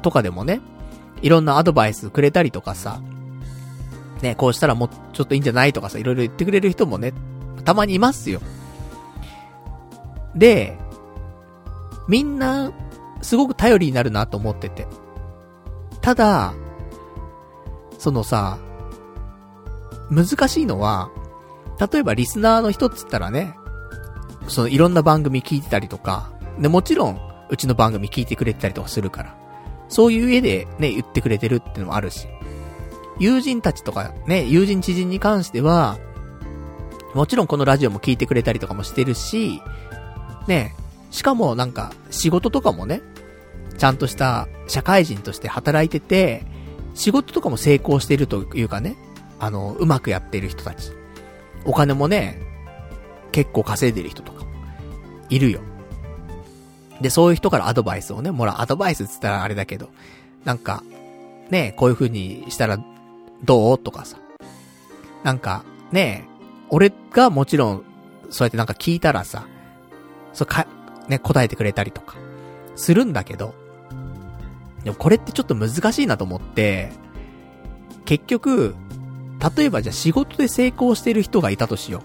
[0.03, 0.61] とかでもね、
[1.23, 3.01] いろんなアドバイスくれたりとかさ、
[4.25, 7.13] ね、こうしたらもうちょっといいんじゃないとかさ、いろいろ言ってくれる人もね、
[7.65, 8.41] たまにいますよ。
[10.35, 10.77] で、
[12.09, 12.73] みんな、
[13.23, 14.87] すごく頼りになるなと思ってて。
[16.01, 16.55] ただ、
[17.99, 18.59] そのさ、
[20.11, 21.11] 難しいのは、
[21.93, 23.57] 例えばリスナーの人っつったらね、
[24.49, 27.21] そのいろんな番組聞いてたりとか、で、もちろん、
[27.51, 29.37] うちの番組聞いてくれてたりとかするから、
[29.89, 32.27] そういう上でね、言ってくれてるってのもあるし、
[33.19, 35.99] 友人たちとかね、友人知人に関しては、
[37.15, 39.63] もちろんこのラジオも聞いてくれたりとかもしてるし、
[40.49, 40.75] ね、
[41.11, 43.03] しかもなんか仕事とかもね、
[43.79, 46.45] ちゃんとした社会人として働いてて、
[46.95, 48.97] 仕事とかも成功してるというかね、
[49.39, 50.93] あの、うまくやってる人たち。
[51.65, 52.41] お金もね、
[53.33, 54.51] 結構稼いでる人とかも、
[55.29, 55.61] いるよ。
[57.01, 58.57] で、そういう人からアドバイスをね、もらう。
[58.59, 59.89] アドバイスって言ったらあれだけど、
[60.45, 60.83] なんか、
[61.51, 62.79] ね、こういう風にしたら
[63.45, 63.79] どう？
[63.79, 64.19] とかさ。
[65.23, 66.35] なんか、ねえ
[66.71, 67.85] 俺がもちろん、
[68.31, 69.47] そうやってなんか聞いたらさ、
[70.33, 70.67] そうか、
[71.09, 72.17] ね、答えてくれたりとか、
[72.75, 73.55] するんだけど、
[74.83, 76.93] でもこれってちょっと難しいなと思って、
[78.05, 78.75] 結局、
[79.57, 82.03] 例えばじゃあ仕事で成功してる人がいたとしよ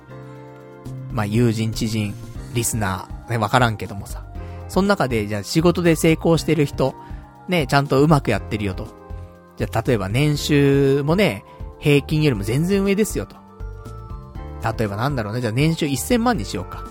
[1.11, 1.13] う。
[1.13, 2.13] まあ、友人、知人、
[2.53, 4.23] リスナー、ね、わからんけどもさ。
[4.67, 6.93] その中で、じゃあ仕事で成功してる人、
[7.47, 8.87] ね、ちゃんとうまくやってるよと。
[9.59, 11.43] じゃあ例えば年収もね、
[11.79, 13.35] 平均よりも全然上ですよと。
[14.77, 16.85] 例えばなんだろうね、じゃあ年収1000万にしようか。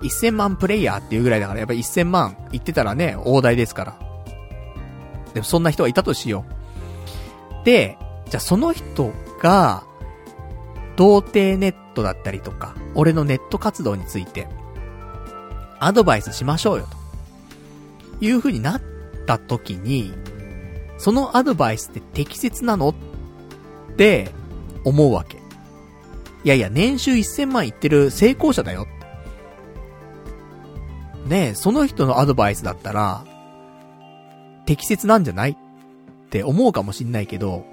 [0.00, 3.98] 1000万プレイヤーっていうぐらいだから、やっぱ1000万言ってたらね、大台ですから。
[5.34, 6.46] でもそんな人がいたとしよ
[7.62, 7.64] う。
[7.66, 7.98] で、
[8.30, 9.12] じゃあその人
[9.42, 9.84] が、
[10.96, 14.48] 童貞ネットだったりとか、俺のネット活動について、
[15.80, 16.88] アドバイスしましょうよ、
[18.18, 18.82] という風になっ
[19.26, 20.14] た時に、
[21.00, 22.90] そのアドバイスって適切なの？
[22.90, 22.94] っ
[23.96, 24.30] て
[24.84, 25.38] 思うわけ。
[26.44, 28.86] いやいや、年収1000万いってる成功者だよ。
[31.26, 33.24] ねえ、その人のアドバイスだったら、
[34.66, 35.52] 適切なんじゃない？
[35.52, 35.56] っ
[36.28, 37.64] て思うかもしんないけど、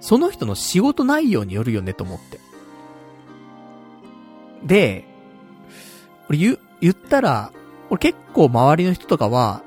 [0.00, 2.38] その人の仕事内容によるよねと思って。
[4.66, 5.04] で、
[6.28, 7.52] 俺言、言ったら、
[7.88, 9.62] 俺結構周りの人とかは、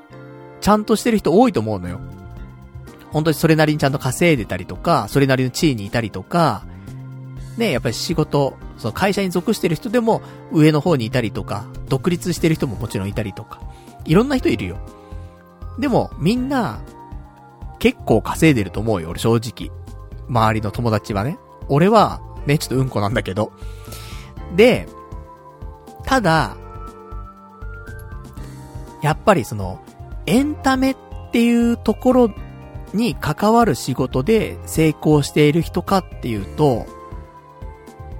[0.60, 2.00] ちゃんとしてる人多いと思うのよ。
[3.12, 6.64] 本当にそれなりにちゃんと稼いでたりとか、それなりの地位にいたりとか、
[7.56, 13.60] ね、やっぱり仕事、その会社に属してる人でも上の方にいたりとか、独立してる人ももちろんいたりとか、
[14.06, 14.78] いろんな人いるよ。
[15.78, 16.80] でも、みんな、
[17.78, 19.70] 結構稼いでると思うよ、俺正直。
[20.28, 21.38] 周りの友達はね。
[21.68, 23.52] 俺は、ね、ちょっとうんこなんだけど。
[24.56, 24.88] で、
[26.04, 26.56] ただ、
[29.02, 29.80] やっぱりその、
[30.26, 30.96] エンタメっ
[31.32, 32.30] ていうところ
[32.94, 36.86] に関わる仕事で成功している人かっていうと、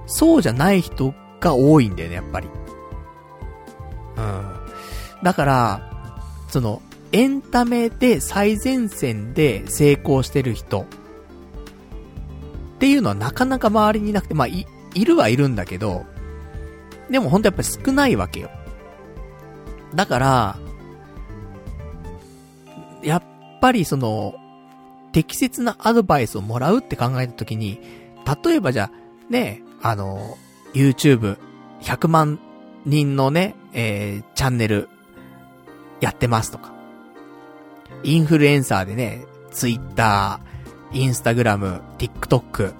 [0.07, 2.49] そうじゃない人が多いんだよね、やっぱり。
[4.17, 5.23] うん。
[5.23, 6.17] だから、
[6.49, 6.83] その、
[7.13, 10.85] エンタメで最前線で成功してる人っ
[12.79, 16.05] ていうのはなかなか周りにいなくて、まあ、い、いるはいるんだけど、
[17.11, 18.51] でもほんとやっぱり少ないわけよ。
[19.95, 20.59] だから、
[23.03, 23.23] やっ
[23.61, 24.35] ぱりその、
[25.13, 27.81] 適切なアドバイスをもらうって考えたときに、
[28.45, 30.37] 例えばじゃあ、ね、あの、
[30.75, 31.39] YouTube、
[31.83, 32.39] 100万
[32.85, 34.89] 人のね、えー、チャンネル、
[36.01, 36.73] やってますとか。
[38.03, 40.41] インフルエンサーでね、Twitter、
[40.93, 42.75] Instagram、TikTok、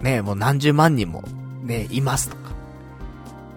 [0.00, 1.22] ね、もう何十万人も、
[1.62, 2.52] ね、いますとか。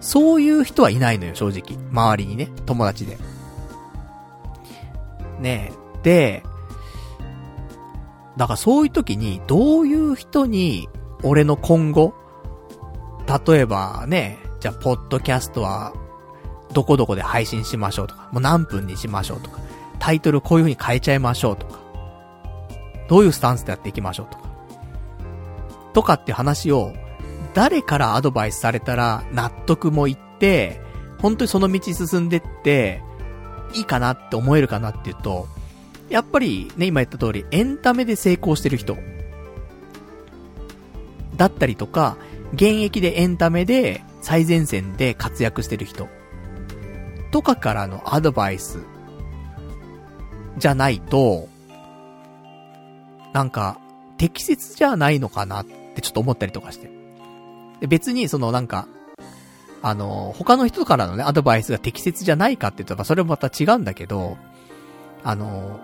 [0.00, 1.78] そういう人はいないのよ、正直。
[1.90, 3.18] 周りにね、友達で。
[5.40, 5.72] ね
[6.02, 6.42] で、
[8.36, 10.88] だからそういう時に、どういう人に、
[11.22, 12.14] 俺の今後、
[13.46, 15.92] 例えばね、じゃあ、ポッドキャストは、
[16.72, 19.60] どこどこで配信しましょうとか、もう何分にしましょうとか、
[19.98, 21.78] タイトルこういう風に変えちゃいましょうとか、
[23.08, 24.44] どういうスタンスでやっていきましょうとか、
[25.94, 26.92] とかって話を、
[27.54, 30.80] 誰からアドバイスされたら納得もいって、
[31.22, 33.02] 本当にその道進んでって、
[33.74, 35.48] いいかなって思えるかなっていうと、
[36.08, 38.96] やっぱりね、今言った通り、エンタメで成功してる人。
[41.36, 42.16] だったりとか、
[42.54, 46.08] 現役でエンタメで最前線で活躍してる人。
[47.30, 48.78] とかからのアドバイス。
[50.58, 51.48] じゃないと、
[53.32, 53.78] なんか、
[54.16, 56.90] 適切じゃないのかなってちょっと思ったりとかして。
[57.80, 58.88] で別にそのなんか、
[59.82, 64.38] あの、他の人からのね、アドバイスが適切じゃないかって言ったら、それもまた違うんだけど、
[65.22, 65.80] あの、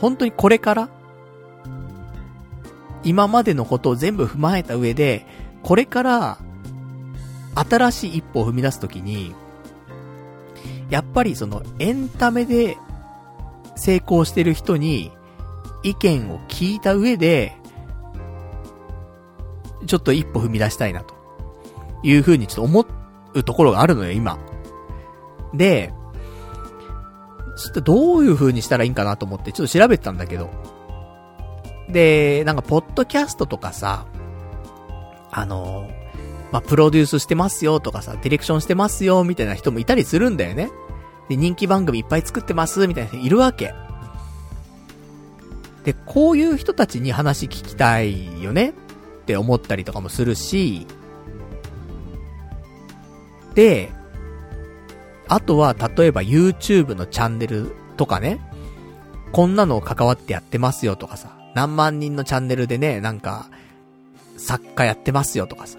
[0.00, 0.88] 本当にこれから
[3.04, 5.26] 今までのことを全部踏まえた上で、
[5.62, 6.38] これから、
[7.54, 9.34] 新しい一歩を踏み出すときに、
[10.88, 12.76] やっぱりそのエンタメで
[13.76, 15.10] 成功してる人に
[15.82, 17.56] 意見を聞いた上で、
[19.86, 21.22] ちょっと一歩踏み出したいなと。
[22.02, 22.86] いう風にちょっと思
[23.34, 24.38] うところがあるのよ、今。
[25.54, 25.92] で、
[27.56, 30.50] ちょっとどういう風にしたらいいんかなと思ってちょっと調べてたんだけど。
[31.88, 34.06] で、なんか、ポッドキャストとかさ、
[35.30, 35.90] あの、
[36.50, 40.70] まあ、プロデュースしてますよとかさ、ディレクションしてますよみたいな人もいたりするんだよね。
[41.28, 43.74] で、人気番組いっぱい作ってますみたいな人いるわけ。
[45.84, 50.86] で、こういう人たちに話聞きたいよねって思ったりとかもするし、
[53.54, 53.90] で、
[55.28, 58.40] あとは、例えば YouTube のチャンネルとかね、
[59.32, 63.48] こんなのを関わってやってますよとかさ、何万人のチャンネルでね、なんか、
[64.36, 65.78] 作家やってますよとかさ、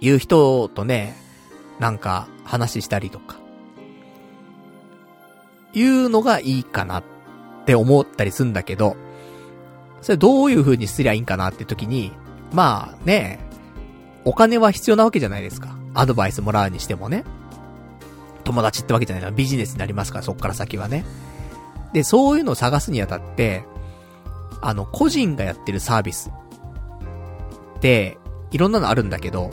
[0.00, 1.16] いう人とね、
[1.78, 3.36] なんか話したりとか、
[5.72, 7.04] いうのがいいかなっ
[7.64, 8.96] て思ったりすんだけど、
[10.02, 12.12] それどういう風にすりゃいいんかなって時に、
[12.52, 13.38] まあね、
[14.24, 15.76] お金は必要なわけじゃないですか。
[15.94, 17.24] アドバイスもらうにしてもね。
[18.44, 19.30] 友達ってわけじゃないな。
[19.30, 21.04] ビジネスになりますから、そっから先はね。
[21.92, 23.64] で、そういうのを探すにあたって、
[24.60, 26.30] あの、個人がやってるサービス
[27.76, 28.18] って、
[28.50, 29.50] いろんなのあるんだけど、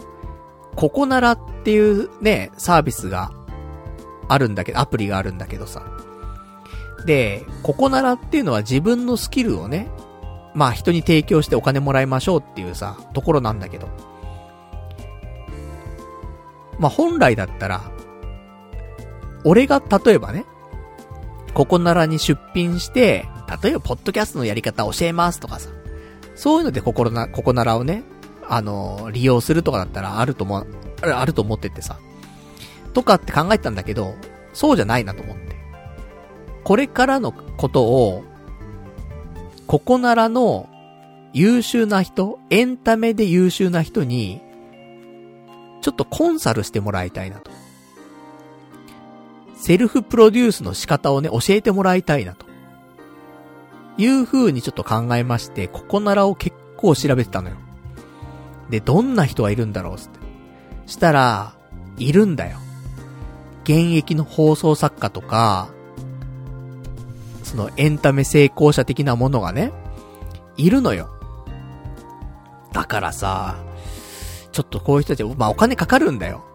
[0.75, 3.31] ココナラっていうね、サービスが
[4.27, 5.83] あるんだけど、アプリがあるんだけどさ。
[7.05, 9.87] で、ココナラっていうのは自分のスキルをね、
[10.53, 13.87] まあ人に提供してお金もらいましょうっていうさ、ところなんだけど。
[16.79, 17.81] まあ本来だったら、
[19.43, 20.45] 俺が例えばね、
[21.53, 23.25] ココナラに出品して、
[23.63, 25.69] 例えばポッドキャストのやり方教えますとかさ、
[26.35, 28.03] そういうのでココナ、ココナラをね、
[28.47, 30.65] あの、利用するとかだったらあると思、
[31.01, 31.97] あると思っててさ、
[32.93, 34.15] とかって考えたんだけど、
[34.53, 35.55] そうじゃないなと思って。
[36.63, 38.23] これからのことを、
[39.67, 40.69] ココナラの
[41.33, 44.41] 優秀な人、エンタメで優秀な人に、
[45.81, 47.51] ちょっとコンサルしてもらいたいなと。
[49.67, 52.45] セルフプロデュースの仕方をね、教えてもらいたいなと。
[53.97, 57.57] いう風にちょっと考えまして、ここならを結構調べてたのよ。
[58.69, 60.07] で、どんな人がいるんだろうって。
[60.85, 61.53] したら、
[61.97, 62.59] いるんだよ。
[63.65, 65.67] 現役の放送作家とか、
[67.43, 69.73] そのエンタメ成功者的なものがね、
[70.55, 71.09] いるのよ。
[72.71, 73.57] だからさ、
[74.53, 76.45] ちょっとこういう人たち、まあお金かかるんだよ。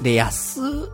[0.00, 0.88] で、安、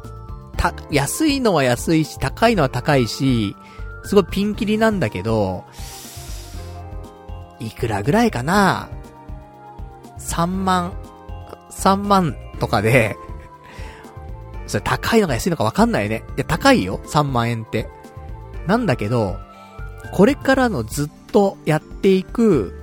[0.72, 3.56] た、安いのは安いし、高いのは高いし、
[4.04, 5.64] すごいピンキリなんだけど、
[7.58, 8.88] いくらぐらいかな
[10.18, 10.92] ?3 万、
[11.70, 13.16] 3万とかで、
[14.66, 16.24] それ高いのか安いのかわかんないね。
[16.36, 17.00] いや、高いよ。
[17.04, 17.88] 3万円って。
[18.66, 19.38] なんだけど、
[20.12, 22.74] これからのずっとやっていく、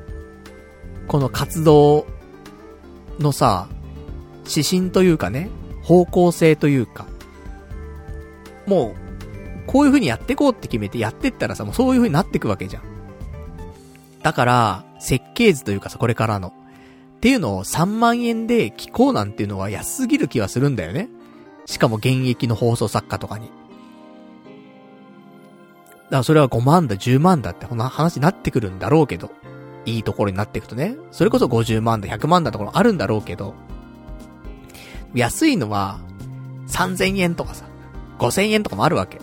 [1.08, 2.06] この活動
[3.20, 3.68] のさ、
[4.48, 5.50] 指針というかね、
[5.84, 7.08] 方向性というか、
[8.72, 8.96] もう、
[9.68, 12.84] こういう風にやっていこうって決めてやってったらさ、もうそういう風になってくわけじゃん。
[14.24, 16.54] だから、設計図というかさ、これからの。
[17.18, 21.10] っていうのを3万円で聞こうなんていうのは安すぎる気はするんだよね。
[21.66, 23.48] しかも現役の放送作家とかに。
[23.48, 23.58] だか
[26.10, 29.32] らそれは5万だ、10万だってこんな話になってくるんだろうけど。
[29.84, 30.96] いいところになっていくとね。
[31.12, 33.54] それこそ50万だ、100万だところあるんだろうけど。
[35.14, 36.00] 安いのは、
[36.68, 37.66] 3000円とかさ、
[38.22, 39.20] 5000円とかもあるわけ。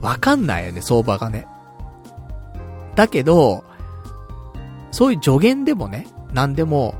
[0.00, 1.46] わかんないよね、相場がね。
[2.96, 3.64] だけど、
[4.90, 6.94] そういう助言でもね、なんでも、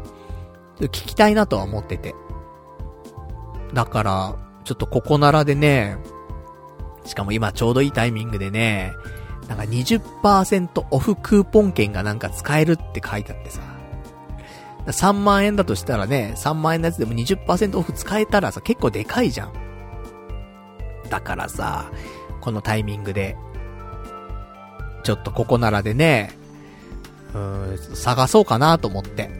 [0.79, 2.15] 聞きたいなとは思ってて。
[3.75, 5.99] だから、ちょっとここならでね、
[7.05, 8.93] しかも今ちょうどいいタイミングでね、
[9.49, 13.61] なんか20%オフクーポン券がなんか使えるって書いてあってさ。
[14.87, 19.66] 3万円だとしたらね、3万円のやつでも20%オフ使えたらさ、結構でかいじゃん。
[21.07, 21.91] だからさ、
[22.41, 23.37] このタイミングで、
[25.03, 26.33] ちょっとここならでね、
[27.35, 29.31] うん、探そうかなと思って。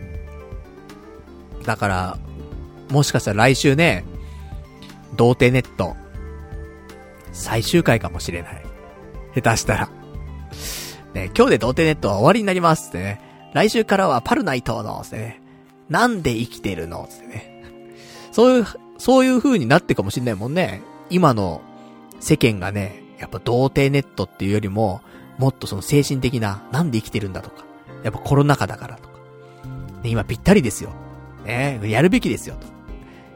[1.65, 2.19] だから、
[2.91, 4.05] もしかしたら来週ね、
[5.17, 5.97] 童貞ネット、
[7.33, 8.63] 最終回かもしれない。
[9.35, 9.91] 下手したら。
[11.15, 13.21] ね、今日で童貞ネットは終わりになりますってね。
[13.55, 15.41] 来週からはパルナイトの、ってね。
[15.89, 17.65] なんで生きてるのってね。
[18.33, 18.67] そういう、
[18.99, 20.83] そういう風になってかもしんないもんね。
[21.11, 21.61] 今の
[22.21, 25.01] 世間がね、やっぱ童貞ネットっていうよりも、
[25.39, 27.65] もっとその精神的な、なんで生きてるんだとか。
[28.03, 29.19] やっぱコロナ禍だからとか。
[30.03, 30.91] ね、今ぴったりですよ。
[31.45, 32.67] ね、やるべきですよと。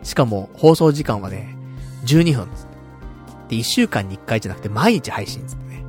[0.04, 1.56] しかも、放送時間はね、
[2.06, 2.48] 12分
[3.48, 5.84] で、1週間に1回じゃなくて毎日配信つってね。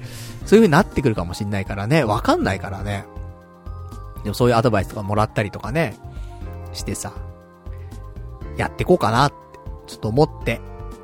[0.00, 3.06] そういう風になってくるかもしんないからね、わかんないからね。
[4.24, 5.96] でもそういうアドバイスとかもらったりとかね、
[6.72, 7.12] してさ、
[8.56, 9.36] やってこうかなって、
[9.86, 10.60] ちょっと思って、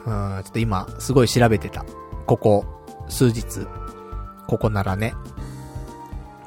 [0.07, 1.85] うん、ちょっと今、すごい調べてた。
[2.27, 2.65] ここ、
[3.09, 3.67] 数日。
[4.47, 5.15] ここならね。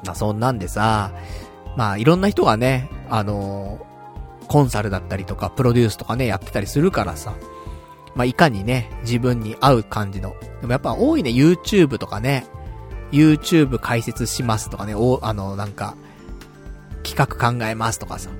[0.04, 1.12] まあ、そんなんでさ、
[1.76, 7.34] まあ、いろんな人がね、あのー、コンサルだったりとか、プロデュースとかね、やってたりするからさ。
[8.14, 10.36] まあ、いかにね、自分に合う感じの。
[10.60, 12.46] でもやっぱ多いね、YouTube とかね。
[13.10, 15.96] YouTube 解説しますとかね、お、あの、なんか、
[17.02, 18.30] 企画考えますとかさ。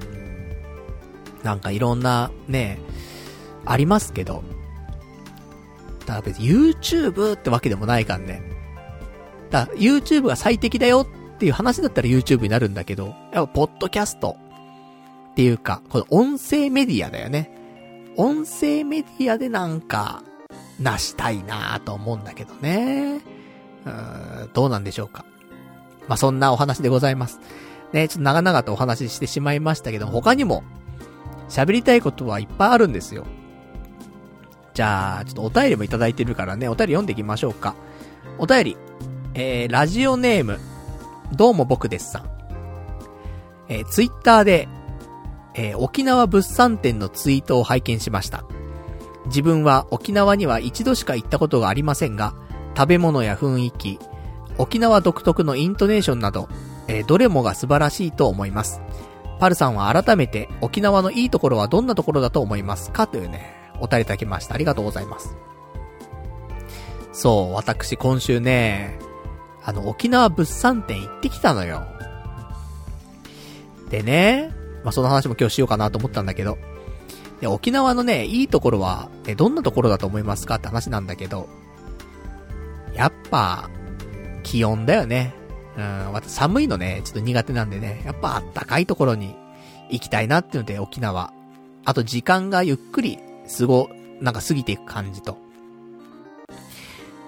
[1.42, 2.78] なんかいろんな、ね、
[3.64, 4.42] ありますけど。
[6.06, 8.42] だから別に YouTube ってわけでもないからね。
[9.50, 14.36] だ YouTube が最適だよっていう話だったら YouTube になるんだけど、やっぱポッドキャスト
[15.32, 17.50] っていうか、この音声メディアだよね。
[18.16, 20.22] 音声メディアでなんか、
[20.80, 23.20] なしたいなぁと思うんだけどね。
[23.84, 25.24] うーん、どうなんでしょうか。
[26.08, 27.40] まあ、そんなお話でございます。
[27.92, 30.62] ね、ちょっと長々とお話ししてしまいましたけど、他にも、
[31.48, 33.24] 喋りたいことはいっぱいあるんですよ。
[34.74, 37.76] じゃあ、ちょっとお便りもいただいてるからね、お便り読んでいきましょうか。
[38.38, 38.76] お便り、
[39.34, 40.58] えー、ラジオネーム、
[41.32, 42.30] どうも僕ですさん。
[43.68, 44.68] えー、ツイッターで、
[45.54, 48.44] えー、沖縄物産展のツイートを拝見しました。
[49.26, 52.34] 自分は沖縄には一度しか行ったことがありませんが、
[52.76, 54.00] 食べ物や雰囲気、
[54.58, 56.48] 沖縄独特のイントネーションなど、
[56.88, 58.80] えー、どれもが素晴らしいと思います。
[59.38, 63.06] パルさんは改めて沖縄のいいところはどんなところだと思いますか？
[63.06, 64.54] というね、お便りいただきました。
[64.54, 65.36] ありがとうございます。
[67.12, 68.98] そう、私今週ね、
[69.64, 71.86] あの、沖縄物産展行ってきたのよ。
[73.90, 74.50] でね、
[74.82, 76.58] まあ、その話も今日しようかなと思ったんだけど、
[77.40, 81.48] で、沖縄のね、いいところは、え、どんなところだと思いますかって話なんだけど、
[82.94, 83.70] やっぱ、
[84.42, 85.34] 気温だよね。
[85.76, 89.34] うん、私寒いのね、ちょっと苦手なんでね、やっぱあったかいところに
[89.90, 91.32] 行きたいなっていうので、沖縄。
[91.84, 93.90] あと時間がゆっくりすご、
[94.20, 95.38] なんか過ぎていく感じと。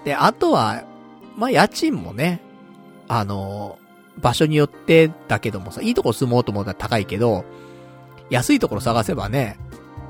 [0.05, 0.83] で、あとは、
[1.35, 2.41] まあ、家賃もね、
[3.07, 3.77] あの、
[4.19, 7.45] 場所によってだけどもさ、いいとこ住もうと思ったら高いけど、
[8.29, 9.57] 安いところ探せばね、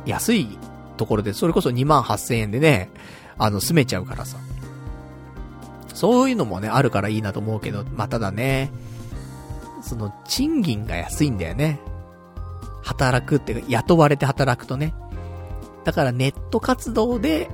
[0.06, 0.58] 安い
[0.96, 2.90] ところで、それこそ2万8000円でね、
[3.38, 4.38] あの、住めちゃうからさ。
[5.94, 8.72] そういうのもね、あるからいいなと思うけど、まあ、ただね、
[9.82, 11.80] その、賃金が安いんだよね。
[12.84, 14.94] 働くっていうか、雇われて働くとね。
[15.88, 17.50] だからネット活動で、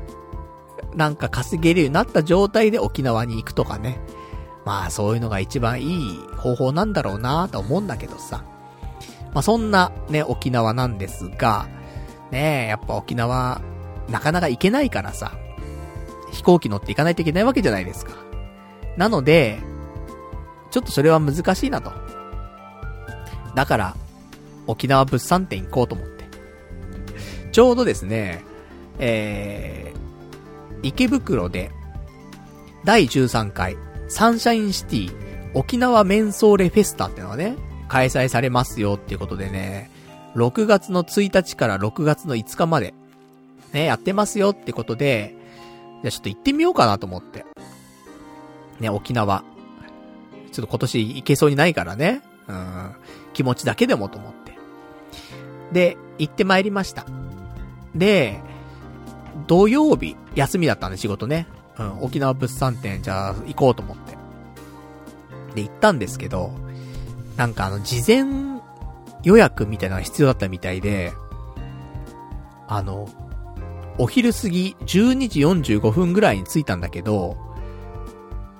[0.95, 3.99] なんか稼げるようになった状態で沖縄に行くとかね。
[4.65, 8.43] まあそういうのが一番いい方法なんだろうなと思うんだけどさ。
[9.35, 11.67] まあそんなね、沖縄なんですが、
[12.31, 13.61] ねえ、やっぱ沖縄、
[14.09, 15.33] なかなか行けないからさ、
[16.31, 18.13] 飛行機乗って行かないといけないわけじゃないですか。
[18.97, 19.59] なので、
[20.71, 21.91] ちょっとそれは難しいなと。
[23.53, 23.95] だから、
[24.65, 26.12] 沖縄物産展行こうと思って。
[27.53, 28.43] ちょうどですね、
[28.97, 31.71] えー、池袋で、
[32.83, 33.77] 第13回、
[34.09, 35.11] サンシャインシティ、
[35.53, 37.55] 沖縄メンソーレフェスタってのがね、
[37.87, 39.91] 開催されますよっていうことでね、
[40.35, 42.95] 6月の1日から6月の5日まで、
[43.71, 45.35] ね、やってますよってことで、
[46.01, 47.45] じゃあちょっと行ってみようかなと思って。
[48.79, 49.43] ね、沖縄。
[50.51, 52.23] ちょっと今年行けそうにないからね。
[52.47, 52.95] うん。
[53.33, 54.57] 気持ちだけでもと思って。
[55.71, 57.05] で、行って参りました。
[57.95, 58.39] で、
[59.47, 61.47] 土曜日、休みだったんで仕事ね。
[61.77, 64.15] うん、沖縄物産展、じゃあ行こうと思って。
[65.55, 66.51] で、行ったんですけど、
[67.37, 68.61] なんかあの、事前
[69.23, 71.13] 予約みたいなのが必要だったみたいで、
[72.67, 73.07] あの、
[73.97, 77.37] お昼過ぎ12時45分ぐらいに着いたんだけど、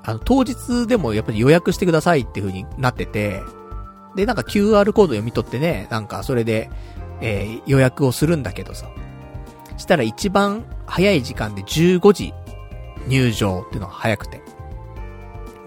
[0.03, 3.41] あの、当日でもやっぱり予約してくださいっていう風になってて、
[4.15, 6.69] で、なんか QR コード読み取ってね、なんかそれで、
[7.21, 8.89] えー、予約をするんだけどさ。
[9.77, 12.33] したら一番早い時間で15時
[13.07, 14.41] 入場っていうのが早くて。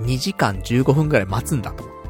[0.01, 2.09] 2時間15分ぐらい待つんだと思って。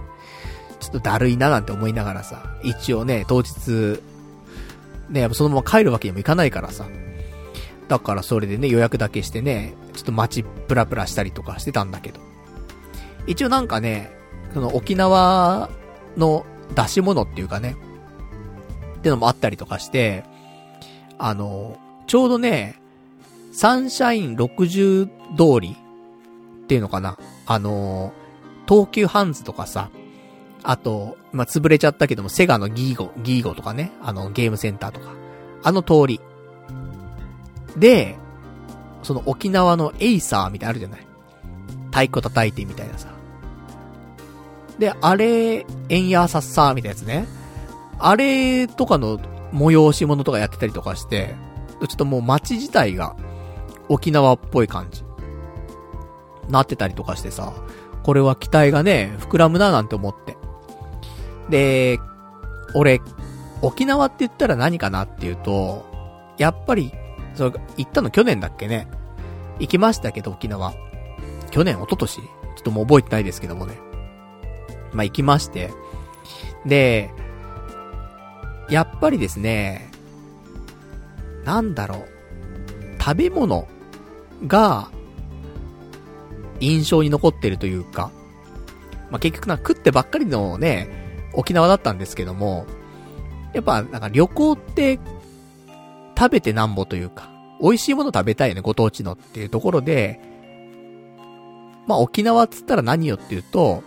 [0.80, 4.00] ちょっとだるいななんて思いながらさ、一応ね、当日、
[5.08, 6.86] ね、やっぱそのまま帰るわけにもいかないからさ。
[7.88, 12.20] だからそれでね、予約だけしてね、ちょっと街プラプラしたりとかしてたんだけど。
[13.26, 14.10] 一応なんかね、
[14.54, 15.70] その沖縄
[16.16, 16.44] の
[16.74, 17.76] 出し物っていうかね、
[18.98, 20.24] ってのもあったりとかして、
[21.18, 22.80] あの、ちょうどね、
[23.52, 25.76] サンシャイン60通り
[26.64, 28.12] っていうのかなあの、
[28.68, 29.90] 東急ハンズとかさ、
[30.62, 35.14] あと、まあ、潰れちゃったけども、セガのギーゴ、ギーゴとかね、あの、ゲームセンターとか、
[35.62, 36.20] あの通り。
[37.76, 38.16] で、
[39.02, 41.06] その沖縄のエイサーみたいなあるじゃない
[41.86, 43.08] 太鼓叩いてみたいなさ。
[44.78, 47.26] で、あれ、エンヤーサッサーみたいなやつね。
[47.98, 49.18] あれとかの
[49.54, 51.34] 催し物とかやってたりとかして、
[51.80, 53.16] ちょっともう街自体が
[53.88, 55.04] 沖縄っぽい感じ。
[56.48, 57.52] なってたりとかしてさ、
[58.02, 60.36] これは期待がね、膨らむななんて思って。
[61.50, 61.98] で、
[62.74, 63.00] 俺、
[63.62, 65.84] 沖縄って言ったら何かなっていうと、
[66.38, 66.92] やっぱり、
[67.34, 68.88] それ、行ったの去年だっけね。
[69.58, 70.74] 行きましたけど、沖縄。
[71.50, 72.22] 去年、一昨年ちょ
[72.60, 73.78] っともう覚えてないですけどもね。
[74.92, 75.72] まあ、行きまして。
[76.64, 77.10] で、
[78.68, 79.85] やっぱりですね、
[81.46, 83.02] なんだろう。
[83.02, 83.66] 食べ物
[84.46, 84.90] が、
[86.58, 88.10] 印象に残ってるというか、
[89.10, 90.88] まあ、結局な、食ってばっかりのね、
[91.32, 92.66] 沖縄だったんですけども、
[93.54, 94.98] やっぱ、なんか旅行って、
[96.18, 100.20] 食べてなんぼというか、美味しいもの食べたいよね、ご当地のっていうところで、
[101.86, 103.84] まあ、沖縄っつったら何よっていうと、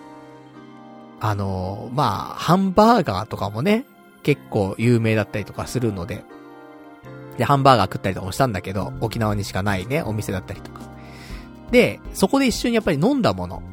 [1.19, 3.86] あのー、まあ、ハンバーガーとかもね、
[4.23, 6.23] 結構有名だったりとかするので、
[7.40, 10.82] で、ハンバーガー食ったりとかもしたんだけど、沖縄にしかないね、お店だったりとか。
[11.72, 13.64] で、そこで一緒にやっぱり飲んだもの。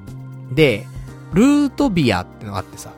[0.53, 0.87] で、
[1.33, 2.93] ルートビアってのがあってさ。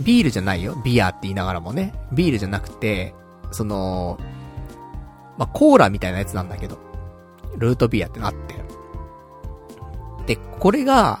[0.00, 0.76] ビールじゃないよ。
[0.84, 1.94] ビアって言いながらもね。
[2.12, 3.14] ビールじゃなくて、
[3.50, 4.18] その、
[5.38, 6.76] まあ、コーラみたいなやつなんだけど。
[7.56, 8.56] ルートビアってなって。
[10.26, 11.20] で、これが、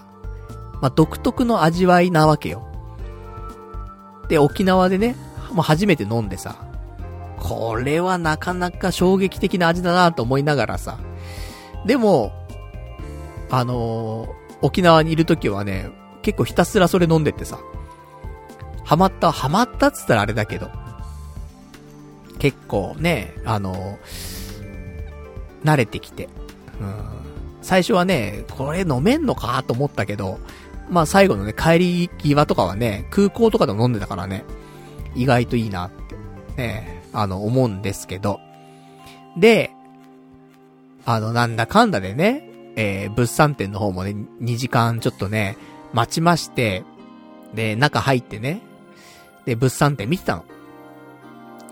[0.82, 2.68] まあ、独特の味わいなわけよ。
[4.28, 5.16] で、沖縄でね、
[5.52, 6.67] もう初めて飲んでさ、
[7.40, 10.98] これはなかなか衝撃的な味だなと思いながらさ、
[11.86, 12.32] でも、
[13.50, 15.90] あのー、沖縄にいるときはね、
[16.22, 17.58] 結構ひたすらそれ飲んでってさ、
[18.84, 20.70] ハマった、ハマったっつったらあれだけど、
[22.38, 23.98] 結構ね、あのー、
[25.64, 26.28] 慣れてきて、
[26.80, 27.18] うん。
[27.62, 30.38] 最初はね、これ飲めんのかと思ったけど、
[30.90, 34.44] まあ最後のね、帰り際とかはね、空港とかでも飲んでたからね、
[35.14, 36.16] 意外といいなって、
[36.56, 38.40] ね、あの、思うんですけど。
[39.36, 39.70] で、
[41.04, 45.56] あの、なんだかんだでね、えー、物産展の方もね、2時間ちょっとね、
[45.92, 46.84] 待ちまして、
[47.54, 48.60] で、中入ってね、
[49.46, 50.44] で、物産展見てたの。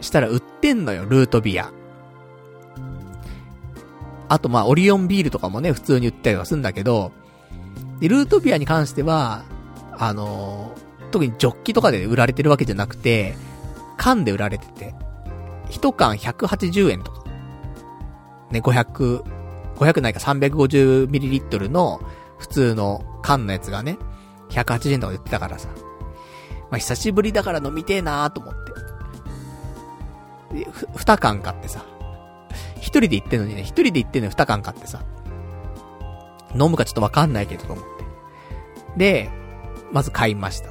[0.01, 1.71] したら売ってんのよ、ルートビア。
[4.29, 7.13] あと、まあ、オリオンビールとかもね、普通に売ったりはするんだけど、
[8.01, 9.45] で、ルートビアに関しては、
[9.93, 13.35] あのー、特にジョッキとかで売られてるわけじゃなくて、
[13.97, 14.95] 缶で売られてて。
[15.71, 17.25] 一缶180円とか。
[18.51, 19.23] ね、500、
[19.77, 22.01] 500ないか 350ml の
[22.39, 23.99] 普通の缶のやつがね、
[24.51, 25.69] 180円とか売ってたからさ。
[26.71, 28.55] まあ、久しぶりだから飲みてえなーと思っ
[30.55, 30.71] て。
[30.71, 31.85] ふ、二缶買ってさ。
[32.77, 35.03] 一人で行ってんのにね、一人で行ってんのに二缶買ってさ。
[36.55, 37.91] 飲むかちょっとわかんないけどと思って。
[38.97, 39.31] で、
[39.93, 40.71] まず買いました。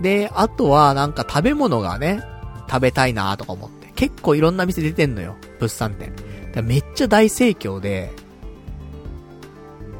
[0.00, 2.22] で、あとはなんか食べ物がね、
[2.68, 3.92] 食べたいなとか思って。
[3.94, 5.36] 結構いろんな店出てんのよ。
[5.58, 6.12] 物産展。
[6.52, 8.12] だめっちゃ大盛況で、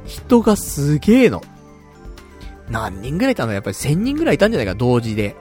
[0.05, 1.43] 人がすげえの。
[2.71, 3.53] 何人ぐらいいたの？
[3.53, 5.37] やっぱり1000人ぐらいいたんじゃないか、同時で。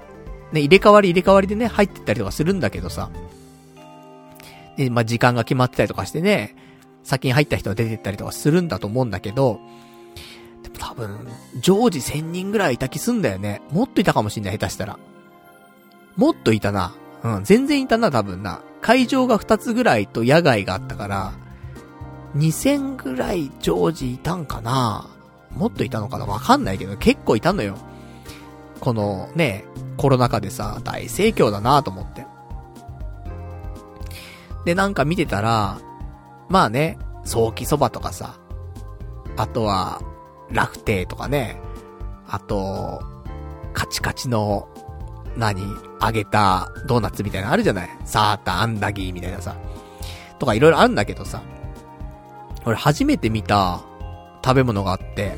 [0.51, 3.09] ね、入れ替わり入れ替わりでね、入ってったりとかするんだけどさ。
[4.77, 6.55] で、まあ、時間が決まってたりとかしてね、
[7.03, 9.59] 先に入った人が出てったりとかするんだと思うんだけど、
[10.63, 11.27] でも多分、
[11.59, 13.61] 常時1000人ぐらいいた気すんだよね。
[13.71, 14.99] もっといたかもしんない、下手したら。
[16.15, 16.95] もっといたな。
[17.23, 18.61] うん、全然いたな、多分な。
[18.81, 21.33] 会場が2つぐらいと野外があったから、
[22.35, 25.09] 2000ぐらい常時いたんかな
[25.51, 27.77] もっといたのかなわかんないけど、結構いたのよ。
[28.79, 29.65] このね、
[29.97, 32.25] コロナ禍でさ、大盛況だなと思って。
[34.65, 35.79] で、なんか見てたら、
[36.49, 38.35] まあね、早期そばとかさ、
[39.35, 40.01] あとは、
[40.51, 41.59] ラフテーとかね、
[42.27, 43.01] あと、
[43.73, 44.67] カチカチの、
[45.35, 45.61] 何
[46.01, 47.89] 揚げたドーナツみたいなのあるじゃない？
[48.05, 49.55] サーターアンダギーみたいなさ。
[50.39, 51.41] とかいろいろあるんだけどさ。
[52.65, 53.81] 俺初めて見た
[54.43, 55.35] 食べ物があって、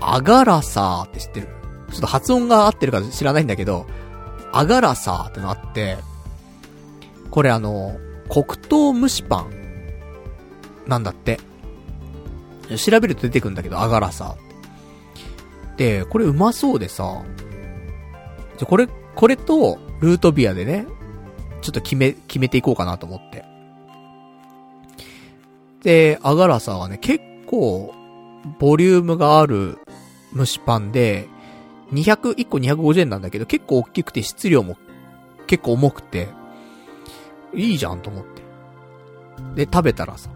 [0.00, 1.48] アガラサーって知ってる？
[1.90, 3.86] ちょっと発音が合ってるか知らないんだけど、
[4.52, 5.98] アガラサーってのあって、
[7.30, 7.96] これあの、
[8.28, 9.50] 黒糖蒸しパン
[10.86, 11.38] なんだって。
[12.76, 15.76] 調べると出てくんだけど、アガラサー。
[15.76, 17.22] で、これうまそうでさ、
[18.60, 20.86] じゃ、これ、これと、ルートビアでね、
[21.62, 23.42] ちょっと決め、決めていこうかなと思って。
[25.82, 27.94] で、アガラサはね、結構、
[28.58, 29.78] ボリュームがある
[30.36, 31.26] 蒸しパンで、
[31.94, 34.76] 200、1個250円なんだけど、結構大きくて質量も
[35.46, 36.28] 結構重くて、
[37.54, 38.42] いいじゃんと思って。
[39.54, 40.28] で、食べたらさ、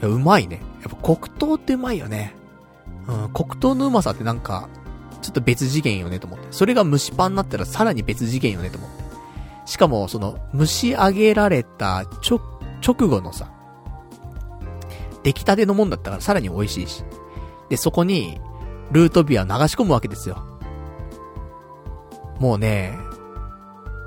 [0.00, 0.60] いや、うまいね。
[0.82, 2.36] やっぱ黒糖ってうまいよね。
[3.08, 4.68] うん、黒糖のうまさってなんか、
[5.24, 6.48] ちょっと別次元よねと思って。
[6.50, 9.04] それが蒸しパンになったらさらに別次元よねと思って。
[9.64, 12.40] しかも、その、蒸し上げられた、ちょ、
[12.86, 13.50] 直後のさ、
[15.22, 17.04] 出来たてのもんだったからさらに美味しいし。
[17.70, 18.38] で、そこに、
[18.92, 20.44] ルートビア流し込むわけですよ。
[22.38, 22.94] もうね、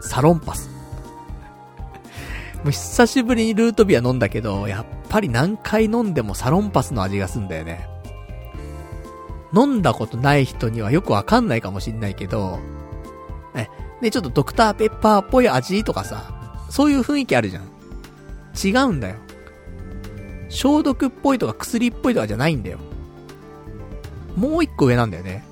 [0.02, 0.70] サロンパス。
[2.64, 7.90] もう久しぶりにルートビア飲んだけど、やっぱり何回飲んでもサロンパスの味がすんだよね。
[9.56, 12.60] 飲んだことない人にはよくわかんないかもしんないけど、
[13.56, 13.68] え、
[14.02, 16.34] ね、ちょっとドクターペッパーっぽい味とかさ、
[16.70, 17.64] そういう雰囲気あるじゃん。
[18.58, 19.16] 違うんだよ。
[20.50, 22.80] 消毒っぽいとか薬っぽいとかじゃないんだよ。
[24.36, 25.44] もう一個上なんだよね。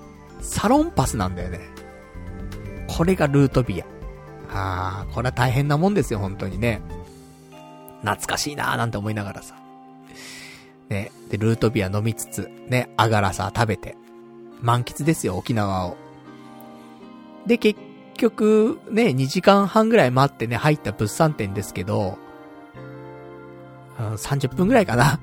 [0.41, 1.59] サロンパスなんだよね。
[2.87, 3.85] これがルートビア。
[4.51, 6.81] あー、これは大変なもんですよ、本当にね。
[8.01, 9.55] 懐かしいなーなんて思いながらさ。
[10.89, 13.95] ね、で、ルートビア飲みつつ、ね、アガラサ食べて、
[14.61, 15.97] 満喫ですよ、沖縄を。
[17.45, 17.79] で、結
[18.15, 22.17] 局、ね、2時間半ぐらい待ってね、入った物産展ですけど、
[23.99, 25.19] うん、30分ぐらいかな。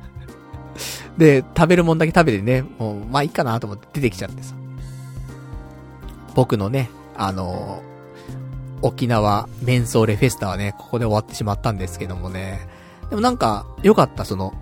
[1.18, 4.54] で、食べるもんだけ食べてね、もう、まあいいかなと思って出てきちゃってさ。
[6.34, 12.66] 僕のね、あのー、沖縄メンソーレフェスタはね、ここで終わってしまったんですけどもね。
[13.10, 14.54] でもなんか、良かった、その、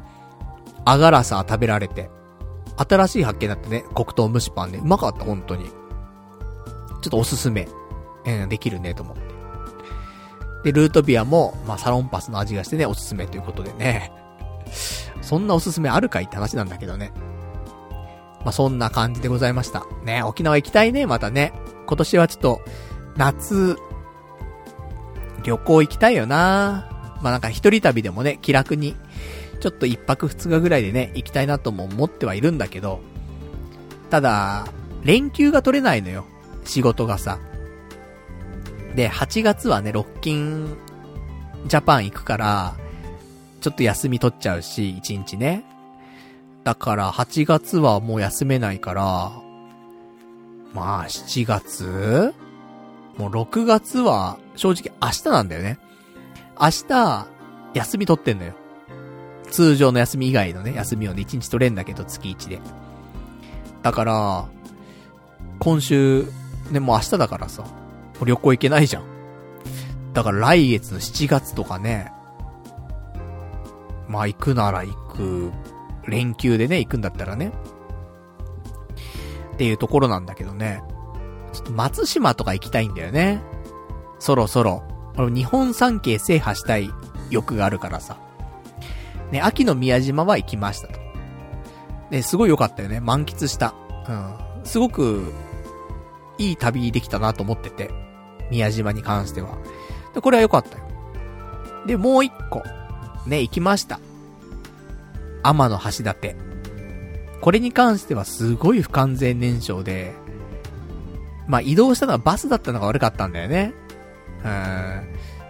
[0.85, 2.11] アガラサ食べられて。
[2.77, 5.67] 新しい発見だってね、黒糖蒸しパンね、うまかった、本当に。
[5.67, 5.75] ちょ
[7.09, 7.69] っとおすすめ、
[8.25, 9.23] えー、できるね、と思って。
[10.65, 14.13] で、ルートビアも、まあ、サロンパスの味がしてね、おすすめということでね。
[15.21, 17.13] そんなおすすめあるかいって話なんだけどね。
[18.45, 19.85] まあ、そんな感じでございました。
[20.05, 21.53] ね、沖縄行きたいね、またね。
[21.87, 22.61] 今年はちょっと、
[23.17, 23.77] 夏、
[25.43, 26.89] 旅行行きたいよな
[27.23, 28.97] まあ、なんか一人旅でもね、気楽に
[29.61, 33.01] ちょっと一泊二日ぐらいでね、行きたいなとも思ってはいるんだけど、
[34.11, 34.67] ただ、
[35.05, 36.25] 連休が取れないのよ。
[36.65, 37.39] 仕事がさ。
[38.95, 40.77] で、8月はね、ロッキン
[41.67, 42.75] ジャパン行くから、
[43.61, 45.65] ちょっと休み取っちゃうし、1日ね。
[46.65, 49.33] だから8月はもう休めないから、
[50.75, 52.35] まあ7月？
[53.17, 55.79] もう6月は正直明日なんだよね。
[56.61, 57.27] 明日、
[57.75, 58.55] 休み取ってんのよ。
[59.51, 62.61] 通常の休み以外のね、休みをね、1日取れんだけど、月1で。
[63.83, 64.45] だから、
[65.59, 66.27] 今週、
[66.71, 67.65] ね、もう明日だからさ、
[68.25, 69.03] 旅行行けないじゃん。
[70.13, 72.13] だから来月の7月とかね、
[74.09, 75.51] まあ行くなら行く、
[76.07, 77.53] 連休でね、行くんだったらね。
[79.55, 80.83] っていうところなんだけどね。
[81.53, 83.41] ちょっと松島とか行きたいんだよね。
[84.19, 84.83] そろそろ。
[85.17, 86.91] 俺日本三景制覇したい
[87.31, 88.17] 欲があるからさ。
[89.31, 90.99] ね、秋の宮島は行きましたと。
[92.11, 93.01] ね、すごい良かったよね。
[93.01, 93.75] 満喫した。
[94.09, 94.35] うん。
[94.65, 95.33] すごく、
[96.39, 97.91] いい旅できたなと思ってて。
[98.51, 99.59] 宮島に関しては。
[100.15, 100.85] で、これは良かったよ。
[101.87, 102.63] で、もう一個。
[103.27, 104.01] ね、行きました。
[105.43, 106.37] 天の橋立。
[107.41, 110.13] これに関してはすごい不完全燃焼で、
[111.47, 113.73] まあ、移動したのはバスだったのが悪かったんだよね。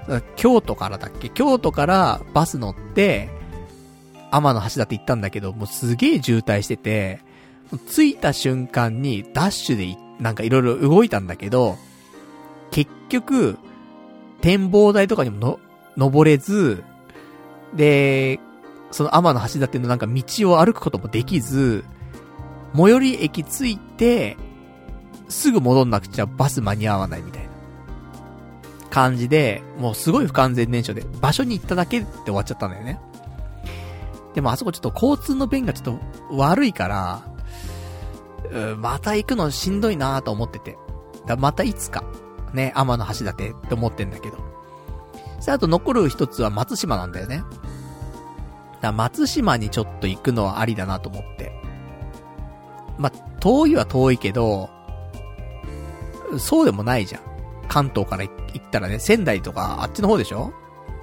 [0.08, 0.22] うん。
[0.36, 1.30] 京都からだっけ？
[1.30, 3.30] 京都からバス乗って、
[4.30, 7.20] 天の橋立行ったんだけど、もうすげえ渋滞してて、
[7.88, 11.76] 着いた瞬間にダッシュでなんかいろいろ動いたんだけど、
[12.70, 13.58] 結局、
[14.40, 15.60] 展望台とかにもの、
[15.96, 16.82] 登れず、
[17.74, 18.40] で、
[18.90, 21.84] その天の橋立のなんか道を歩くこともできず、
[22.74, 24.36] 最寄り駅着いて、
[25.28, 27.50] すぐ戻んなくちゃバス間に合わないみたいな
[28.90, 33.00] 感じで、もうすごい不完全燃焼で、場所に行っただけで終わっちゃったんだよね。
[34.34, 35.98] でもあそこちょっと交通の便がちょっ
[36.30, 37.22] と悪いから、
[38.72, 40.78] うまた行くのしんどいなと思ってて。
[41.26, 42.02] だまたいつか、
[42.54, 44.38] ね、天の橋立って思ってんだけど。
[45.40, 47.42] さあ、あと残る一つは松島なんだよね。
[48.80, 51.52] だ松島にちょっと行くのはありだなと思って。
[52.98, 54.70] ま遠いは遠いけど、
[56.38, 57.22] そうでもないじゃん。
[57.68, 60.52] 関東から行ったらね、仙台とかあっちの方でしょ？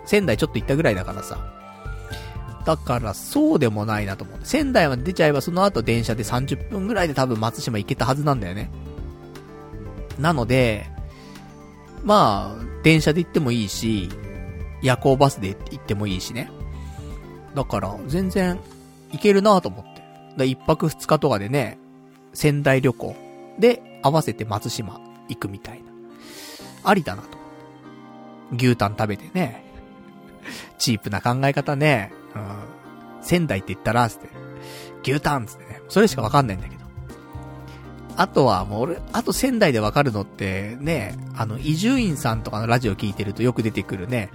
[0.06, 1.38] 仙台ちょっと行ったぐらいだからさ。
[2.68, 4.40] だから、そうでもないなと思う。
[4.44, 8.70] 仙台まで出ちゃえばその後電車で30分ぐらいで多分松島行けたはずなんだよね。
[10.20, 10.86] なので、
[12.04, 14.10] まあ、電車で行ってもいいし、
[14.82, 16.52] 夜行バスで行ってもいいしね。
[17.56, 18.60] だから、全然、
[19.14, 20.02] 行けるなと思って。
[20.36, 21.80] だ一泊二日とかでね、
[22.34, 23.16] 仙台旅行
[23.58, 25.00] で合わせて松島
[25.30, 25.86] 行くみたいな。
[26.84, 27.38] ありだなと。
[28.58, 29.64] 牛タン食べてね。
[30.78, 32.12] チープな考え方ね。
[33.22, 34.30] 仙台って言ったら、つって。
[35.04, 35.82] 牛タンつってね。
[35.90, 36.78] それしかわかんないんだけど。
[38.18, 44.32] あとはもう俺、あと仙台でわかるのってね、あの、伊集院さんとかのラジオ聞いてるとよく出てくるね、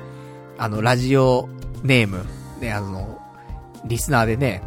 [0.56, 1.48] あの、ラジオ
[1.82, 2.24] ネーム、
[2.60, 3.20] ね、あの、
[3.84, 4.62] リスナーでね、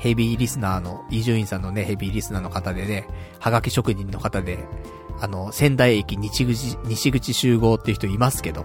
[0.00, 3.06] ヘビーリスナーの、伊集院さんのね、ヘビーリスナーの方でね、
[3.38, 4.58] はがき職人の方で、
[5.20, 8.64] あの、仙台駅西口、西口集合っていう人いますけど、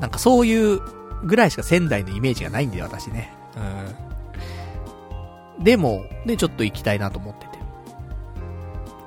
[0.00, 0.80] なんかそういう
[1.24, 3.32] ぐらいしか仙台のイメージがないんだよ、私ね。
[5.58, 5.64] うん。
[5.64, 7.58] でも、ね、ちょっと行きたいなと思ってて。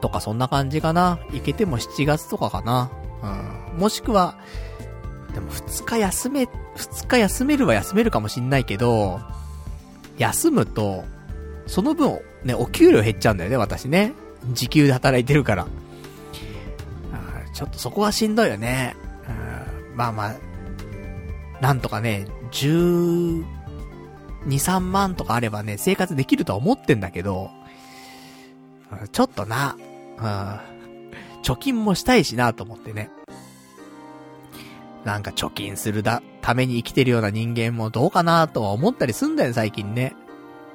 [0.01, 1.19] とか、そんな感じかな。
[1.31, 2.91] 行けても7月とかかな。
[3.73, 3.79] うん。
[3.79, 4.35] もしくは、
[5.33, 9.19] でも2日休め、2日休めるは休めるかもしんないけど、
[10.17, 11.03] 休むと、
[11.67, 14.13] その分、ね、お給料減っちゃうんだよね、私ね。
[14.53, 15.67] 時給で働いてるから。
[17.53, 18.95] ちょっとそこはしんどいよね。
[19.27, 20.35] うん、まあまあ、
[21.61, 23.43] なんとかね、12、
[24.45, 27.49] 3万とかあればね、生活できるとは思ってんだけど、
[29.11, 29.75] ちょっとな、
[30.17, 30.23] うん、
[31.43, 33.09] 貯金もしたいしなと思ってね。
[35.03, 40.15] なんか貯金するだ、ために生きてるような人間もどうかなとは思ったりすんだよ、最近ね。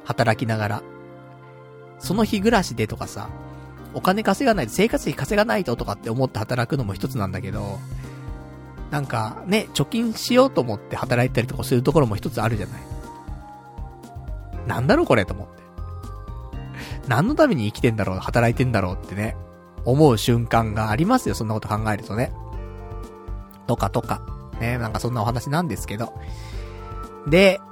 [0.05, 0.83] 働きながら。
[1.99, 3.31] その日暮らしでとかさ、
[3.95, 7.79] お金稼がないと、生活費稼がないととかって思って働くのも一つなんだけど、
[8.93, 12.82] なんかね、貯金しようと思って働いたりとかするところも一つあるじゃない。
[14.66, 15.62] なんだろうこれと思って。
[17.09, 19.35] 何のために生きてんだろう、働いてんだろうってね、
[19.86, 22.32] 思う瞬間がありますよ、そんなこと考えるとね。
[23.66, 24.20] とかとか。
[24.60, 26.12] ね、なんかそんなお話なんですけど。
[27.27, 27.62] で、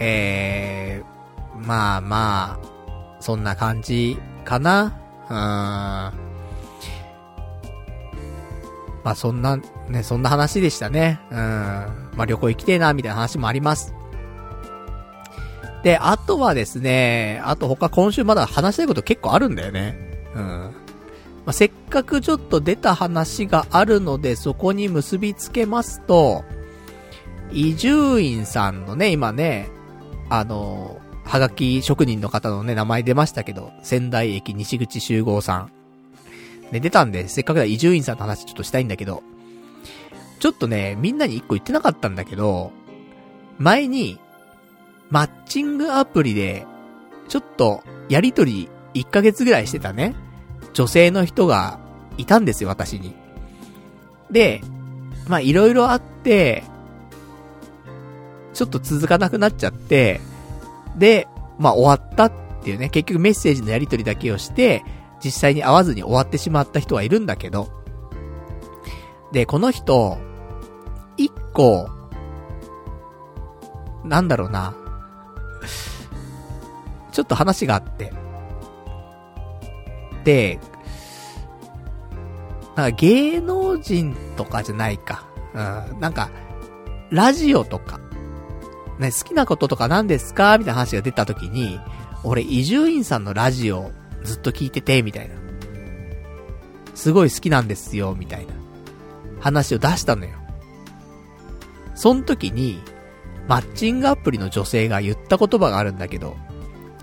[0.00, 4.92] えー、まあまあ、そんな感じかな。
[5.30, 6.31] うーん。
[9.04, 9.56] まあそんな、
[9.88, 11.20] ね、そんな話でしたね。
[11.30, 11.36] うん。
[11.36, 13.94] まあ旅行行きてえな、みたいな話もあります。
[15.82, 19.96] で、あとはですね、あと他今週まだ話したいこと結構あるんだよね。
[20.34, 20.42] うん。
[21.44, 26.44] まあ、せっかくちょっと出た話があるので、そこに結びつけますと、
[27.50, 29.68] 伊集院さんのね、今ね、
[30.30, 35.72] あの、はがき職人の方のね、名前出ましたけど、仙台駅西口集合さん。
[36.72, 39.22] ね、出たんで、せっかくだ伊集院さんの話ちょっとしたいんだけど、
[40.40, 42.72] ちょっとね、みんなに一個言ってなかったんだけど、
[43.58, 44.18] 前に、
[45.10, 46.66] マッチングアプリで、
[47.28, 50.16] ちょっと、やりとり1ヶ月ぐらいしてたね、
[50.72, 51.78] 女性の人が
[52.16, 53.14] いたんですよ、私に。
[54.30, 54.62] で、
[55.28, 56.64] まあいろいろあって、
[58.54, 60.20] ちょっと続かなくなっちゃって、
[60.96, 61.28] で、
[61.58, 62.32] まあ終わったっ
[62.64, 64.82] ていうね、結局メッセージのやり取りだけをして、
[65.24, 67.70] 実際に会わずに終わってしまった人はいるんだけど、
[69.30, 70.18] で、この人、
[71.16, 71.88] 一個、
[74.04, 74.74] なんだろうな、
[77.12, 78.12] ちょっと話があって、
[80.24, 80.58] で、
[82.74, 85.24] なんか芸能人とかじゃないか。
[85.54, 86.30] うん、なんか、
[87.10, 88.00] ラジオとか、
[88.98, 90.56] ね、好きなこととか何ですか？
[90.58, 91.78] みたいな話が出た時に、
[92.24, 93.90] 俺、伊集院さんのラジオ
[94.24, 95.34] ずっと聞いてて、みたいな。
[96.94, 98.54] すごい好きなんですよ、みたいな。
[99.40, 100.32] 話を出したのよ。
[101.94, 102.80] その時に、
[103.48, 106.36] マッチングアプリの女性が言った言葉があるんだけど、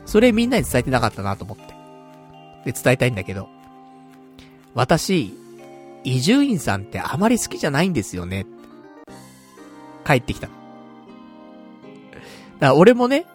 [0.05, 2.71] それみんなに伝えてなかったなと思って。
[2.71, 3.49] で、伝えたいんだけど、
[4.73, 5.33] 私、
[6.03, 8.45] 伊集院さんってあまり好きじゃないんですよね。
[10.05, 10.47] 帰ってきた。
[10.47, 10.57] だか
[12.59, 13.25] ら俺もね、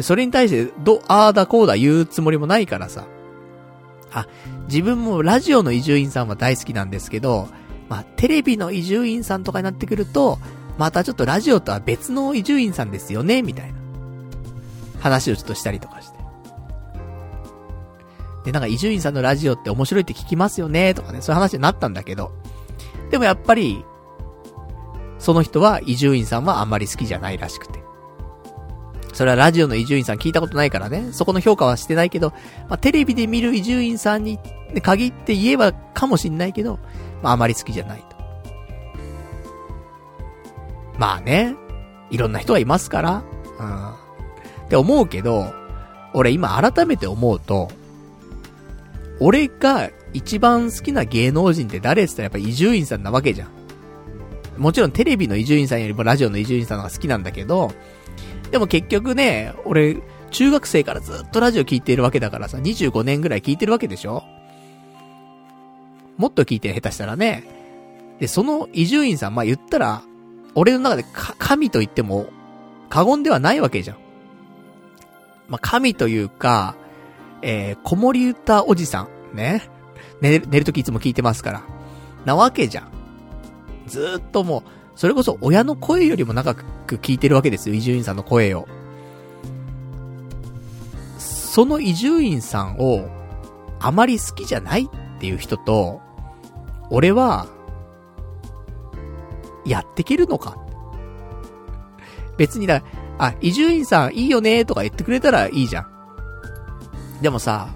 [0.00, 3.06] それに対して、ど、あーだこうだ言うつもりもないからさ。
[4.12, 4.26] あ、
[4.68, 7.48] 自分もラジオの伊集院さんは大好きなんですけど、
[7.88, 10.38] まあ、テレビの伊集院さんとかになってくると、
[10.78, 13.78] またちょっとラジオとは別の伊集院さんですよね、みたいな。
[15.00, 16.16] 話をちょっとしたりとかして。
[18.44, 22.32] で、なんか伊集院さんのラジオって面白いって聞きますよね、とかね、そういう話になったんだけど。
[23.10, 23.84] でもやっぱり、
[25.18, 27.85] その人は伊集院さんはあんまり好きじゃないらしくて。
[29.16, 32.34] それはラジオの伊集院さん聞いたことないからね、そこの評価はしてないけど、
[32.68, 34.38] まあ、テレビで見る伊集院さんに
[34.82, 36.78] 限って言えばかもしんないけど、
[37.22, 38.16] まあ、あまり好きじゃないと。
[40.98, 41.56] まあね、
[42.10, 43.22] いろんな人はいますから、
[43.58, 43.90] うん。
[43.90, 45.50] って思うけど、
[46.12, 47.70] 俺今改めて思うと、
[49.18, 53.48] 俺が一番好きな芸能人って誰って言ったらやっぱ伊集院さんなわけじゃん。
[54.58, 57.72] もちろんテレビの伊集院さんよりもラジオの伊集院さんの方が好きなんだけど、
[58.50, 59.98] でも結局ね、俺、
[60.30, 64.24] 中学生からずっとラジオ聞いてるわけだからさ、25年ぐらい聞いてるわけでしょ？
[66.16, 67.44] もっと聞いて下手したらね。
[68.20, 70.02] で、その伊集院さん、まあ、言ったら、
[70.54, 71.04] 俺の中で
[71.38, 72.26] 神と言っても
[72.88, 73.96] 過言ではないわけじゃん。
[75.48, 76.74] まあ、神というか、
[77.42, 79.68] えー、子守歌おじさん、ね。
[80.20, 81.62] 寝る、寝るときいつも聞いてますから。
[82.24, 82.90] なわけじゃん。
[83.86, 88.66] ずっともう、それこそ親の声よりも長く聞いてるわけですよ、伊集院さんの声を。
[91.18, 93.08] その伊集院さんを、
[93.78, 96.00] あまり好きじゃないっていう人と、
[96.90, 97.46] 俺は、
[99.66, 100.56] やってけるのか？
[102.38, 102.82] 別にだ、
[103.18, 105.86] あ、伊集院さんいいよねとか言ってくれたらいいじゃん。
[107.20, 107.68] でもさ、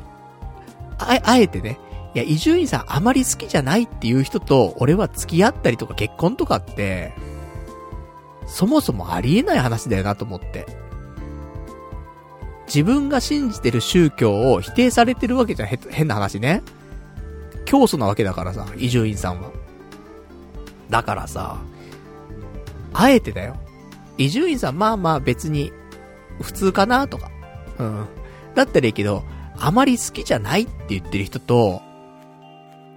[0.99, 1.79] あ、あえてね、
[2.15, 7.15] いや、伊集院さんあまり好きじゃないっていう人と、俺は付き合ったりとか結婚とかって、
[8.47, 10.67] そもそもありえない話だよなと思って。
[12.67, 16.63] 自分が信じてる宗教を否定されてるわけじゃ変な話ね。
[17.65, 19.51] 教祖なわけだからさ、伊集院さんは。
[20.89, 21.59] だからさ、
[22.93, 23.57] あえてだよ。
[24.19, 25.73] 伊集院さんまあまあ別に、
[26.41, 27.31] 普通かなとか。
[27.79, 28.07] うん。
[28.55, 29.23] だったらいいけど、
[29.59, 31.83] あまり好きじゃないって言ってる人と、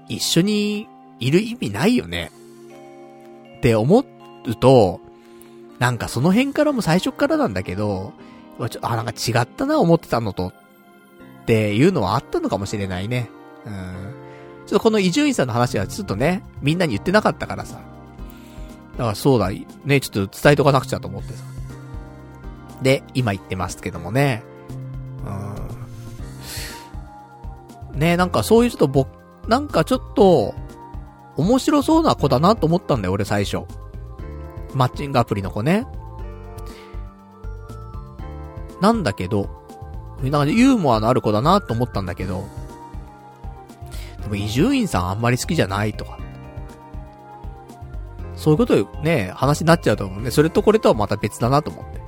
[0.07, 0.87] 一緒に
[1.19, 2.31] いる意味ないよね。
[3.57, 4.05] って思
[4.45, 4.99] うと、
[5.79, 8.13] なんかその辺からも最初からなんだけど、
[8.69, 10.53] ちょあ、なんか違ったな、思ってたのと。
[11.43, 13.29] っていうのはあったのかもしれないね。
[13.65, 13.73] うん。
[14.65, 17.79] ちょっとこの伊集院さんの話はちょっとね、みんなに言ってなかったからさ。
[18.97, 19.49] だからそうだ、
[19.85, 21.43] ね、ちょっと伝えとかなくちゃと思ってさ。
[22.81, 24.43] で、今言ってますけどもね。
[27.93, 27.99] うん。
[27.99, 30.53] ね、なんかそういうちょっと僕なんかちょっと、
[31.35, 33.65] 面白そうな子だなと思ったんだよ、俺最初。
[34.73, 35.85] マッチングアプリの子ね。
[38.81, 39.49] なんだけど、
[40.21, 42.45] なんかユーモアのある子だなと思ったんだけど、
[44.21, 46.17] でも伊集院さんあんまり好きじゃないとか。
[48.35, 50.31] そういうことね、話になっちゃうと思うね。
[50.31, 52.01] それとこれとはまた別だなと思って。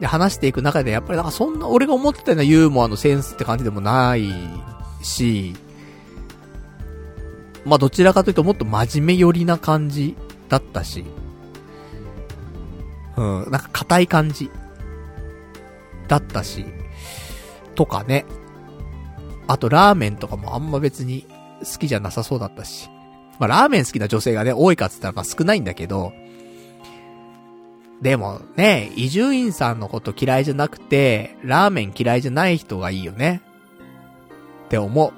[0.00, 4.32] で、話していく中で、やっぱりなんかそんな、俺が思ってたようなユーモアのセンスって感じでもない
[5.02, 5.54] し、
[7.64, 10.16] まあどちらかというともっと真面目寄りな感じ
[10.48, 11.04] だったし、
[13.16, 14.50] うん、なんか硬い感じ
[16.08, 16.64] だったし、
[17.74, 18.24] とかね。
[19.46, 21.26] あとラーメンとかもあんま別に
[21.60, 22.88] 好きじゃなさそうだったし。
[23.38, 26.12] まあラーメン好きな女性がね、多いかっつったらまあ少ないんだけど、
[28.00, 33.40] でもね、伊集院さんのこと嫌いじゃなくて、ラーメン嫌いじゃない人がいいよね。
[34.66, 35.12] って思う。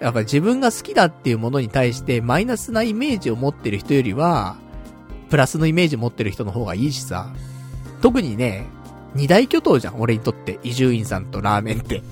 [0.00, 4.56] やっぱ自分が好きだっていうものに対してマイナスなイメージを持ってる人よりは、
[5.28, 7.32] プラスのイメージ持ってる人の方がいいしさ。
[8.00, 8.66] 特にね、
[9.14, 10.58] 二大巨頭じゃん、俺にとって。
[10.62, 12.02] 伊集院さんとラーメンって。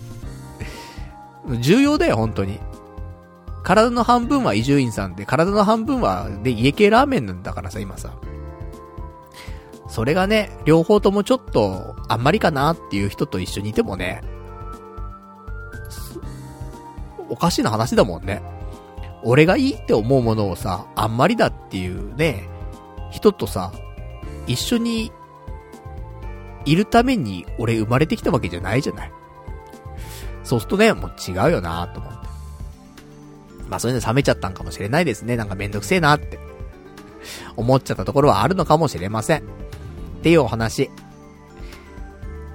[1.60, 2.60] 重要だよ、本当に。
[3.62, 8.12] 体の半分は伊集院さんで、体の半分は、で、家系ラーメンなんだからさ、今さ。
[9.89, 14.23] それがね、両方ともちょっと、あんまりかなっていう人と一緒にいてもね、
[17.29, 18.43] おかしな話だもんね。
[19.23, 22.49] 俺がいいって思うものをさ、あんまりだっていうね、
[23.11, 23.73] 人とさ、
[24.47, 25.13] 一緒に
[26.65, 29.13] いるために俺生まれてきたわけじゃないじゃない。
[30.45, 32.29] そうするとね、もう違うよなと思って。
[33.69, 35.37] まあそういうの冷めちゃったんかもしれないですね。
[35.37, 36.39] なんかめんどくせえなって。
[37.57, 39.41] 思っちゃったところはあるのかもしれません。
[39.41, 39.43] っ
[40.23, 40.91] ていうお話。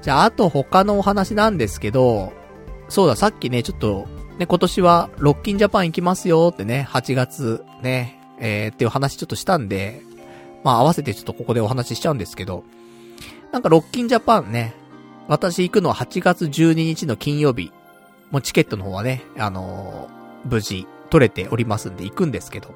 [0.02, 2.34] じゃあ、あと他のお話なんですけど、
[2.90, 10.02] そうだ、さっきね、ちょっと、ね、今年はロッキンジャパン行きますよってね、8月ね、えー、っていう話ちょっとしたんで、
[10.64, 12.64] まあ合わせてちょっとここでお話ししちゃうんですけど、
[13.52, 14.74] なんかロッキンジャパンね、
[15.28, 17.72] 私行くのは8月12日の金曜日。
[18.32, 22.74] もうチケットの方はね、あのー、無事取れておりますんで行くんですけど。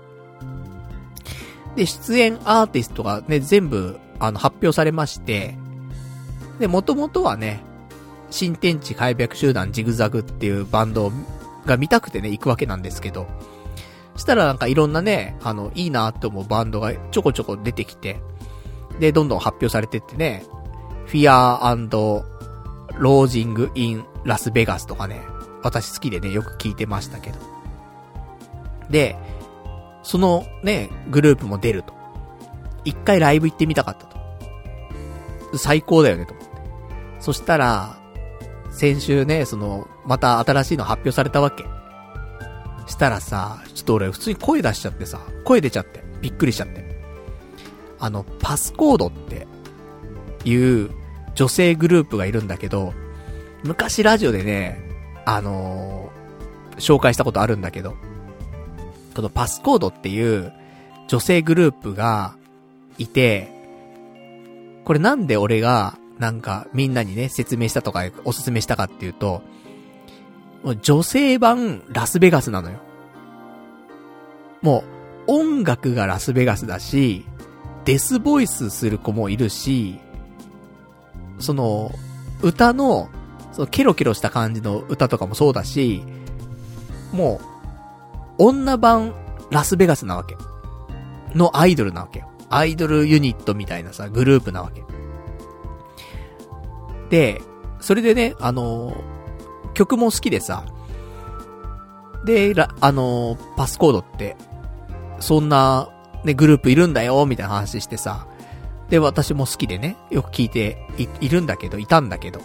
[1.75, 5.55] で、出演アーティストがね、全部、あの、発表されまして、
[6.59, 7.63] で、もともとはね、
[8.29, 11.11] 新天地開闢集団ジグザグっていうバンドを
[11.67, 13.27] が見たくてね、行くわけなんですけど、
[14.15, 18.19] したらなんかいろんなね、あの、いいなって思うバンドがちょこちょこ出てきて、
[18.99, 20.43] で、どんどん発表されてってね、
[21.05, 22.23] フィアー
[22.97, 25.21] ロージングインラスベガスとかね、
[25.63, 27.37] 私好きでね、よく聞いてましたけど。
[28.89, 29.15] で、
[30.03, 31.93] そのね、グループも出ると。
[32.85, 35.57] 一回ライブ行ってみたかったと。
[35.57, 36.51] 最高だよね、と思って。
[37.19, 37.99] そしたら、
[38.71, 41.65] 先週ね、その、また新しいの発表されたわけ。
[42.87, 46.85] したらさ、ちょっと俺普通に声出しちゃってさ、声出ちゃって、びっくりしちゃって。
[47.99, 49.47] あの、パスコードって
[50.45, 50.89] いう
[51.35, 52.93] 女性グループがいるんだけど、
[53.63, 54.79] 昔ラジオでね、
[55.25, 57.95] あのー、紹介したことあるんだけど、
[59.13, 60.53] このパスコードっていう
[61.07, 62.35] 女性グループが
[62.97, 63.51] いて、
[64.85, 69.41] これなんで俺がなんかみんなにね、説明したとかおすすめしたかっていうと、
[70.81, 72.79] 女性版ラスベガスなのよ。
[74.61, 74.83] も
[75.27, 77.25] う、音楽がラスベガスだし、
[77.85, 79.99] デスボイスする子もいるし、
[81.39, 81.91] その、
[82.41, 83.09] 歌の、
[83.51, 86.03] そのケロケロした感じの歌とかもそうだし、
[87.13, 87.39] も
[88.39, 89.13] う、女版
[89.51, 90.35] ラスベガスなわけ。
[91.33, 92.29] のアイドルなわけよ。
[92.49, 94.83] アイドルユニットみたいなさ、グループなわけ。
[97.09, 97.41] で、
[97.79, 99.16] それでね、あのー、
[99.77, 100.65] 曲も好きでさ、
[102.25, 104.35] で、あの、パスコードって、
[105.19, 105.89] そんな、
[106.23, 108.25] ね、グループいるんだよ、みたいな話してさ、
[108.89, 112.41] で、私も好きでね、よく聞いてい、いるんだけど、いたんだけど、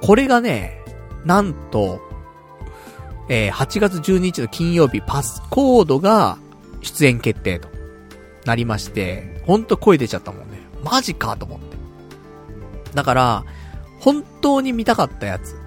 [0.00, 0.82] これがね、
[1.26, 2.00] なんと、
[3.28, 6.38] えー、8月12日の金曜日、パスコードが
[6.80, 7.68] 出演決定と
[8.46, 10.58] なりまして、ほんと声出ちゃったもんね。
[10.82, 11.76] マジかと思って。
[12.94, 13.44] だから、
[14.00, 15.63] 本当に見たかったやつ。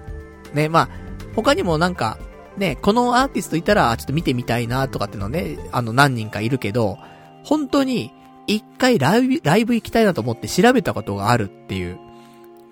[0.54, 0.88] ね、まあ、
[1.34, 2.18] 他にもなんか、
[2.56, 6.98] ね、このアーティストいたら、ちょっと見てみたいなとかってのね、あの何人かいるけど、
[7.44, 8.12] 本当に、
[8.46, 11.98] 一回ライブ、ライブ行きたいなと思って調べたことがあるっていう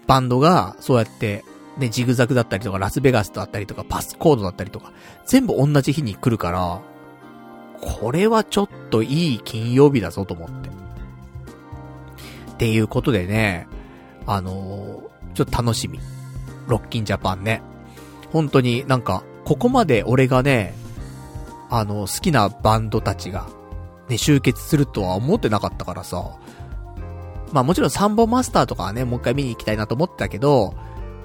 [0.07, 1.45] バンドが、そうやって、
[1.77, 4.93] ね、ジグザグだったりとか、ラスベガスだったりとか、パスコードだったりとか、
[5.27, 6.81] 全部同じ日に来るから、
[7.81, 10.71] これはちょっといい金曜日だぞと思って。
[12.53, 13.69] っていうことでね、
[14.27, 16.01] あのー、ちょっと楽しみ。
[16.67, 17.63] ロッキンジャパンね。
[18.33, 20.75] 本当になんか、ここまで俺がね、
[21.71, 23.47] あの、好きなバンドたちが、
[24.09, 26.37] ね、集結するとは思ってなかったからさ。
[27.53, 30.75] まあもちろんサンボマスターとかはね、もう一回見に行きたいなと思ってたけど、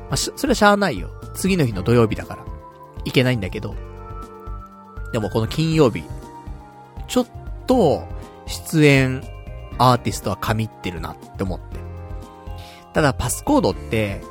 [0.09, 1.09] まあ、それはしゃあないよ。
[1.34, 2.45] 次の日の土曜日だから。
[3.05, 3.76] 行けないんだけど。
[5.11, 6.03] でもこの金曜日、
[7.07, 7.27] ちょっ
[7.65, 8.07] と、
[8.45, 9.23] 出演
[9.77, 11.80] アーティストは神ってるなって思って。
[12.93, 14.22] ただパスコードって、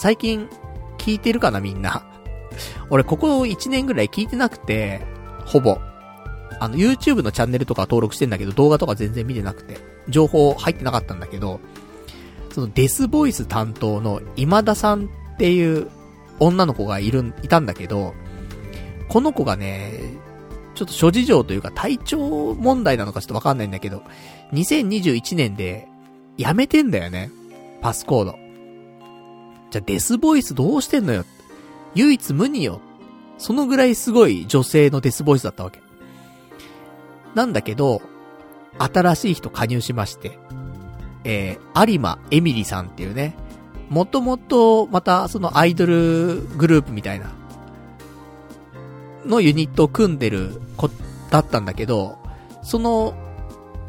[0.00, 0.48] 最近
[0.96, 2.06] 聞いてるかなみんな。
[2.88, 5.02] 俺ここ1年ぐらい聞いてなくて、
[5.44, 5.76] ほぼ。
[6.58, 9.76] あの、YouTube のチャンネルとか登録してんだけど、動画とか全然見てなくて、
[10.08, 11.60] 情報入ってなかったんだけど、
[12.50, 15.88] そのデスボイス担当の今田さんっていう
[16.38, 18.14] 女の子がいる、いたんだけど、
[19.10, 20.00] この子がね、
[20.74, 24.02] ちょっと諸事情というか体調問題なのかちょっとわかんないんだけど、
[24.54, 25.88] 2021年で
[26.38, 27.30] 辞めてんだよね。
[27.82, 28.49] パスコード。
[29.70, 31.24] じゃデスボイスどうしてんのよ？
[31.94, 32.80] 唯一無二よ。
[33.38, 35.80] そのぐらいすごい女性のデスボイスだったわけ。
[37.34, 38.02] なんだけど、
[38.78, 40.38] 新しい人加入しまして、
[41.24, 43.36] えー、有馬エミリさんっていうね、
[43.88, 47.30] もともと、また、そのアイドルグループみたいな、
[49.26, 50.88] のユニットを組んでる子
[51.30, 52.18] だったんだけど、
[52.62, 53.14] その、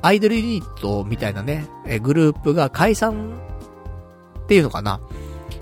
[0.01, 3.33] アイドルユニットみたいなね、えグループが解散
[4.43, 4.99] っていうのかな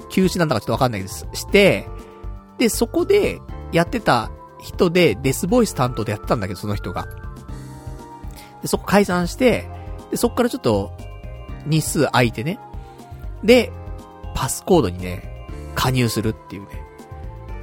[0.10, 1.28] 休止なんだかちょっとわかんないです。
[1.34, 1.88] して、
[2.58, 3.40] で、そこで
[3.72, 7.08] やってた人でデスボイス担当でやってたんだけど、その人が。
[8.62, 9.70] で、そこ解散して、
[10.12, 10.92] で、そっからちょっと、
[11.66, 12.60] 日数空いてね。
[13.44, 13.72] で、
[14.36, 16.68] パスコードにね、加入するっていうね。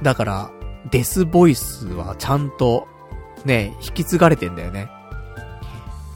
[0.01, 0.51] だから、
[0.89, 2.87] デスボイスはちゃんと、
[3.45, 4.89] ね、引き継がれてんだよね。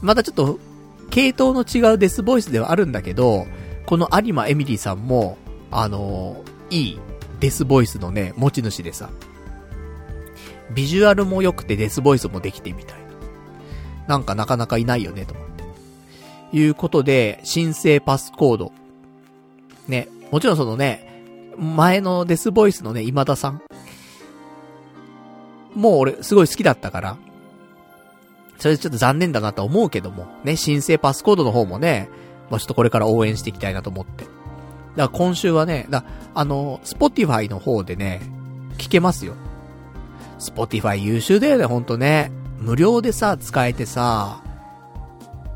[0.00, 0.58] またちょっと、
[1.10, 3.46] 系統の違うデスボイスではあるんだけど、
[3.86, 5.36] この有馬エミリーさんも、
[5.72, 6.98] あの、いい
[7.40, 9.10] デスボイスのね、持ち主でさ、
[10.74, 13.02] ビジュアルも良くてデスボイスもできてみたいな。
[14.08, 16.56] なんかなかなかいないよね、と思って。
[16.56, 18.72] いうことで、申請パスコード。
[19.88, 21.08] ね、もちろんそのね、
[21.58, 23.62] 前のデスボイスのね、今田さん。
[25.74, 27.16] もう俺、すごい好きだったから、
[28.58, 32.08] それちょっと残念だなと思うけども、ね、新生 PassCode の方もね、
[32.50, 34.26] まあ、ちょっとこれから応援していきたいなと思って。
[34.96, 36.04] だから今週はね、だ
[36.34, 38.20] あの、 Spotify の方でね、
[38.78, 39.34] 聞けますよ。
[40.38, 42.32] Spotify 優秀だよね、ほんとね。
[42.58, 44.42] 無料でさ、使えてさ、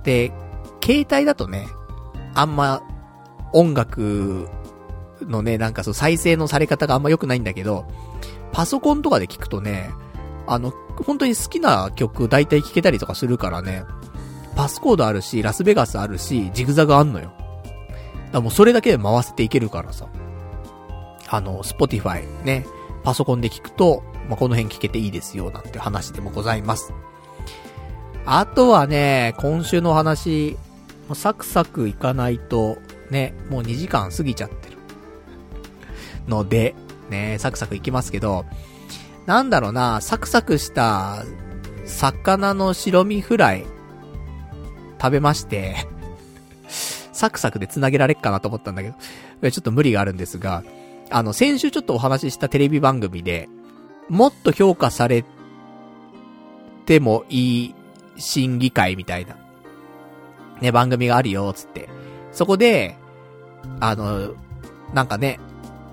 [0.05, 0.33] で、
[0.83, 1.67] 携帯だとね、
[2.35, 2.83] あんま、
[3.53, 4.49] 音楽
[5.23, 7.87] のね、なんかそう再生のされ方があんま良くないんだけど、
[8.53, 9.91] パソコンとかで聞くとね、
[10.47, 10.73] あの、
[11.05, 13.85] 本当に好きな曲大体聴けたりとかするからね、
[14.55, 17.33] PassCode あるし、ラスベガスあるし、ジグザグあんのよ。
[18.37, 20.09] だもうそれだけで回せていけるからさ。
[21.29, 22.65] あの、 Spotify ね、
[23.03, 26.93] パソコンで聞くと、まあ、この辺聞けていいですよ、なんて話でもございます。
[28.25, 30.57] あとはね、今週の話、
[31.09, 32.79] もうサクサクいかないと、
[33.11, 34.77] ね、もう2時間過ぎちゃってる。
[36.29, 36.75] ので、
[37.11, 38.45] ね、サクサクいきますけど、
[39.27, 41.25] なんだろうな、サクサクした
[41.85, 43.67] 魚の白身フライ
[45.01, 45.87] 食べまして
[47.17, 50.63] サクサクで繋げられっかなと思ったんだけど、ちょっと無理があるんですが、
[51.11, 53.49] あの、先週ちょっとお話ししたテレビ番組で、
[54.09, 55.25] もっと評価され
[56.85, 57.75] てもいい
[58.19, 59.37] 審議会みたいな、
[60.61, 61.89] ね、番組があるよ、つって。
[62.33, 62.97] そこで、
[63.81, 64.35] あの、
[64.95, 65.41] なんかね、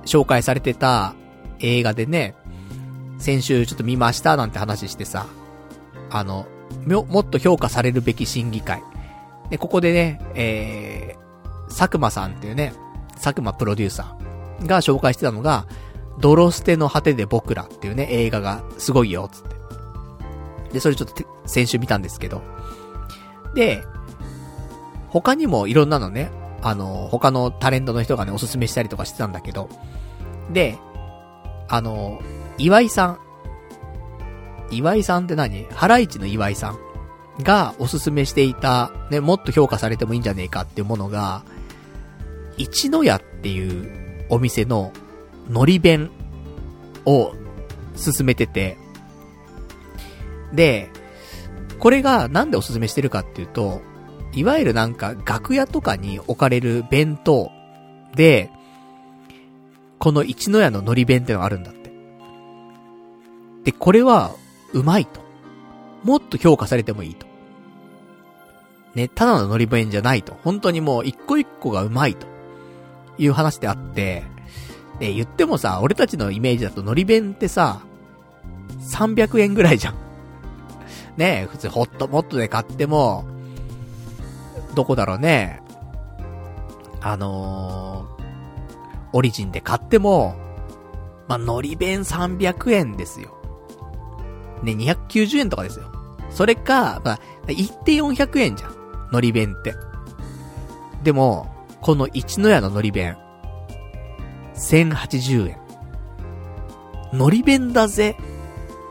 [0.05, 1.15] 紹介されてた
[1.59, 2.35] 映画でね、
[3.17, 5.27] 先週ちょっと見ましたなんて話してさ、
[6.09, 6.45] あの、
[6.85, 8.83] もっと評価されるべき審議会。
[9.49, 12.73] で、ここでね、えー、佐久間さんっていうね、
[13.15, 15.65] 佐久間プロデューサーが紹介してたのが、
[16.19, 19.55] 泥捨ての果てで僕らっていうね、映画がすごいよ、つって。
[20.73, 22.41] で、それちょっと先週見たんですけど。
[23.55, 23.83] で、
[25.09, 29.69] 他にもいろんなのね、あの、他のタレントの人がね、おすすめしたりとかしてたんだけど、
[30.51, 30.77] で、
[31.67, 32.21] あの、
[32.57, 33.19] 岩井さん。
[34.71, 35.65] 岩井さんって何？
[35.65, 36.79] ハライチの岩井さん
[37.41, 41.43] がおすすめしていた、ね、もっと評価されてもいいんじゃねえかっていうものが、
[42.57, 44.91] 一の屋っていうお店の
[45.49, 46.11] 海苔弁
[47.05, 47.33] を
[47.95, 48.77] 進めてて、
[50.53, 50.89] で、
[51.79, 53.81] これがなんでおすすめしてるかっていうと、
[54.33, 57.51] いわゆるなんか楽屋とかに置かれる弁当
[58.15, 58.51] で、
[59.99, 61.91] この一の屋の海苔弁ってのがあるんだって。
[63.63, 64.35] で、これは、
[64.73, 65.22] うまいと。
[66.03, 67.25] もっと評価されてもいいと。
[68.95, 70.37] ね、ただの海苔弁じゃないと。
[70.43, 72.27] 本当にもう一個一個がうまいと。
[73.17, 74.23] いう話であって、
[74.99, 77.81] ね、言ってもさ、俺たちのイメージだと海苔弁ってさ、
[78.81, 79.95] 300円ぐらいじゃん。
[81.17, 83.25] ね普通ホットモットで買っても、
[84.75, 85.61] どこだろうね。
[87.01, 88.23] あのー、
[89.13, 90.35] オリジンで買っても、
[91.27, 93.37] まあ、海苔弁300円ですよ。
[94.63, 95.91] ね、290円とかですよ。
[96.29, 98.71] それか、まあ、行って400円じゃん。
[99.11, 99.75] 海苔弁って。
[101.03, 103.17] でも、この一の屋の海苔弁、
[104.55, 105.57] 1080円。
[107.11, 108.15] 海苔弁だぜ。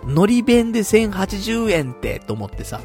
[0.04, 2.80] 海苔弁で1080円って、と思ってさ。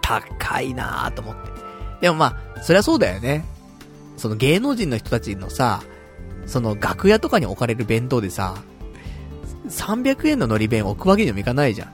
[0.00, 1.50] 高いなぁと思って。
[2.00, 3.44] でもまあ、そりゃそうだよね。
[4.16, 5.82] その芸能人の人たちのさ、
[6.46, 8.56] その楽屋とかに置かれる弁当でさ、
[9.66, 11.92] 300円の海苔弁置くわけにもいかないじゃん。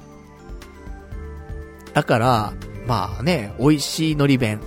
[1.93, 2.53] だから、
[2.87, 4.61] まあね、美味しい海苔弁。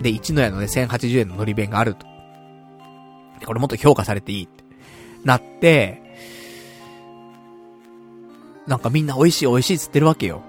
[0.00, 2.06] で、一の屋のね、1080円の海苔弁があると。
[3.44, 4.64] これもっと評価されていいって。
[5.24, 6.02] なって、
[8.66, 10.42] なんかみんな美味しい美味しいっつってるわけよ。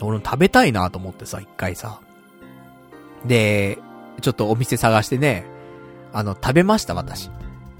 [0.00, 2.00] 俺も食べたいなと思ってさ、一回さ。
[3.24, 3.78] で、
[4.20, 5.46] ちょっとお店探してね、
[6.12, 7.30] あの、食べました、私。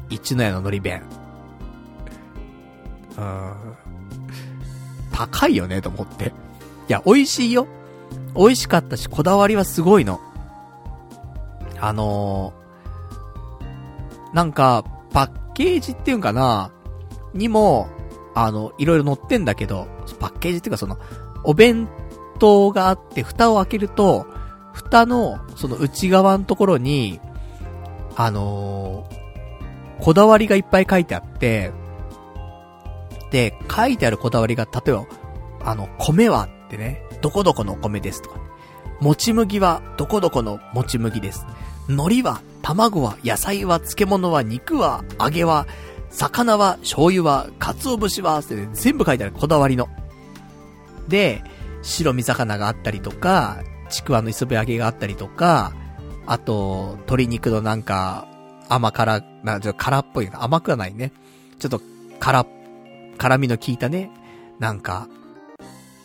[0.09, 1.03] 一の屋の海苔弁。
[3.19, 3.53] うん。
[5.13, 6.33] 高いよね、と思って。
[6.89, 7.67] いや、美味しいよ。
[8.37, 10.21] 美味しかったし、こだわりはすごいの。
[11.81, 16.71] あのー、なんか、パッケージっていうんかな、
[17.33, 17.89] にも、
[18.35, 19.89] あの、いろいろ載ってんだけど、
[20.21, 20.99] パッケージっていうかその、
[21.45, 21.89] お弁
[22.39, 24.27] 当があって、蓋を開けると、
[24.75, 27.21] 蓋の、その内側のところに、
[28.15, 31.73] あのー、こだわりがいっぱい書いてあって、
[33.31, 35.07] で、書いてあるこだわりが、例えば、
[35.65, 38.41] あの、米はってね、どこどこのお米ですとか、
[39.01, 41.47] もち麦はどこどこのもち麦です。
[41.89, 45.67] 海苔は、卵は、野菜は、漬物は、肉は、揚げは、
[46.11, 49.89] 魚は、醤油は、鰹節は、って、ね、全部書いてある、こだわりの。
[51.09, 51.43] で、
[51.83, 53.59] 白身魚があったりとか、
[53.91, 55.73] ちくわの磯辺揚げがあったりとか、
[56.27, 58.27] あと、鶏肉のなんか、
[58.69, 61.13] 甘辛、な、ちょっと辛っぽい、甘くはないね。
[61.61, 61.81] ちょっと、
[62.19, 62.47] 辛っ、
[63.17, 64.11] 辛みの効いたね、
[64.59, 65.09] なんか、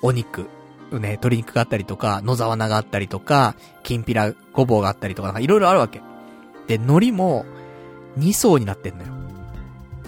[0.01, 0.49] お肉、
[0.91, 6.01] ね、鶏肉があったりとか、野沢菜があったりとか、きんぴらごぼうがあったりとか、なんかいろいろあるわけ。
[6.67, 7.45] で、海苔も、
[8.17, 9.09] 2層になってんのよ。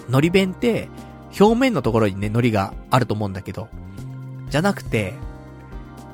[0.08, 0.88] 海苔弁って、
[1.38, 3.68] 表面のところにね、海苔があると思うんだけど、
[4.50, 5.14] じゃなくて、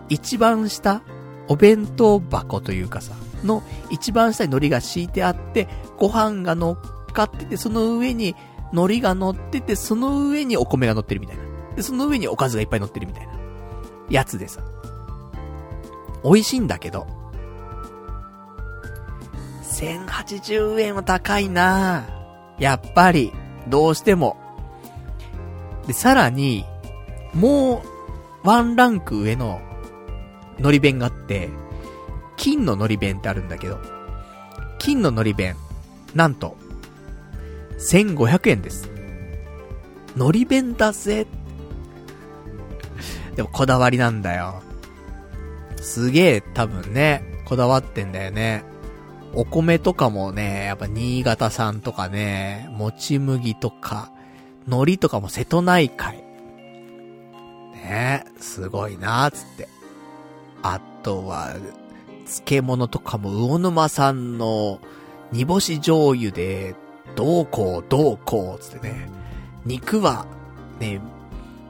[0.09, 1.03] 一番下、
[1.49, 3.15] お弁当箱というかさ、
[3.45, 8.35] の一番下に海苔が敷いてあって、ご飯が乗っかってて、その上に
[8.73, 11.43] 海苔が乗ってて、その上にお米が乗ってるみたいな。
[11.77, 13.33] で、その上におかずがいっぱい乗ってるみたいな。
[14.09, 14.61] やつでさ。
[16.23, 17.07] 美味しいんだけど。
[19.73, 22.07] 1080円は高いな
[22.59, 23.33] やっぱり、
[23.69, 24.37] どうしても。
[25.87, 26.67] で、さらに、
[27.35, 27.83] も
[28.45, 29.61] う、ワンランク上の、
[30.59, 31.49] 海苔弁があって、
[32.37, 33.79] 金の海苔弁ってあるんだけど、
[34.79, 35.57] 金の海苔弁、
[36.15, 36.57] なんと、
[37.81, 38.89] 1500円です。
[40.15, 41.27] 海苔弁だぜ。
[43.35, 44.63] でもこだわりなんだよ。
[45.81, 48.65] すげえ多分ね、こだわってんだよね。
[49.33, 54.11] お米とかもね、やっぱ新潟産とかね、もち麦とか、
[54.67, 56.19] 海苔とかも瀬戸内海。
[57.73, 59.69] ねすごいなーつって。
[60.63, 61.55] あとは、
[62.27, 64.81] 漬物とかも魚沼産の
[65.33, 66.75] 煮干し醤油で、
[67.17, 69.09] どうこうどうこうつってね。
[69.65, 70.27] 肉は、
[70.79, 71.01] ね、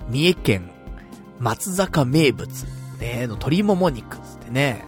[0.09, 0.71] 三重県
[1.39, 2.49] 松坂名物、
[3.01, 4.85] ね、の鶏もも肉つってね。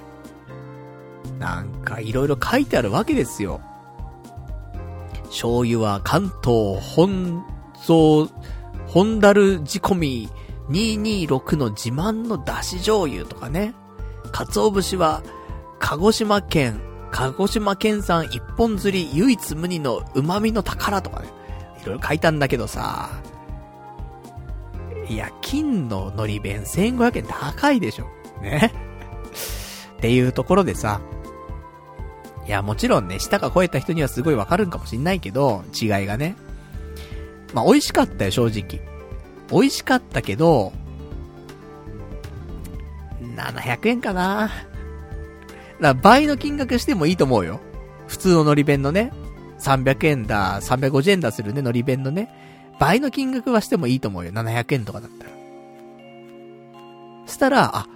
[1.38, 3.60] なんかいろいろ書いてあるわけですよ。
[5.24, 7.42] 醤油は関東本
[7.74, 8.32] 草、
[8.86, 10.28] 本だる仕込み
[10.68, 13.74] 226の自慢のだし醤油とかね。
[14.30, 15.22] 鰹節は
[15.78, 16.80] 鹿児島県、
[17.12, 21.28] 鹿児島県産一本釣り唯一無二の旨味の宝とかね。
[21.82, 23.10] いろいろ書いたんだけどさ。
[25.08, 28.06] いや、金の海苔弁1500円高いでしょ。
[28.40, 28.72] ね。
[29.98, 31.00] っていうところでさ、
[32.46, 36.34] いや、もちろんね、舌が超えた人にはすごいわかるんかもしんないけど、違いがね。
[37.52, 38.80] まあ、美味しかったよ、正直。
[39.50, 40.72] 美味しかったけど、
[43.36, 44.50] 700円かな。
[45.82, 47.60] だ倍の金額してもいいと思うよ。
[48.06, 49.12] 普通の海苔弁のね、
[49.58, 52.32] 300円だ、350円だするね、海苔弁のね、
[52.78, 54.32] 倍の金額はしてもいいと思うよ。
[54.32, 55.30] 700円とかだったら。
[57.26, 57.86] したら、あ、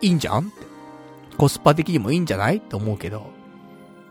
[0.00, 0.38] いいんじゃん？
[0.40, 0.50] って。
[1.36, 2.56] コスパ的にもいいんじゃない？
[2.56, 3.30] って思うけど、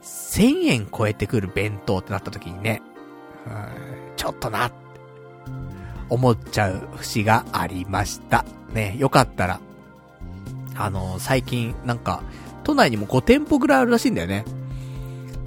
[0.03, 2.83] 1000円超えてくる弁当ってなった時にね、
[3.47, 4.75] うん、ちょっとな、って
[6.09, 8.45] 思っちゃう節がありました。
[8.73, 9.59] ね、よかったら、
[10.75, 12.21] あの、最近、なんか、
[12.65, 14.43] 都内にも5店舗ぐらいあるらしいんだよね。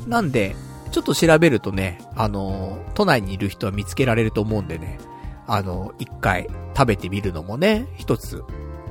[0.06, 0.56] なんで、
[0.92, 4.98] ちょっと調べるとね、あの、都内にいる人は見つけられると思うんでね、
[5.46, 8.42] あの、一回食べてみるのもね、一つ、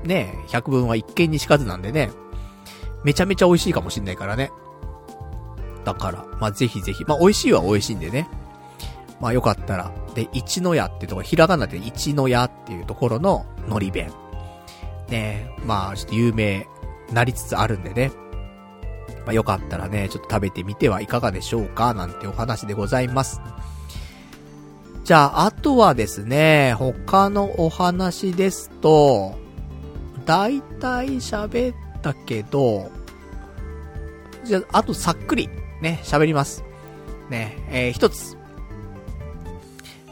[0.03, 2.11] ね、百分は一見にしかずなんでね、
[3.03, 4.51] めちゃめちゃ美味しいかもしんないからね。
[5.85, 8.27] だから、まあ、ぜひぜひ、まあ、美味しいは美味しいんでね。
[9.21, 14.11] まあ、よかったら、で、一の屋ってところ、ひらがなで一の屋っていうところの海苔弁。
[15.09, 16.67] ねまあ、ちょっと有名
[17.11, 18.11] なりつつあるんでね。
[19.25, 23.41] まあ、よかったらね、ちょっと食べてみてはいかがでしょうかなんてお話でございます。
[25.03, 29.35] じゃあ、あとはですね、他のお話ですと、
[30.25, 32.91] だいたい喋ったけど、
[34.43, 35.49] じゃあ、あとさっくり、
[35.81, 36.63] ね、喋ります。
[37.29, 38.37] ね、えー、一つ。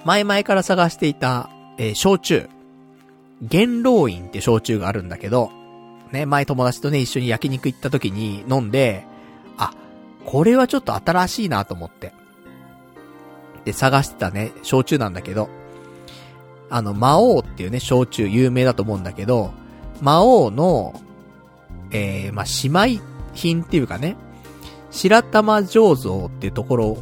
[0.05, 2.49] 前々から探していた、えー、焼酎。
[3.41, 5.51] 元老院って焼酎があるんだけど、
[6.11, 9.05] ね、前友達とね、一緒に焼肉行った時に飲んで、
[9.57, 9.73] あ、
[10.25, 12.13] これはちょっと新しいなと思って。
[13.65, 15.49] で、探してたね、焼酎なんだけど、
[16.69, 19.51] あの、魔王っていうね、焼酎有名だと思うんだけど、
[20.01, 20.99] 魔王の、
[21.91, 22.45] えー、まあ、
[22.85, 23.03] 姉妹
[23.33, 24.15] 品っていうかね、
[24.91, 26.97] 白玉醸造っていうところ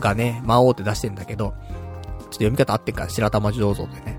[0.00, 1.56] がね、魔王って出してんだけど、ちょっ
[2.28, 4.18] と読み方合ってんから、白玉醸造ってね。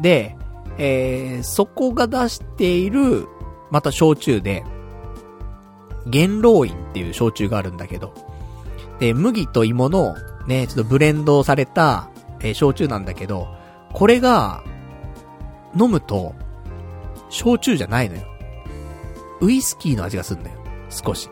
[0.00, 0.36] で、
[0.78, 3.26] えー、そこが出している、
[3.70, 4.64] また焼酎で、
[6.06, 8.12] 元老院っていう焼酎があるんだけど、
[8.98, 10.14] で、麦と芋の、
[10.46, 13.48] ね、ちょっとブレンドされた、えー、焼酎なんだけど、
[13.92, 14.62] これが、
[15.78, 16.34] 飲むと、
[17.28, 18.22] 焼酎じゃないのよ。
[19.40, 20.58] ウイスキーの味がするんだよ。
[20.88, 21.28] 少し。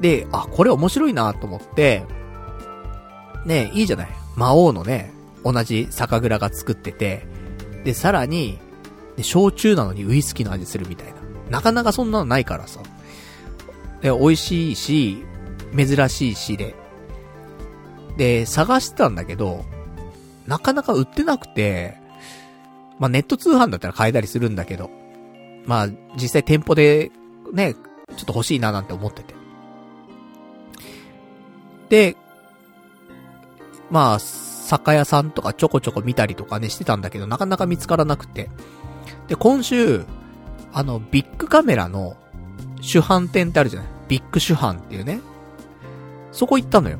[0.00, 2.04] で、あ、これ面白いなと思って、
[3.44, 4.08] ねいいじゃない。
[4.36, 5.12] 魔王のね、
[5.44, 7.26] 同じ酒蔵が作ってて、
[7.84, 8.58] で、さらに、
[9.22, 11.20] 焼酎なのにウイスキーの味するみたいな。
[11.50, 12.80] なかなかそんなのないからさ。
[14.02, 15.24] で、美味しいし、
[15.76, 16.74] 珍しいしで。
[18.16, 19.64] で、探してたんだけど、
[20.46, 21.96] なかなか売ってなくて、
[22.98, 24.90] まあ、ネット通販だったら買えたりするんだけど、
[25.66, 27.10] まあ、実際店舗で、
[27.52, 29.34] ね、ちょっと欲しいななんて思ってて。
[31.88, 32.16] で、
[33.90, 34.18] まあ、
[34.70, 38.48] 酒屋さんとかちょこちょこ見たりとかね、してたんだけど、なかなか見つからなくて。
[39.26, 40.04] で、今週、
[40.72, 42.16] あの、ビッグカメラの
[42.80, 43.88] 主販店ってあるじゃない？
[44.08, 45.20] ビッグ主販っていうね。
[46.30, 46.98] そこ行ったのよ。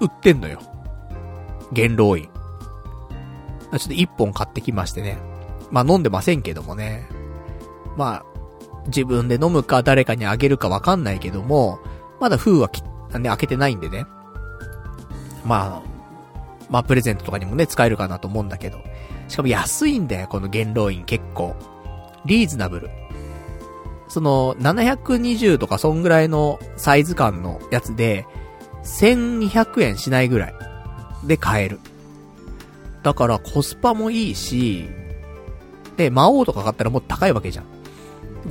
[0.00, 0.60] 売ってんのよ。
[1.72, 2.24] 元老院。
[2.24, 5.16] ちょっと一本買ってきましてね。
[5.70, 7.08] まあ飲んでませんけどもね。
[7.96, 8.24] まあ、
[8.88, 11.78] 自分で飲むか誰かにあげるかわかんないけども、
[12.20, 14.04] まだ封はき、ね、開けてないんでね。
[15.44, 15.92] まあ、
[16.70, 18.82] まあプレゼントとかにもね、使えるかなと思うんだけど。
[19.28, 21.56] しかも安いんだよ、この元老院結構。
[22.24, 22.90] リーズナブル。
[24.08, 28.26] その、720とかそんぐらいのサイズ感のやつで、
[28.84, 30.54] 1200円しないぐらい
[31.24, 31.80] で買える。
[33.02, 34.88] だからコスパもいいし、
[35.96, 37.64] で、魔王とか買ったらもっと高いわけじゃん。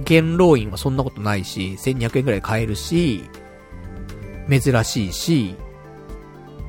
[0.06, 3.30] 元老院はそんなことないし、1200円くらい買えるし、
[4.50, 5.56] 珍しいし、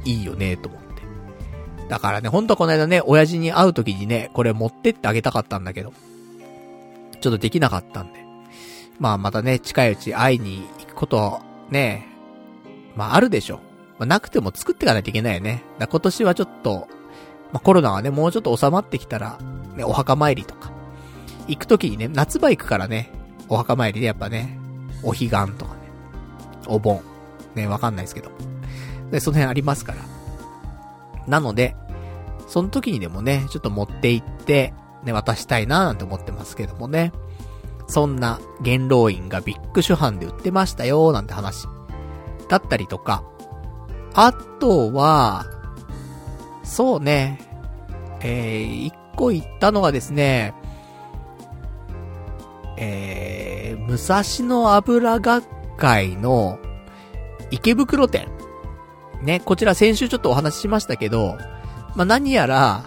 [0.04, 1.02] いいよね、と思って。
[1.88, 5.92] だからね、ほんとこの間ね、親父に会う時にね、これ持ってってあげたかったんだけど、
[7.20, 8.24] ちょっとできなかったんで。
[8.98, 12.06] まあまたね、近いうち会いに行くことは、ね、
[12.94, 13.60] まああるでしょ。
[13.98, 15.62] まあ、なくても作っていかないといけないよね。
[15.78, 16.88] だ今年はちょっと、
[17.52, 19.38] まあコロナはね、もうちょっと収まってきたら、
[19.76, 20.72] ね、お墓参りとか、
[21.46, 23.10] 行くときにね、夏場行くからね、
[23.48, 24.58] お墓参りでやっぱね、
[25.02, 25.80] お彼岸とかね、
[26.66, 27.00] お盆、
[27.54, 28.30] ね、わかんないですけど。
[29.12, 29.98] で、その辺ありますから。
[31.28, 31.76] なので、
[32.48, 34.74] その時にでもね、ちょっと持って行って、
[35.04, 37.12] ね、渡したいななんて思ってますけどもね。
[37.86, 41.66] そんな元老院がビッグ主販で売ってましたよなんて話。
[42.48, 43.22] だったりとか。
[44.14, 45.46] あとは、
[46.62, 47.40] そうね、
[48.20, 50.54] えー、一個言ったのがですね、
[52.78, 55.44] えー、武蔵野油学
[55.76, 56.58] 会の
[57.50, 58.28] 池袋店。
[59.22, 61.38] ね、こちら先週ちょっとお話ししましたけど、
[61.94, 62.84] まあ、何やら、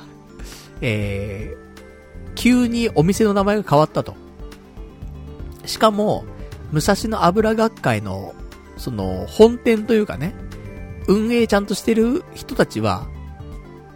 [0.81, 4.15] えー、急にお店の名前が変わったと。
[5.65, 6.25] しかも、
[6.72, 8.33] 武蔵野油学会の、
[8.77, 10.35] その、本店というかね、
[11.07, 13.07] 運営ちゃんとしてる人たちは、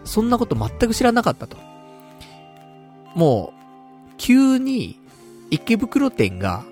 [0.06, 1.58] そんなこと全く知らなかったと。
[3.16, 5.00] もう、急に、
[5.52, 6.64] 池袋店が、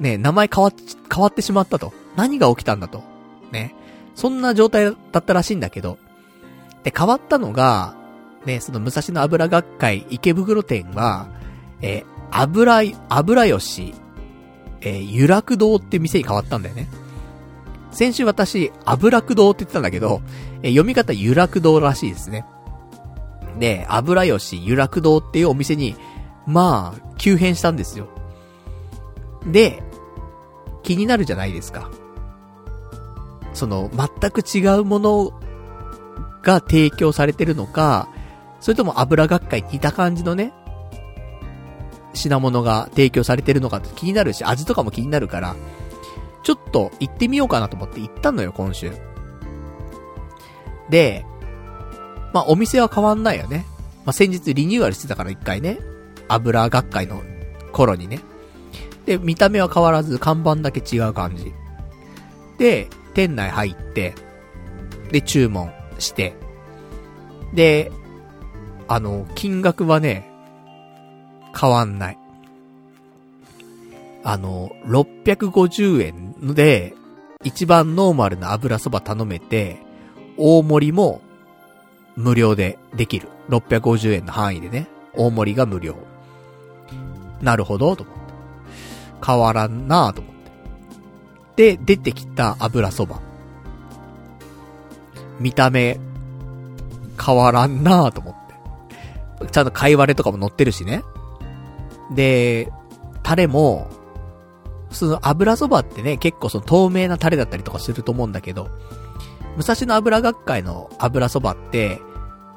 [0.00, 0.74] ね、名前変わっ、
[1.12, 1.92] 変わってしまったと。
[2.16, 3.02] 何が起きたんだと。
[3.50, 3.74] ね。
[4.16, 5.98] そんな状態だったらしいんだけど。
[6.82, 7.94] で、変わったのが、
[8.46, 11.28] ね、その武蔵野油学会池袋店は、
[11.82, 13.94] えー、油、油吉、
[14.80, 16.88] えー、ゆらく堂って店に変わったんだよね。
[17.92, 20.22] 先週私、油く堂って言ってたんだけど、
[20.62, 22.46] えー、読み方ゆらく堂らしいですね。
[23.58, 25.94] で、油吉ゆらく堂っていうお店に、
[26.46, 28.08] まあ、急変したんですよ。
[29.46, 29.82] で、
[30.82, 31.90] 気になるじゃないですか。
[33.56, 35.32] その、全く違うもの
[36.42, 38.08] が提供されてるのか、
[38.60, 40.52] それとも油学会に似た感じのね、
[42.14, 45.56] 品物が提供されてるのかって気になるし、味とかも気になるから、
[46.42, 48.92] ちょっと行ってみようかなと思って行ったのよ、今週。
[50.88, 51.24] で、
[52.32, 53.66] まあお店は変わんないよね。
[54.04, 55.78] まあ先日リニューアルしてたから一回ね。
[56.28, 57.22] 油学会の
[57.72, 58.20] 頃にね。
[59.04, 61.52] で、見た目は変わらず看板だけ違う感じ。
[62.58, 64.14] で、店内入って、
[65.10, 66.34] で、注文して、
[67.54, 67.90] で、
[68.88, 70.30] あの、金額はね、
[71.58, 72.18] 変わんない。
[74.22, 76.94] あの、650円で、
[77.42, 79.78] 一番ノーマルな油そば頼めて、
[80.36, 81.22] 大盛りも
[82.16, 83.28] 無料でできる。
[83.48, 84.88] 650円の範囲でね。
[85.14, 85.96] 大盛りが無料。
[87.40, 88.34] なるほど、と思って。
[89.26, 90.35] 変わらんなと思って。
[91.56, 93.20] で、出てきた油そば。
[95.40, 95.98] 見た目、
[97.22, 98.34] 変わらんなぁと思っ
[99.40, 99.50] て。
[99.50, 101.02] ちゃんと貝割れとかも乗ってるしね。
[102.14, 102.72] で、
[103.22, 103.88] タレも、
[104.90, 108.68] その油そばってね、結構その透明なタレだったりとかすると思うんだけど、
[109.56, 112.00] 武蔵野油学会の油そばって、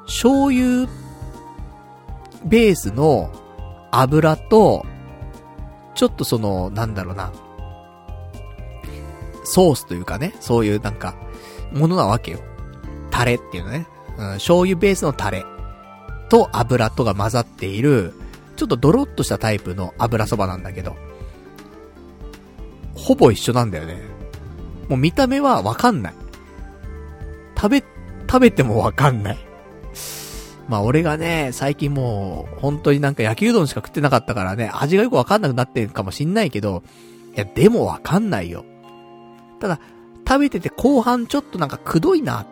[0.06, 0.88] 醤油
[2.46, 3.32] ベースの
[3.92, 4.86] 油と、
[5.96, 7.32] ちょっとその、なんだろうな、
[9.50, 11.16] ソースというかね、そういうなんか、
[11.74, 12.40] ものなわけよ。
[13.10, 13.88] タレっていうのね。
[14.18, 15.46] うん、醤油ベースのタレ
[16.30, 18.14] と油とが混ざっている、
[18.56, 20.96] ちょっとドロッとしたタイプの油そばなんだけど、
[22.94, 24.02] ほぼ一緒なんだよね。
[24.88, 26.14] もう見た目はわかんない。
[27.56, 27.84] 食べ、
[28.30, 29.38] 食べてもわかんない。
[30.68, 36.84] まあ俺がね、最近もう、本当になんか焼きうどんしか食ってなかったからね、味がよくわかんなくなってるかもしんないけど、
[37.36, 38.66] いや、でもわかんないよ。
[39.60, 39.80] ただ、
[40.28, 42.46] 食べてて後半ちょっとなんかくどいなっ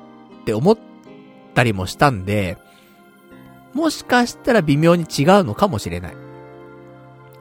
[0.46, 0.78] て思っ
[1.54, 2.58] たりもしたんで、
[3.74, 6.16] もしかしたら微妙に違うのかもしれない。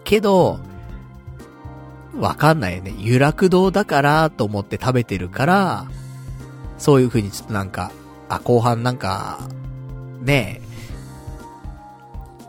[0.04, 0.60] けど、
[2.18, 2.94] わかんないよね。
[2.98, 5.86] ゆ楽堂だからと思って食べてるから、
[6.78, 7.90] そういう風にちょっとなんか、
[8.28, 9.48] あ、後半なんか、
[10.20, 10.66] ねえ、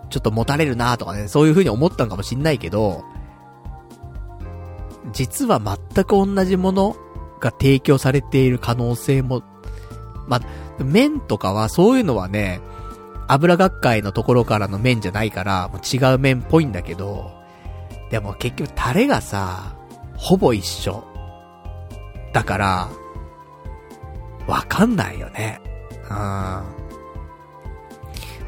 [0.10, 3.04] ちょっと持たれるなとかね、そういう風に思ったのかもしんないけど、
[5.12, 6.96] 実は全く同じもの
[7.40, 9.44] が提供されている可能性も、
[10.28, 10.42] ま
[10.80, 12.62] 麺とかはそういうのはね、
[13.28, 17.32] 油学会のところからの麺じゃないから、もう違う麺っぽいんだけど、
[18.10, 19.76] でも結局タレがさ、
[20.16, 21.04] ほぼ一緒。
[22.34, 22.90] だから、
[24.48, 25.60] わかんないよね。
[25.92, 26.10] うん。
[26.10, 26.66] ま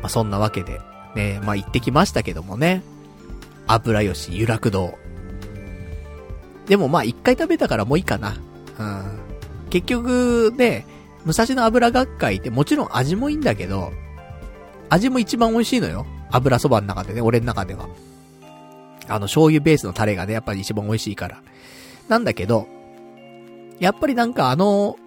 [0.03, 0.79] あ、そんなわけで、
[1.15, 2.83] ね、まあ、行ってきましたけどもね。
[3.67, 4.97] 油吉ゆらく堂。
[6.67, 8.35] でもまあ、一回食べたからもういいかな。
[9.69, 10.85] 結局、ね、
[11.25, 13.91] 武蔵野油学会ってもちろん味もいいんだけど、
[14.89, 16.05] 味も一番美味しいのよ。
[16.31, 17.87] 油そばの中でね、俺の中では。
[19.07, 21.41] あの、醤油ベースのタレがね、やっぱり一番美味しいから。
[22.07, 22.67] なんだけど、
[23.79, 24.97] やっぱりなんかあの、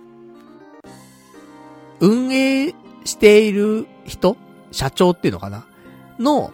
[2.00, 4.36] 運営している人
[4.70, 5.64] 社長っていうのかな？
[6.18, 6.52] の、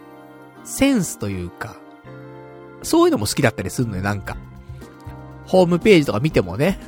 [0.63, 1.75] センスというか、
[2.83, 4.37] そういうのも好きだったりするのよ、なんか。
[5.47, 6.79] ホームページとか見てもね、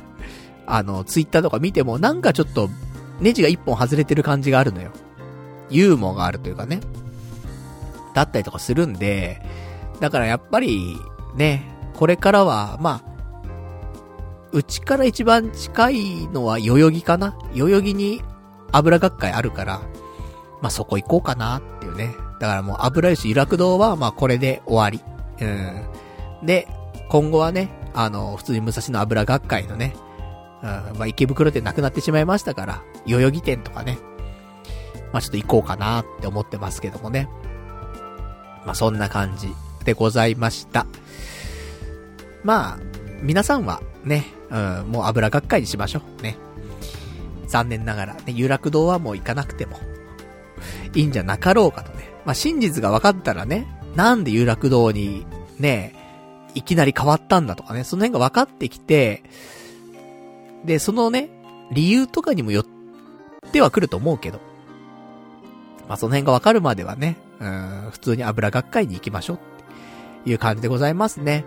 [0.66, 2.68] あの、ツイッターとか見ても、なんかちょっと、
[3.20, 4.90] ネジが一本外れてる感じがあるのよ。
[5.70, 6.80] ユーモアがあるというかね。
[8.14, 9.42] だったりとかするんで、
[10.00, 10.96] だからやっぱり、
[11.36, 13.12] ね、これからは、まあ、
[14.52, 18.22] うちから一番近いのは代々木かな代々木に
[18.70, 19.80] 油学会あるから、
[20.60, 22.14] まあ、そこ行こうかなっていうね。
[22.38, 25.00] だからもう油吉楽堂はまあこれで終わり。
[25.40, 25.48] う
[26.42, 26.46] ん。
[26.46, 26.68] で、
[27.08, 29.94] 今後はね、あの、普通に武蔵野油学会のね、
[30.62, 33.98] うん、まあ池袋店なくなってしまいましたから、代々木店とかね、
[35.12, 37.28] まあちょっと行こうかなって思ってますけどもね。
[38.64, 39.48] まあそんな感じ
[39.84, 40.86] でございました。
[42.44, 42.78] まあ、
[43.20, 46.22] 皆さんはね、うん、もう油学会にしましょう。
[46.22, 46.36] ね。
[47.46, 49.78] 残念ながら、ね、有楽堂はもう行かなくても、
[50.94, 52.10] いいんじゃなかろうかとね。
[52.24, 55.26] まあ、真実が分かったらね、なんで有楽堂に、
[55.58, 55.94] ね、
[56.54, 59.22] いきなり変わったんだとかね、その辺が分かってきて、
[60.64, 61.28] で、そのね、
[61.72, 62.66] 理由とかにもよっ
[63.50, 64.40] ては来ると思うけど、
[65.88, 69.40] まあ、その辺が分かるまではね、うん、普通に油学会に行きましょうっ
[70.24, 71.44] ていう感じでございますね。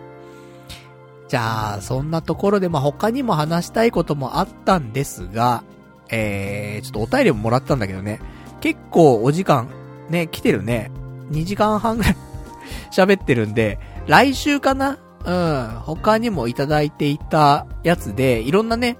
[1.27, 5.63] じゃあ、そんなところで、まあ、他にも話したいこともあったんですが、
[6.09, 8.19] えー、ちょっとお便りももらったんだけどね、
[8.61, 9.69] 結構お時間、
[10.09, 10.91] ね、来てるね。
[11.31, 12.15] 2時間半ぐらい
[12.93, 14.99] 喋ってるんで、来週かな？
[15.25, 18.97] うん、他にもいただいていたやつで、いろんなね、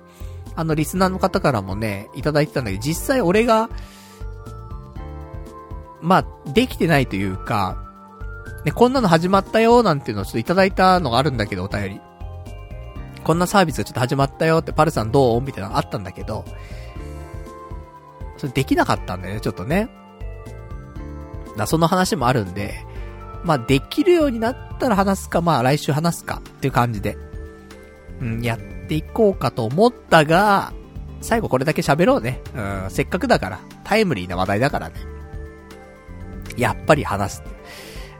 [0.56, 3.70] あの、リスナーの方からもね、いただいてたんだけど、実際俺が、
[6.02, 7.84] まあ、できてないというか、
[8.64, 12.02] ね、こんなの始まったよ、なんていうのをちょっといただいたのがあるんだけど、お便り。
[13.24, 15.42] こんなサービスがちょっと始まったよって、パルさんどう？
[15.42, 16.46] みたいなのがあったんだけど、
[18.38, 19.90] それできなかったんだよね、ちょっとね。
[21.58, 22.76] な、その話もあるんで、
[23.44, 27.18] まあ、できるようになったら話すか、まあ、来週話すかっていう感じで、
[28.22, 30.74] うん、やっっていこうかと思ったが、
[31.22, 32.42] 最後これだけ喋ろうね。
[32.56, 34.96] うん、せっかくだから、タイムリーな話題だからね。
[36.56, 37.44] やっぱり話す。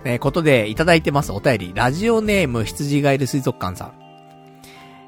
[0.04, 1.72] ね、ことでいただいてますお便り。
[1.74, 3.94] ラジオネーム羊ガエル水族館さん。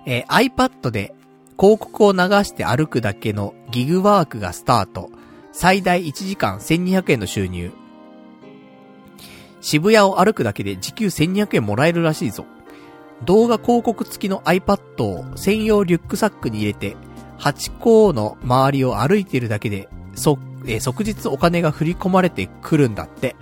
[0.06, 1.14] えー、iPad で
[1.60, 5.10] 広告を流して歩くだけのギグワークがスタート。
[5.52, 7.72] 最大1時間1200円の収入。
[9.60, 12.45] 渋谷を歩くだけで時給1200円もらえるらしいぞ。
[13.26, 16.96] 動画広告付きの iPad を専用リュックサックに入れて、
[17.40, 23.36] 8校の周りを歩いているだけで、そ、えー、即日お金が振り込まれてくるんだって。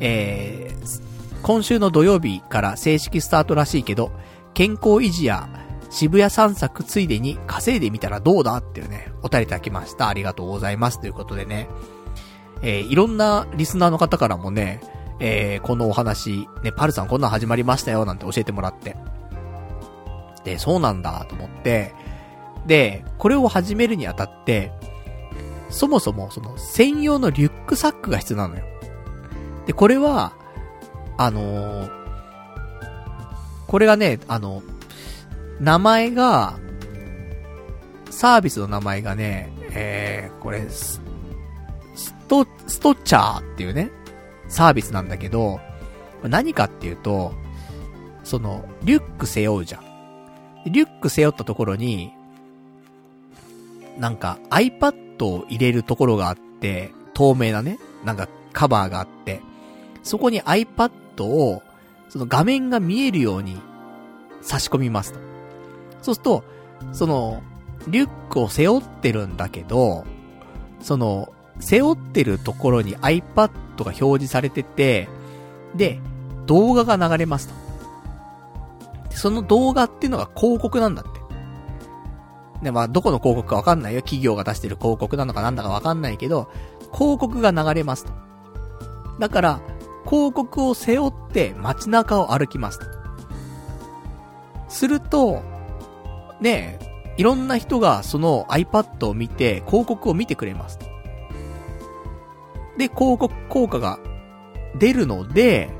[0.00, 4.10] えー、今週の土曜日から正式スタートらしいけど、
[4.54, 5.48] 健康維持や
[5.90, 10.08] 渋谷散策ついでに稼いでみたらどうだっていうね、お便りいただきました。
[10.08, 11.00] ありがとうございます。
[11.00, 11.68] ということでね、
[12.62, 14.80] えー、いろんなリスナーの方からもね、
[15.24, 18.96] えー、このお話、ね、パルさんこんなん始まりましたよ、なんて教えてもらって。
[20.42, 21.94] で、そうなんだ、と思って、
[22.66, 24.72] で、これを始めるにあたって、
[25.70, 28.64] そもそも、その、専用のリュックサックが必要なのよ。
[29.66, 30.32] で、これは、
[31.16, 31.90] あのー、
[33.68, 34.64] これがね、あの、
[35.60, 36.58] 名前が、
[38.10, 41.00] サービスの名前がね、えー、これ、ス
[42.26, 43.92] ト、ストチャーっていうね、
[44.52, 45.60] サービスなんだけど、
[46.22, 47.32] 何かっていうと、
[48.22, 49.82] その、リュック背負うじゃん。
[50.66, 52.12] リュック背負ったところに、
[53.98, 59.40] なんか iPad を入れるところがあって、透明なね、なんかカバーがあって、
[60.02, 61.62] そこに iPad を、
[62.10, 63.56] その画面が見えるように
[64.42, 65.18] 差し込みますと。
[66.02, 66.44] そうすると、
[66.92, 67.42] その、
[67.88, 70.04] リュックを背負ってるんだけど、
[70.82, 73.50] その、背負ってるところに iPad が
[73.84, 75.08] 表示されてて、
[75.74, 76.00] で、
[76.46, 77.54] 動画が流れますと。
[79.10, 81.20] その動画っていうのが広告なんだって。
[82.62, 84.00] で、まあ、どこの広告かわかんないよ。
[84.00, 86.48] 企業が出してる広告なのかなんだかわかんないけど、
[86.92, 88.12] 広告が流れますと。
[89.18, 89.60] だから、
[90.04, 92.86] 広告を背負って街中を歩きますと。
[94.68, 95.42] すると、
[96.40, 100.91] ねえ、いろんな人がその iPad を見て、広告を見てくれますと。
[102.76, 103.98] で、広告効果が
[104.78, 105.70] 出るので、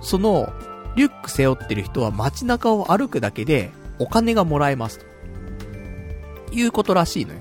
[0.00, 0.52] その、
[0.96, 5.06] リュック背負ってる人は街中を歩くだけでお金がもらえますと。
[6.52, 7.40] いうことらしいのよ。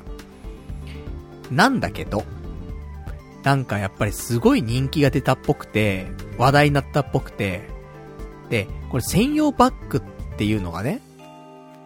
[1.52, 2.24] なんだけど、
[3.44, 6.08] なんかやっぱりすごい人気が出たっぽくて、
[6.38, 7.68] 話題になったっぽくて、
[8.50, 11.02] で、これ専用バッグっていうのがね、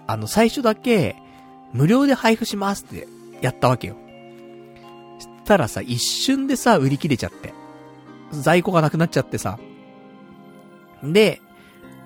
[0.07, 1.15] あの最初だけ
[1.73, 3.07] 無料で配布しますって
[3.41, 3.95] やったわけよ。
[5.45, 7.53] したらさ、一瞬でさ、売り切れちゃって。
[8.31, 9.59] 在庫がなくなっちゃってさ。
[11.03, 11.39] で、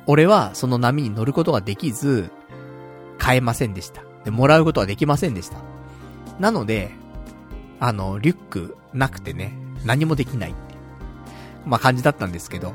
[0.07, 2.31] 俺はその波に乗ることができず、
[3.17, 4.03] 買えませんでした。
[4.25, 5.59] で、もらうことはできませんでした。
[6.37, 6.91] なので、
[7.79, 9.53] あの、リュックなくてね、
[9.85, 10.59] 何もできないって。
[11.65, 12.73] まあ、感じだったんですけど、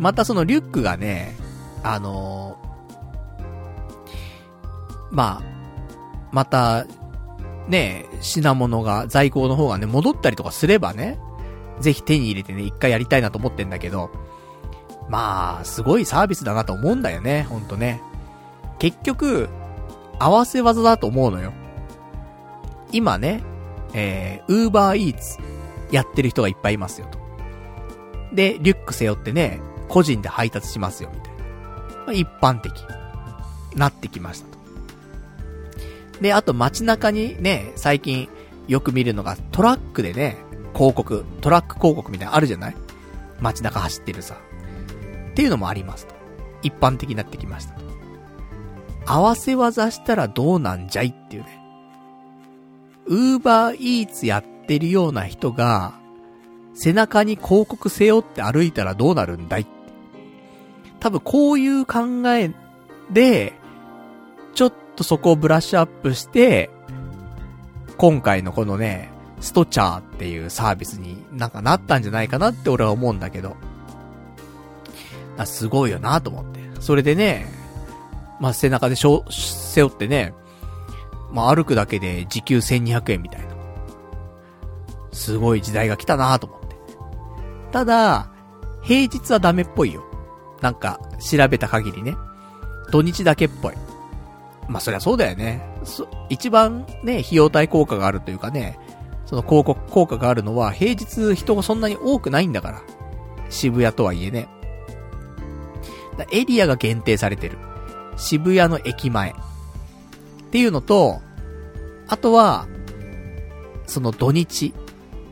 [0.00, 1.36] またそのリュックがね、
[1.84, 5.42] あのー、まあ、
[6.32, 6.86] また、
[7.68, 11.18] ね、品物が、在庫の方がね、戻ったりとかすればね、
[11.80, 14.10] ぜひ手に入れてね、一回やりたいなと思ってんだけど、
[15.08, 18.02] まあ、すごいサービスだなと思うんだよね、ほんとね。
[18.78, 19.48] 結局、
[20.18, 21.52] 合わせ技だと思うのよ。
[22.92, 23.42] 今ね、
[23.94, 25.38] えー、ウーバーイーツ
[25.90, 27.18] やってる人がいっぱいいますよと。
[28.34, 31.42] で、リュック背負ってね、個人で配達しますよ、みたいな。
[32.04, 32.72] まあ、一般的。
[33.74, 34.51] なってきました。
[36.20, 38.28] で、あと街中にね、最近
[38.68, 40.36] よく見るのがトラックでね、
[40.74, 42.76] 広告、トラック広告みたいなのあるじゃない？
[43.40, 44.36] 街中走ってるさ。
[45.30, 46.14] っていうのもありますと。
[46.62, 47.82] 一般的になってきましたと。
[49.04, 51.60] 合わせ技したらどうなんじゃいっていうね。
[53.06, 55.94] ウーバーイーツやってるような人が、
[56.74, 59.66] 背中に広告背負って歩いたらどうなるんだい？
[61.00, 62.52] 多分こういう考え
[63.10, 63.54] で、
[64.54, 66.70] ちょっとそこをブラッシュアップして、
[67.96, 73.56] 今回のこのね、ストチャーっていうサービスになんかなったんじゃないかなって俺は思うんだけど。
[75.38, 76.60] あすごいよなと思って。
[76.80, 77.46] それでね、
[78.40, 80.34] まあ、背中でしょ、背負ってね、
[81.32, 83.52] まあ、歩くだけで時給1200円みたいな。
[85.12, 86.76] すごい時代が来たなと思って。
[87.72, 88.30] ただ、
[88.82, 90.04] 平日はダメっぽいよ。
[90.60, 92.16] なんか、調べた限りね。
[92.90, 93.74] 土日だけっぽい。
[94.68, 95.62] まあ、そりゃそうだよね。
[95.84, 98.78] そ、一番ね、費用対効果があるというかね、
[99.26, 102.82] その広告効果があるのは、平日人がそんなに多くないんだから。
[103.50, 104.48] 渋谷とはいえね。
[106.16, 107.58] だエリアが限定されてる。
[108.16, 109.30] 渋谷の駅前。
[109.30, 109.34] っ
[110.50, 111.20] ていうのと、
[112.08, 112.66] あとは、
[113.86, 114.74] その土日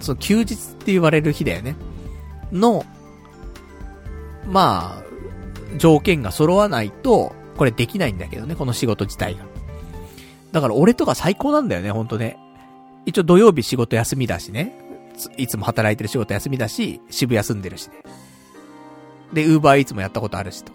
[0.00, 1.76] その休日って言われる日だよね。
[2.50, 2.84] の、
[4.46, 5.02] まあ、
[5.76, 9.44] 条件が揃わないと、これできないんだけどね、この仕事自体が。
[10.50, 12.38] だから俺とか最高なんだよね、ほんとね。
[13.04, 14.72] 一応土曜日仕事休みだしね。
[15.36, 18.02] いつも働いてる仕事休みだし、渋休んでるしね。
[19.34, 20.72] で、ウーバーイーツもやったことあるしと。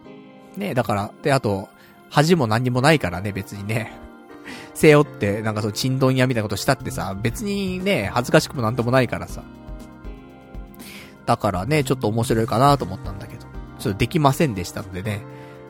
[0.58, 1.70] ね、だから、で、あと、
[2.12, 3.92] 恥も何にもないからね、別にね。
[4.76, 9.42] 背負って、なんかそう、チンドン屋みたいなことしたってさ、別にね、恥ずかしくもなんともないからさ。
[11.26, 13.48] だからね、ちょっと面白いかなと思ったんだけど、
[13.80, 15.26] ちょっとできませんでしたのでね、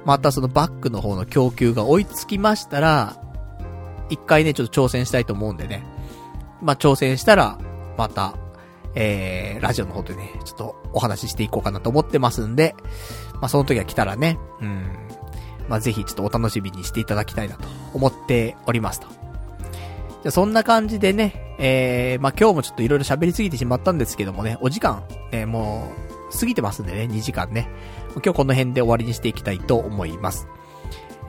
[0.05, 3.17] またそのバックの方の供給が追いつきましたら、
[4.09, 5.83] 一回ね、ちょっと挑戦したいと思うんでね。
[6.61, 7.57] まあ、挑戦したら、
[7.97, 8.35] また、
[8.93, 12.75] えー、ラジオの方でね、ちょっとお話ししていこうかなと思ってますんで、
[13.33, 14.87] まあ、その時が来たらね、うん、
[15.67, 19.07] まあ、ぜひちょっとお楽しみにしていただきたいなと思っておりますと。
[20.21, 25.91] じゃそんな感じでね、えー、まあ、今日もちょっといろいろ喋りすぎてしまったんですけどもね、お時間、ね、も
[26.31, 27.69] う、過ぎてますんでね、2時間ね。
[28.23, 30.47] 今日この辺で終わりにしていきたいと思います。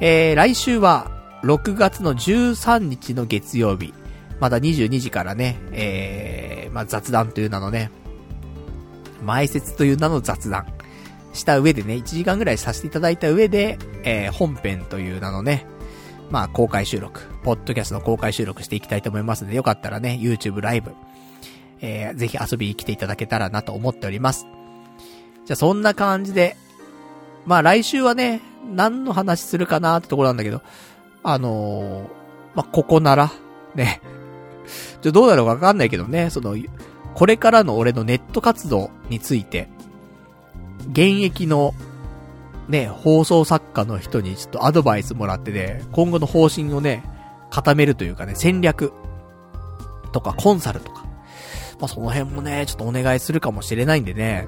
[0.00, 1.10] えー、来週は、
[1.42, 3.94] 6月の13日の月曜日、
[4.40, 7.90] まだ22時からね、えー、まあ、雑談という名のね、
[9.22, 10.66] 前説という名の雑談。
[11.36, 15.66] した上でね、1時間ぐらいさせていただいた上で、えー、本編という名のね、
[16.30, 20.92] まあ、公開収録、ポッドキャストの公開収録していきたいと思いますので、よかったらね、YouTube ライブ、
[21.80, 24.46] えー、ぜひ遊びに来ていただけたらなと思っております。
[25.44, 26.56] じゃあ、そんな感じで、
[27.46, 28.42] まあ、来週はね、
[28.74, 30.62] 何の話するかなってところなんだけど、
[31.22, 33.32] あのー、まあ、ここなら、
[33.74, 34.00] ね、
[35.00, 36.56] ちょ、どうなるかわかんないけどね、その、
[37.14, 39.68] これからの俺のネット活動について、
[40.90, 41.74] 現役の、
[42.68, 47.04] ね、放送作家の人にちょっとアドバイスもらってね、今後の方針をね、
[47.50, 48.92] 固めるというかね、戦略
[50.12, 51.04] とかコンサルとか、
[51.78, 54.46] まあ、その辺もね、ちょっとお願いするかもしれないんでね、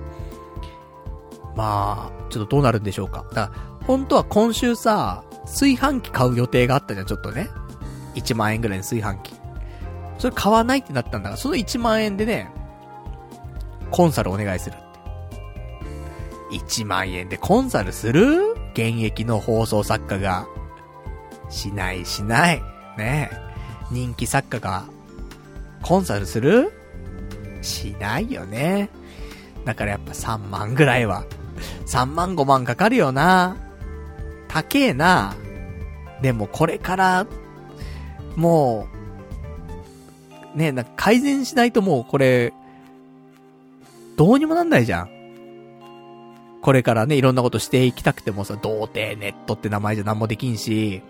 [1.58, 3.24] まあ、ちょっとどうなるんでしょうか。
[3.30, 7.48] だから、本当は今週さ、炊飯器買う予定があったじゃん、ちょっとね。
[8.14, 9.34] 1万円ぐらいの炊飯器。
[10.18, 12.52] それ買わないってなったんだから、その1万円でね、
[13.90, 16.58] コンサルお願いするって。
[16.58, 18.52] 1万円でコンサルする？
[18.72, 20.46] 現役の放送作家が。
[21.50, 22.62] しないしない。
[22.96, 23.30] ね
[23.90, 24.84] 人気作家が、
[25.82, 26.72] コンサルする？
[27.62, 28.90] しないよね。
[29.64, 31.24] だからやっぱ3万ぐらいは。
[31.86, 33.56] 3万5万かかるよな。
[34.48, 35.34] 高えな。
[36.22, 37.26] でもこれから、
[38.36, 38.88] も
[40.54, 42.52] う、ねなんか改善しないともうこれ、
[44.16, 45.10] どうにもなんないじゃん。
[46.60, 51.02] これからね、いろんなことしていきたくてもさ、童貞ネットって名前じゃ何もできんし、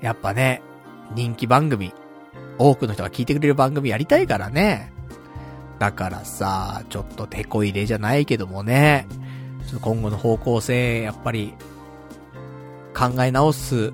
[0.00, 0.62] やっぱね、
[1.14, 1.92] 人気番組、
[2.58, 4.92] 多くの人が聞いてくれる番組やりたいからね。
[5.78, 9.06] だからさ、ちょっと手こ入れじゃないけどもね、
[9.66, 11.54] ちょっと今後の方向性、やっぱり、
[12.96, 13.92] 考え直す、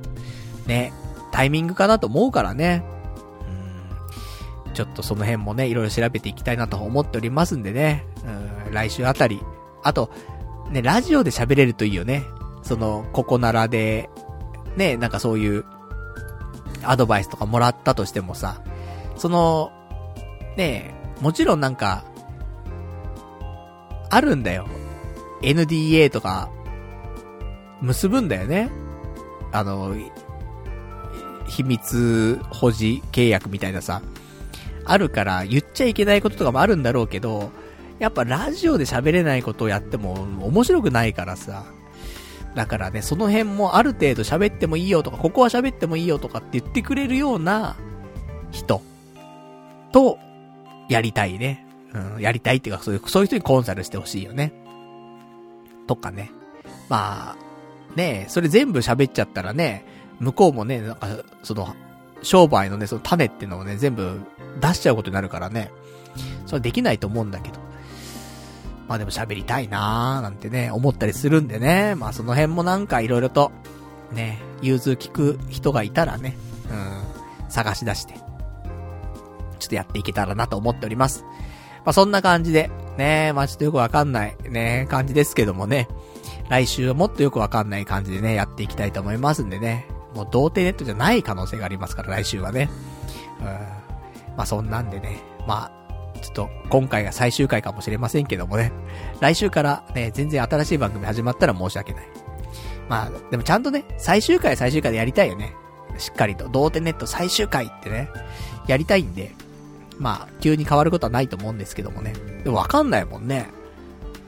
[0.66, 0.92] ね、
[1.30, 2.84] タイミングかなと思うからね。
[4.66, 4.72] うん。
[4.72, 8.06] ちょっとその辺もね、いろいろ調べていきたいなと思っておりますんでね。
[8.66, 9.42] うん、来週あたり。
[9.82, 10.10] あと、
[10.70, 12.24] ね、ラジオで喋れるといいよね。
[12.62, 14.08] その、ここならで、
[14.76, 15.64] ね、なんかそういう、
[16.82, 18.62] アドバイスとかもらったとしてもさ、
[19.16, 19.70] その、
[20.56, 22.04] ね、もちろんなんか、
[24.10, 24.66] あるんだよ。
[25.42, 26.50] NDA とか、
[27.80, 28.70] 結ぶんだよね。
[29.52, 29.94] あの、
[31.46, 34.02] 秘密保持契約みたいなさ、
[34.84, 37.50] あるから言っちゃいけないこととかもあるんだろうけど、
[37.98, 41.64] やっぱラジオで喋れないことをやっても面白くないからさ。
[42.54, 47.76] だからね、その辺もある程度喋ってもいいよとか、ここは喋ってもいいよとかって言ってくれるような
[48.52, 48.80] 人
[49.92, 50.18] と、
[50.88, 51.66] やりたいね。
[51.92, 54.52] うん、やりたいっていうか、そういう、そういう人にコンサルしてほしいよね。
[55.86, 56.30] とかね。
[56.88, 59.84] まあ、ねそれ全部喋っちゃったらね、
[60.20, 61.08] 向こうもね、なんか、
[61.42, 61.74] その、
[62.22, 64.20] 商売のね、その種ってのをね、全部
[64.60, 65.70] 出しちゃうことになるからね。
[66.46, 67.60] それできないと思うんだけど。
[68.88, 71.94] まあでも喋りたいなーなんてね、思ったりするんでね。
[71.94, 73.50] まあその辺もなんか色々と、
[74.12, 76.36] ね、融通聞く人がいたらね、
[76.70, 78.14] うん、探し出して、
[79.58, 81.24] ちょっとやっていけたらなと思っております。
[81.84, 85.88] まあそんな感じで、ね、まあちょっとよくわかんない、ね、感じですけどもね。
[86.48, 89.86] 来週はもっとよくわかんない感じでね、やっていきたいと思いますんでね。
[90.14, 92.70] もう童貞ネットじゃない可能性がありますから、来週はね。
[93.40, 93.44] うん。
[94.36, 98.72] まあそんなんでね、まあ、ちょっと今回が最終回かもしれませんけどもね。
[99.20, 102.04] 来週からね、全然新しい番組始まったら申し訳ない。
[102.88, 105.54] まあ、でもちゃんとね、最終回最終回でやりたいよね。
[105.98, 106.48] しっかりと。
[106.48, 108.08] 童貞ネット最終回ってね、
[108.66, 109.32] やりたいんで、
[109.98, 112.12] まあ、急に変わることはないと思うんですけどもね。
[112.42, 113.48] でもわかんないもんね。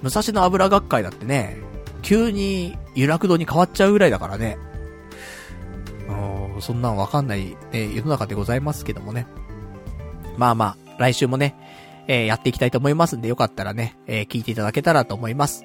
[0.03, 1.59] 武蔵野油学会だってね、
[2.03, 4.59] 急に有楽堂に変わっちゃうぐらいだからね。
[6.55, 9.27] うん、そんなんわかんない、ね、世の中でございますけどもね。
[10.37, 11.57] まあまあ、来週もね、
[12.09, 15.65] えー、やっていきたいと思いますんで、よかったらね、えー、聞いていただけたらと思います。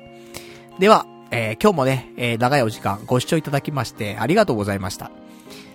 [0.79, 5.11] では、えー、今日もね、え長いお時間ご視聴いただきましてありがとうございました。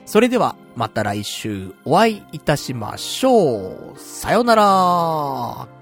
[0.07, 3.99] それでは、また来週お会いいたしましょう。
[3.99, 5.76] さよなら